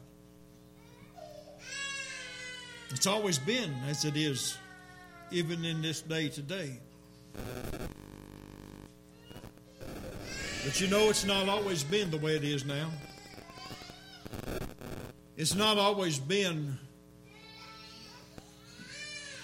It's 2.97 3.07
always 3.07 3.38
been 3.38 3.74
as 3.90 4.07
it 4.07 4.16
is, 4.16 4.57
even 5.30 5.66
in 5.66 5.82
this 5.82 6.01
day 6.01 6.30
today. 6.30 6.80
But 10.64 10.80
you 10.80 10.86
know, 10.86 11.11
it's 11.11 11.26
not 11.26 11.47
always 11.47 11.84
been 11.84 12.11
the 12.11 12.16
way 12.16 12.36
it 12.36 12.42
is 12.42 12.64
now. 12.64 12.90
It's 15.36 15.55
not 15.55 15.76
always 15.76 16.18
been 16.18 16.78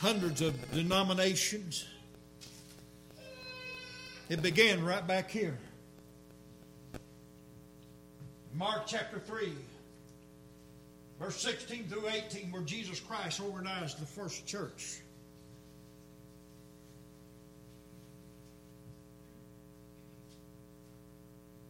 hundreds 0.00 0.40
of 0.40 0.54
denominations. 0.72 1.84
It 4.30 4.40
began 4.40 4.82
right 4.82 5.06
back 5.06 5.30
here. 5.30 5.58
Mark 8.54 8.84
chapter 8.86 9.18
3 9.18 9.52
verse 11.22 11.40
16 11.40 11.84
through 11.84 12.08
18, 12.08 12.50
where 12.50 12.62
Jesus 12.62 12.98
Christ 12.98 13.40
organized 13.40 14.00
the 14.00 14.06
first 14.06 14.44
church. 14.44 15.00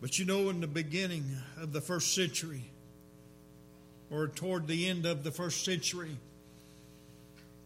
But 0.01 0.19
you 0.19 0.25
know, 0.25 0.49
in 0.49 0.63
the 0.63 0.67
beginning 0.67 1.25
of 1.61 1.75
the 1.75 1.83
first 1.83 2.15
century, 2.15 2.63
or 4.11 4.29
toward 4.29 4.67
the 4.67 4.89
end 4.89 5.05
of 5.05 5.23
the 5.23 5.31
first 5.31 5.67
century, 5.67 6.17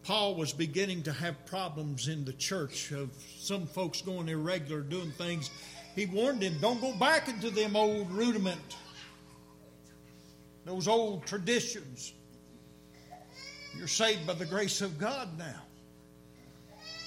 Paul 0.03 0.35
was 0.35 0.51
beginning 0.51 1.03
to 1.03 1.13
have 1.13 1.45
problems 1.45 2.09
in 2.09 2.25
the 2.25 2.33
church 2.33 2.91
of 2.91 3.09
some 3.39 3.65
folks 3.65 4.01
going 4.01 4.27
irregular, 4.27 4.81
doing 4.81 5.11
things. 5.11 5.49
He 5.95 6.05
warned 6.05 6.41
them, 6.41 6.57
don't 6.59 6.81
go 6.81 6.93
back 6.97 7.29
into 7.29 7.49
them 7.49 7.77
old 7.77 8.11
rudiment 8.11 8.75
those 10.67 10.87
old 10.87 11.25
traditions. 11.25 12.13
You're 13.77 13.87
saved 13.87 14.27
by 14.27 14.33
the 14.33 14.45
grace 14.45 14.81
of 14.81 14.97
God 14.97 15.37
now. 15.37 15.61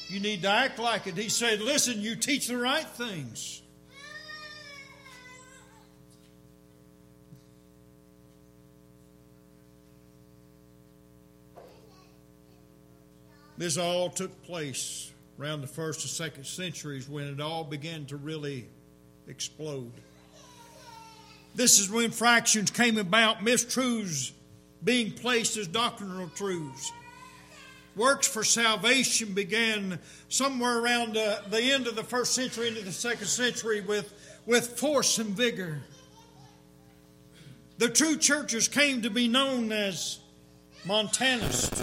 You 0.09 0.19
need 0.19 0.43
to 0.43 0.49
act 0.49 0.79
like 0.79 1.07
it. 1.07 1.17
He 1.17 1.29
said, 1.29 1.61
Listen, 1.61 2.01
you 2.01 2.17
teach 2.17 2.49
the 2.49 2.57
right 2.57 2.87
things. 2.87 3.63
This 13.59 13.77
all 13.77 14.09
took 14.09 14.43
place 14.43 15.13
around 15.39 15.61
the 15.61 15.67
first 15.67 16.01
and 16.01 16.11
second 16.11 16.47
centuries 16.47 17.11
when 17.11 17.27
it 17.27 17.41
all 17.43 17.63
began 17.63 18.07
to 18.07 18.17
really 18.17 18.67
explode. 19.29 19.93
This 21.55 21.79
is 21.79 21.91
when 21.91 22.11
fractions 22.11 22.71
came 22.71 22.97
about, 22.97 23.41
mistruths 23.41 24.33
being 24.83 25.13
placed 25.13 25.57
as 25.57 25.67
doctrinal 25.67 26.29
truths. 26.35 26.93
Works 27.97 28.29
for 28.29 28.45
salvation 28.45 29.35
began 29.35 29.99
somewhere 30.29 30.79
around 30.79 31.17
uh, 31.17 31.41
the 31.51 31.61
end 31.61 31.87
of 31.87 31.97
the 31.97 32.05
first 32.05 32.35
century 32.35 32.69
into 32.69 32.83
the 32.83 32.93
second 32.93 33.27
century 33.27 33.81
with, 33.81 34.13
with 34.47 34.79
force 34.79 35.19
and 35.19 35.31
vigor. 35.31 35.81
The 37.79 37.89
true 37.89 38.17
churches 38.17 38.69
came 38.69 39.03
to 39.03 39.11
be 39.11 39.27
known 39.27 39.73
as 39.73 40.21
Montanists. 40.85 41.83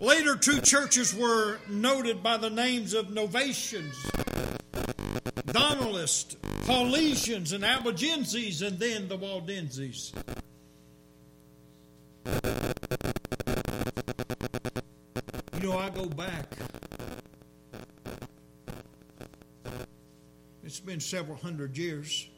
Later, 0.00 0.36
true 0.36 0.60
churches 0.60 1.14
were 1.14 1.58
noted 1.68 2.22
by 2.22 2.36
the 2.36 2.50
names 2.50 2.94
of 2.94 3.08
Novatians, 3.08 3.94
Donatists, 5.46 6.36
Paulicians 6.64 7.52
and 7.52 7.64
Albigenses, 7.64 8.62
and 8.62 8.78
then 8.78 9.08
the 9.08 9.16
Waldenses. 9.16 10.12
You 15.54 15.60
know, 15.60 15.78
I 15.78 15.90
go 15.90 16.06
back. 16.06 16.52
It's 20.64 20.80
been 20.80 21.00
several 21.00 21.38
hundred 21.38 21.76
years. 21.78 22.28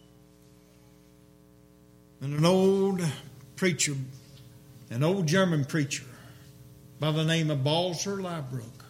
And 2.20 2.34
an 2.34 2.44
old 2.44 3.02
preacher, 3.56 3.96
an 4.90 5.02
old 5.02 5.26
German 5.26 5.64
preacher 5.64 6.04
by 7.00 7.10
the 7.10 7.24
name 7.24 7.50
of 7.50 7.64
Balzer 7.64 8.18
Liebruck, 8.18 8.84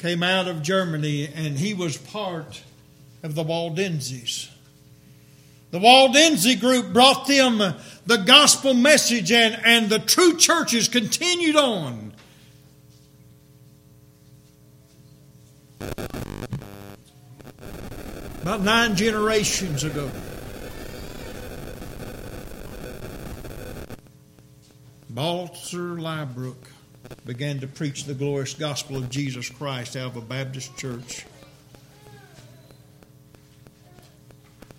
came 0.00 0.22
out 0.22 0.48
of 0.48 0.62
Germany 0.62 1.28
and 1.34 1.58
he 1.58 1.74
was 1.74 1.96
part 1.96 2.62
of 3.22 3.34
the 3.34 3.42
Waldenses. 3.42 4.50
The 5.70 5.78
Waldense 5.78 6.58
group 6.58 6.92
brought 6.92 7.28
them 7.28 7.58
the 8.04 8.16
gospel 8.16 8.74
message, 8.74 9.30
and, 9.30 9.60
and 9.64 9.88
the 9.88 10.00
true 10.00 10.36
churches 10.36 10.88
continued 10.88 11.54
on. 11.54 12.12
About 18.42 18.62
nine 18.62 18.96
generations 18.96 19.84
ago. 19.84 20.10
Balzer 25.08 25.96
Liebruck 25.96 26.56
began 27.24 27.60
to 27.60 27.66
preach 27.66 28.04
the 28.04 28.14
glorious 28.14 28.54
gospel 28.54 28.96
of 28.96 29.10
Jesus 29.10 29.48
Christ 29.48 29.96
out 29.96 30.08
of 30.08 30.16
a 30.16 30.20
Baptist 30.20 30.76
church. 30.76 31.24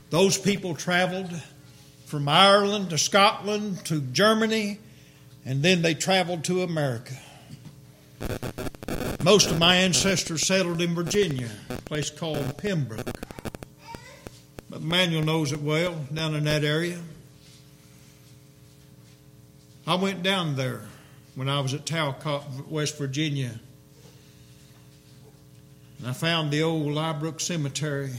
Those 0.09 0.37
people 0.37 0.75
traveled 0.75 1.31
from 2.05 2.27
Ireland 2.27 2.89
to 2.89 2.97
Scotland 2.97 3.85
to 3.85 4.01
Germany, 4.01 4.79
and 5.45 5.63
then 5.63 5.81
they 5.81 5.93
traveled 5.93 6.43
to 6.45 6.63
America. 6.63 7.15
Most 9.23 9.49
of 9.49 9.59
my 9.59 9.75
ancestors 9.75 10.45
settled 10.45 10.81
in 10.81 10.93
Virginia, 10.93 11.49
a 11.69 11.75
place 11.75 12.09
called 12.09 12.57
Pembroke. 12.57 13.21
But 14.69 14.81
Manuel 14.81 15.23
knows 15.23 15.51
it 15.51 15.61
well 15.61 15.95
down 16.13 16.35
in 16.35 16.43
that 16.43 16.63
area. 16.63 16.99
I 19.87 19.95
went 19.95 20.23
down 20.23 20.55
there 20.55 20.81
when 21.35 21.47
I 21.47 21.59
was 21.61 21.73
at 21.73 21.85
Talcott, 21.85 22.43
West 22.69 22.97
Virginia. 22.97 23.59
And 25.99 26.07
I 26.07 26.13
found 26.13 26.51
the 26.51 26.63
old 26.63 26.87
Liebrook 26.87 27.39
Cemetery. 27.39 28.11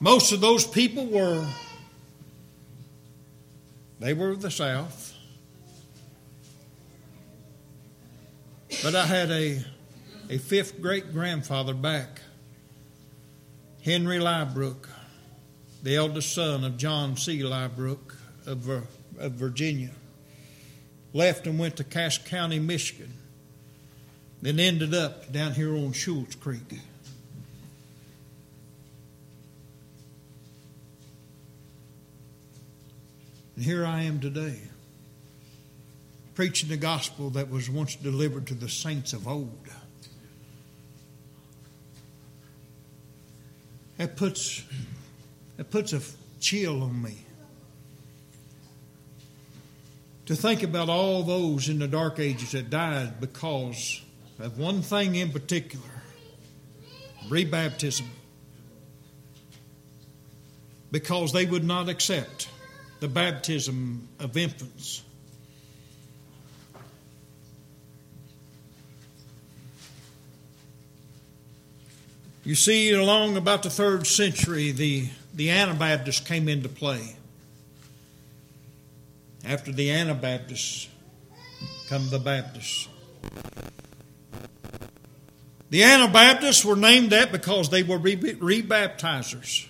Most 0.00 0.32
of 0.32 0.40
those 0.40 0.66
people 0.66 1.06
were, 1.06 1.46
they 4.00 4.12
were 4.12 4.30
of 4.30 4.42
the 4.42 4.50
South. 4.50 5.14
But 8.82 8.94
I 8.94 9.04
had 9.04 9.30
a, 9.30 9.62
a 10.30 10.38
fifth 10.38 10.80
great 10.80 11.12
grandfather 11.12 11.74
back, 11.74 12.22
Henry 13.82 14.18
Liebrook, 14.18 14.88
the 15.82 15.96
eldest 15.96 16.34
son 16.34 16.64
of 16.64 16.76
John 16.76 17.16
C. 17.16 17.40
Liebrook 17.40 18.14
of, 18.46 18.68
of 18.68 19.32
Virginia. 19.32 19.90
Left 21.12 21.46
and 21.46 21.58
went 21.58 21.76
to 21.76 21.84
Cass 21.84 22.18
County, 22.18 22.58
Michigan. 22.58 23.12
Then 24.42 24.58
ended 24.58 24.94
up 24.94 25.32
down 25.32 25.52
here 25.52 25.74
on 25.74 25.92
Schultz 25.92 26.34
Creek. 26.34 26.78
And 33.56 33.64
here 33.64 33.84
I 33.84 34.02
am 34.02 34.20
today 34.20 34.60
preaching 36.40 36.70
the 36.70 36.76
gospel 36.78 37.28
that 37.28 37.50
was 37.50 37.68
once 37.68 37.96
delivered 37.96 38.46
to 38.46 38.54
the 38.54 38.66
saints 38.66 39.12
of 39.12 39.28
old. 39.28 39.68
That 43.98 44.16
puts, 44.16 44.62
that 45.58 45.70
puts 45.70 45.92
a 45.92 46.00
chill 46.40 46.82
on 46.82 47.02
me. 47.02 47.18
To 50.26 50.36
think 50.36 50.62
about 50.62 50.88
all 50.88 51.24
those 51.24 51.68
in 51.68 51.80
the 51.80 51.88
dark 51.88 52.20
ages 52.20 52.52
that 52.52 52.70
died 52.70 53.20
because 53.20 54.00
of 54.38 54.58
one 54.58 54.82
thing 54.82 55.16
in 55.16 55.32
particular 55.32 55.84
rebaptism. 57.28 58.06
Because 60.90 61.32
they 61.32 61.46
would 61.46 61.64
not 61.64 61.88
accept 61.88 62.48
the 63.00 63.08
baptism 63.08 64.08
of 64.18 64.36
infants. 64.36 65.02
You 72.44 72.54
see, 72.54 72.92
along 72.92 73.36
about 73.36 73.62
the 73.62 73.70
third 73.70 74.06
century, 74.06 74.72
the, 74.72 75.08
the 75.34 75.50
Anabaptists 75.50 76.26
came 76.26 76.48
into 76.48 76.68
play. 76.68 77.16
After 79.44 79.72
the 79.72 79.90
Anabaptists 79.90 80.88
come 81.88 82.08
the 82.10 82.18
Baptists. 82.18 82.88
The 85.70 85.82
Anabaptists 85.82 86.64
were 86.64 86.76
named 86.76 87.10
that 87.10 87.32
because 87.32 87.70
they 87.70 87.82
were 87.82 87.98
rebaptizers. 87.98 89.66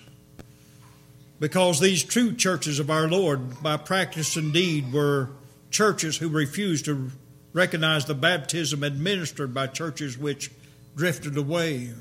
Because 1.39 1.79
these 1.79 2.03
true 2.03 2.35
churches 2.35 2.79
of 2.79 2.91
our 2.91 3.07
Lord, 3.07 3.61
by 3.63 3.77
practice 3.77 4.35
and 4.35 4.51
deed, 4.53 4.91
were 4.91 5.29
churches 5.69 6.17
who 6.17 6.29
refused 6.29 6.85
to 6.85 7.11
recognize 7.53 8.05
the 8.05 8.13
baptism 8.13 8.83
administered 8.83 9.53
by 9.53 9.67
churches 9.67 10.17
which 10.17 10.51
drifted 10.95 11.37
away 11.37 11.93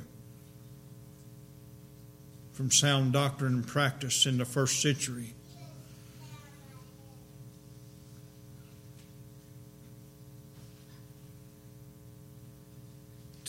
from 2.53 2.71
sound 2.71 3.13
doctrine 3.13 3.55
and 3.55 3.67
practice 3.67 4.27
in 4.27 4.39
the 4.39 4.45
first 4.45 4.83
century. 4.83 5.35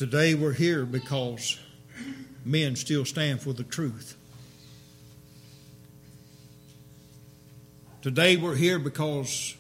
Today 0.02 0.34
we're 0.34 0.54
here 0.54 0.84
because 0.84 1.60
men 2.44 2.76
still 2.76 3.06
stand 3.06 3.40
for 3.40 3.54
the 3.54 3.64
truth. 3.64 4.18
Today 8.02 8.36
we're 8.36 8.56
here 8.56 8.80
because 8.80 9.56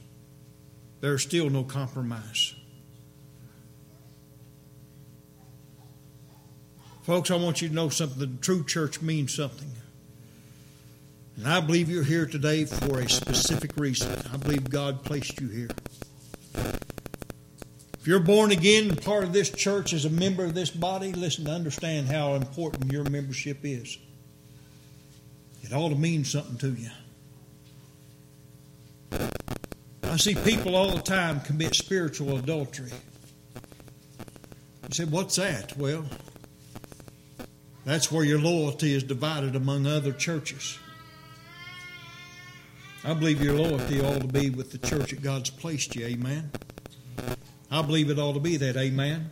there's 0.99 1.21
still 1.21 1.51
no 1.51 1.63
compromise. 1.63 2.55
Folks, 7.03 7.29
I 7.29 7.35
want 7.35 7.61
you 7.61 7.67
to 7.67 7.75
know 7.75 7.89
something. 7.89 8.17
The 8.17 8.41
true 8.41 8.65
church 8.65 8.99
means 8.99 9.35
something. 9.35 9.71
And 11.37 11.47
I 11.47 11.59
believe 11.59 11.87
you're 11.87 12.03
here 12.03 12.25
today 12.25 12.65
for 12.65 12.99
a 12.99 13.07
specific 13.07 13.77
reason. 13.77 14.19
I 14.33 14.37
believe 14.37 14.71
God 14.71 15.03
placed 15.03 15.39
you 15.39 15.49
here. 15.49 15.69
If 18.01 18.07
you're 18.07 18.19
born 18.19 18.51
again 18.51 18.95
part 18.95 19.23
of 19.23 19.31
this 19.31 19.51
church 19.51 19.93
as 19.93 20.05
a 20.05 20.09
member 20.09 20.43
of 20.43 20.55
this 20.55 20.71
body, 20.71 21.13
listen 21.13 21.45
to 21.45 21.51
understand 21.51 22.07
how 22.07 22.33
important 22.33 22.91
your 22.91 23.07
membership 23.07 23.59
is. 23.61 23.95
It 25.61 25.71
ought 25.71 25.89
to 25.89 25.95
mean 25.95 26.25
something 26.25 26.57
to 26.57 26.69
you. 26.71 26.89
I 30.01 30.17
see 30.17 30.33
people 30.33 30.75
all 30.75 30.89
the 30.95 31.01
time 31.03 31.41
commit 31.41 31.75
spiritual 31.75 32.37
adultery. 32.37 32.89
You 34.89 34.93
say, 34.93 35.05
what's 35.05 35.35
that? 35.35 35.77
Well, 35.77 36.03
that's 37.85 38.11
where 38.11 38.23
your 38.23 38.39
loyalty 38.39 38.95
is 38.95 39.03
divided 39.03 39.55
among 39.55 39.85
other 39.85 40.11
churches. 40.11 40.79
I 43.03 43.13
believe 43.13 43.43
your 43.43 43.53
loyalty 43.53 44.01
ought 44.01 44.21
to 44.21 44.27
be 44.27 44.49
with 44.49 44.71
the 44.71 44.79
church 44.79 45.11
that 45.11 45.21
God's 45.21 45.51
placed 45.51 45.95
you. 45.95 46.07
Amen. 46.07 46.49
I 47.73 47.81
believe 47.81 48.09
it 48.09 48.19
ought 48.19 48.33
to 48.33 48.41
be 48.41 48.57
that. 48.57 48.75
Amen. 48.75 49.31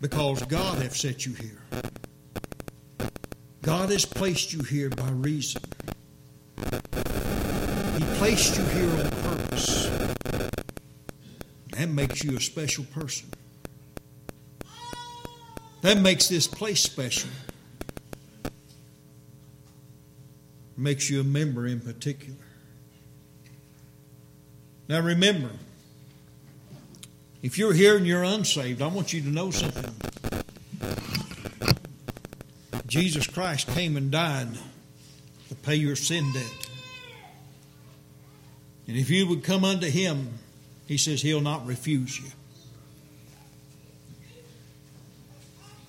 Because 0.00 0.42
God 0.44 0.78
hath 0.78 0.96
set 0.96 1.26
you 1.26 1.34
here. 1.34 1.60
God 3.60 3.90
has 3.90 4.06
placed 4.06 4.54
you 4.54 4.62
here 4.62 4.88
by 4.88 5.08
reason. 5.10 5.62
He 6.56 8.04
placed 8.16 8.56
you 8.56 8.64
here 8.64 8.90
on 8.90 9.10
purpose. 9.10 9.86
That 11.72 11.88
makes 11.90 12.24
you 12.24 12.36
a 12.36 12.40
special 12.40 12.84
person. 12.84 13.28
That 15.82 15.98
makes 15.98 16.28
this 16.28 16.46
place 16.46 16.80
special. 16.82 17.28
Makes 20.76 21.10
you 21.10 21.20
a 21.20 21.24
member 21.24 21.66
in 21.66 21.80
particular. 21.80 22.36
Now 24.88 25.00
remember, 25.00 25.50
if 27.42 27.58
you're 27.58 27.72
here 27.72 27.96
and 27.96 28.06
you're 28.06 28.22
unsaved, 28.22 28.82
I 28.82 28.86
want 28.86 29.12
you 29.12 29.20
to 29.22 29.28
know 29.28 29.50
something. 29.50 29.94
Jesus 32.86 33.26
Christ 33.26 33.66
came 33.68 33.96
and 33.96 34.10
died 34.10 34.48
to 35.48 35.54
pay 35.54 35.74
your 35.74 35.96
sin 35.96 36.32
debt. 36.32 36.68
And 38.86 38.96
if 38.96 39.10
you 39.10 39.26
would 39.26 39.42
come 39.42 39.64
unto 39.64 39.88
him, 39.88 40.38
he 40.86 40.98
says 40.98 41.22
he'll 41.22 41.40
not 41.40 41.66
refuse 41.66 42.20
you. 42.20 42.30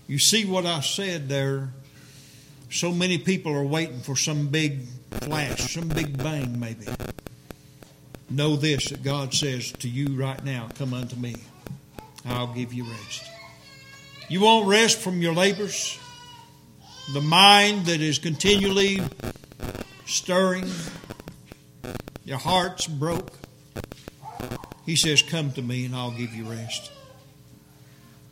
You 0.08 0.20
see 0.20 0.46
what 0.46 0.66
I 0.66 0.80
said 0.82 1.30
there? 1.30 1.70
So 2.70 2.92
many 2.92 3.18
people 3.18 3.54
are 3.54 3.66
waiting 3.66 4.00
for 4.00 4.16
some 4.16 4.48
big 4.48 4.82
flash, 5.22 5.74
some 5.74 5.88
big 5.88 6.18
bang, 6.18 6.60
maybe. 6.60 6.86
Know 8.30 8.56
this 8.56 8.90
that 8.90 9.04
God 9.04 9.34
says 9.34 9.72
to 9.74 9.90
you 9.90 10.20
right 10.20 10.44
now 10.44 10.70
come 10.76 10.94
unto 10.94 11.16
me, 11.16 11.36
I'll 12.26 12.54
give 12.54 12.74
you 12.74 12.84
rest. 12.84 13.24
You 14.28 14.42
won't 14.42 14.68
rest 14.68 14.98
from 14.98 15.22
your 15.22 15.34
labors. 15.34 16.00
The 17.14 17.22
mind 17.22 17.86
that 17.86 18.02
is 18.02 18.18
continually 18.18 19.00
stirring, 20.08 20.70
your 22.24 22.40
heart's 22.40 22.88
broke. 22.88 23.32
He 24.86 24.96
says, 24.96 25.22
Come 25.22 25.52
to 25.54 25.62
me 25.62 25.86
and 25.86 25.96
I'll 25.96 26.12
give 26.12 26.34
you 26.34 26.46
rest. 26.46 26.92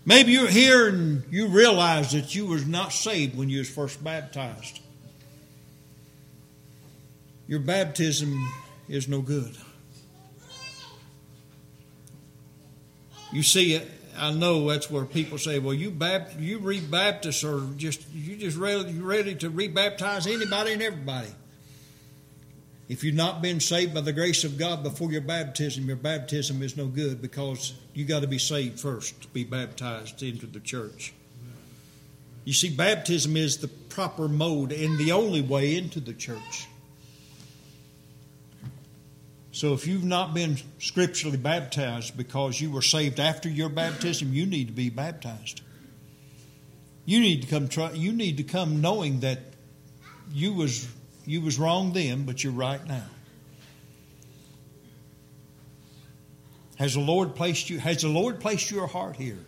Maybe 0.05 0.33
you're 0.33 0.47
here 0.47 0.89
and 0.89 1.23
you 1.29 1.47
realize 1.47 2.11
that 2.11 2.35
you 2.35 2.47
was 2.47 2.65
not 2.65 2.91
saved 2.91 3.37
when 3.37 3.49
you 3.49 3.59
was 3.59 3.69
first 3.69 4.03
baptized. 4.03 4.79
Your 7.47 7.59
baptism 7.59 8.51
is 8.89 9.07
no 9.07 9.21
good. 9.21 9.55
You 13.33 13.43
see, 13.43 13.73
it. 13.73 13.89
I 14.15 14.31
know 14.31 14.69
that's 14.69 14.91
where 14.91 15.05
people 15.05 15.39
say, 15.39 15.57
"Well, 15.57 15.73
you 15.73 15.89
Bapt- 15.89 16.39
you 16.39 16.59
rebaptist 16.59 17.43
or 17.43 17.75
just 17.77 18.01
you 18.13 18.35
just 18.35 18.57
ready, 18.57 18.93
ready 18.93 19.33
to 19.35 19.49
rebaptize 19.49 20.31
anybody 20.31 20.73
and 20.73 20.83
everybody." 20.83 21.29
If 22.89 23.03
you've 23.03 23.15
not 23.15 23.41
been 23.41 23.59
saved 23.59 23.93
by 23.93 24.01
the 24.01 24.13
grace 24.13 24.43
of 24.43 24.57
God 24.57 24.83
before 24.83 25.11
your 25.11 25.21
baptism, 25.21 25.87
your 25.87 25.95
baptism 25.95 26.61
is 26.61 26.77
no 26.77 26.85
good 26.85 27.21
because 27.21 27.73
you 27.95 28.05
got 28.05 28.19
to 28.19 28.27
be 28.27 28.37
saved 28.37 28.79
first 28.79 29.19
to 29.21 29.27
be 29.29 29.43
baptized 29.43 30.21
into 30.21 30.45
the 30.45 30.59
church. 30.59 31.13
You 32.45 32.53
see, 32.53 32.69
baptism 32.69 33.37
is 33.37 33.57
the 33.57 33.69
proper 33.69 34.27
mode 34.27 34.71
and 34.71 34.99
the 34.99 35.11
only 35.11 35.41
way 35.41 35.75
into 35.75 36.01
the 36.01 36.13
church. 36.13 36.67
So 39.53 39.73
if 39.73 39.85
you've 39.85 40.03
not 40.03 40.33
been 40.33 40.57
scripturally 40.79 41.37
baptized 41.37 42.17
because 42.17 42.59
you 42.59 42.71
were 42.71 42.81
saved 42.81 43.19
after 43.19 43.47
your 43.47 43.69
baptism, 43.69 44.33
you 44.33 44.47
need 44.47 44.65
to 44.65 44.73
be 44.73 44.89
baptized. 44.89 45.61
You 47.05 47.19
need 47.19 47.43
to 47.43 47.47
come 47.47 47.67
try, 47.67 47.91
you 47.91 48.13
need 48.13 48.37
to 48.37 48.43
come 48.43 48.81
knowing 48.81 49.19
that 49.19 49.37
you 50.33 50.53
was 50.53 50.91
you 51.25 51.41
was 51.41 51.59
wrong 51.59 51.93
then, 51.93 52.25
but 52.25 52.43
you're 52.43 52.51
right 52.51 52.83
now. 52.87 53.05
Has 56.77 56.95
the 56.95 57.01
Lord 57.01 57.35
placed 57.35 57.69
you 57.69 57.77
has 57.77 58.01
the 58.01 58.09
Lord 58.09 58.39
placed 58.39 58.71
your 58.71 58.87
heart 58.87 59.17
here? 59.17 59.45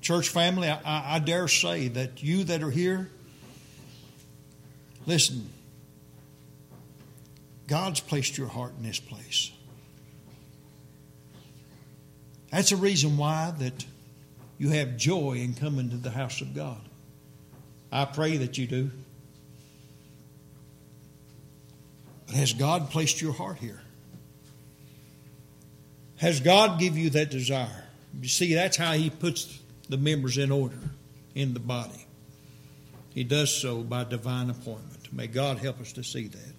Church 0.00 0.28
family, 0.28 0.68
I, 0.68 1.16
I 1.16 1.18
dare 1.20 1.46
say 1.46 1.86
that 1.86 2.20
you 2.20 2.42
that 2.44 2.64
are 2.64 2.70
here, 2.70 3.10
listen, 5.06 5.50
God's 7.68 8.00
placed 8.00 8.38
your 8.38 8.48
heart 8.48 8.72
in 8.78 8.82
this 8.82 8.98
place. 8.98 9.52
That's 12.50 12.70
the 12.70 12.76
reason 12.76 13.18
why 13.18 13.52
that 13.58 13.84
you 14.56 14.70
have 14.70 14.96
joy 14.96 15.34
in 15.34 15.54
coming 15.54 15.90
to 15.90 15.96
the 15.96 16.10
house 16.10 16.40
of 16.40 16.54
God. 16.54 16.80
I 17.92 18.06
pray 18.06 18.38
that 18.38 18.56
you 18.56 18.66
do. 18.66 18.90
But 22.26 22.36
has 22.36 22.54
God 22.54 22.90
placed 22.90 23.20
your 23.20 23.34
heart 23.34 23.58
here? 23.58 23.80
Has 26.16 26.40
God 26.40 26.80
give 26.80 26.96
you 26.96 27.10
that 27.10 27.30
desire? 27.30 27.84
You 28.20 28.28
see, 28.28 28.54
that's 28.54 28.76
how 28.76 28.92
He 28.94 29.10
puts 29.10 29.60
the 29.90 29.98
members 29.98 30.38
in 30.38 30.50
order 30.50 30.78
in 31.34 31.54
the 31.54 31.60
body. 31.60 32.06
He 33.10 33.24
does 33.24 33.54
so 33.54 33.82
by 33.82 34.04
divine 34.04 34.48
appointment. 34.50 35.12
May 35.12 35.26
God 35.26 35.58
help 35.58 35.80
us 35.80 35.92
to 35.92 36.02
see 36.02 36.28
that. 36.28 36.57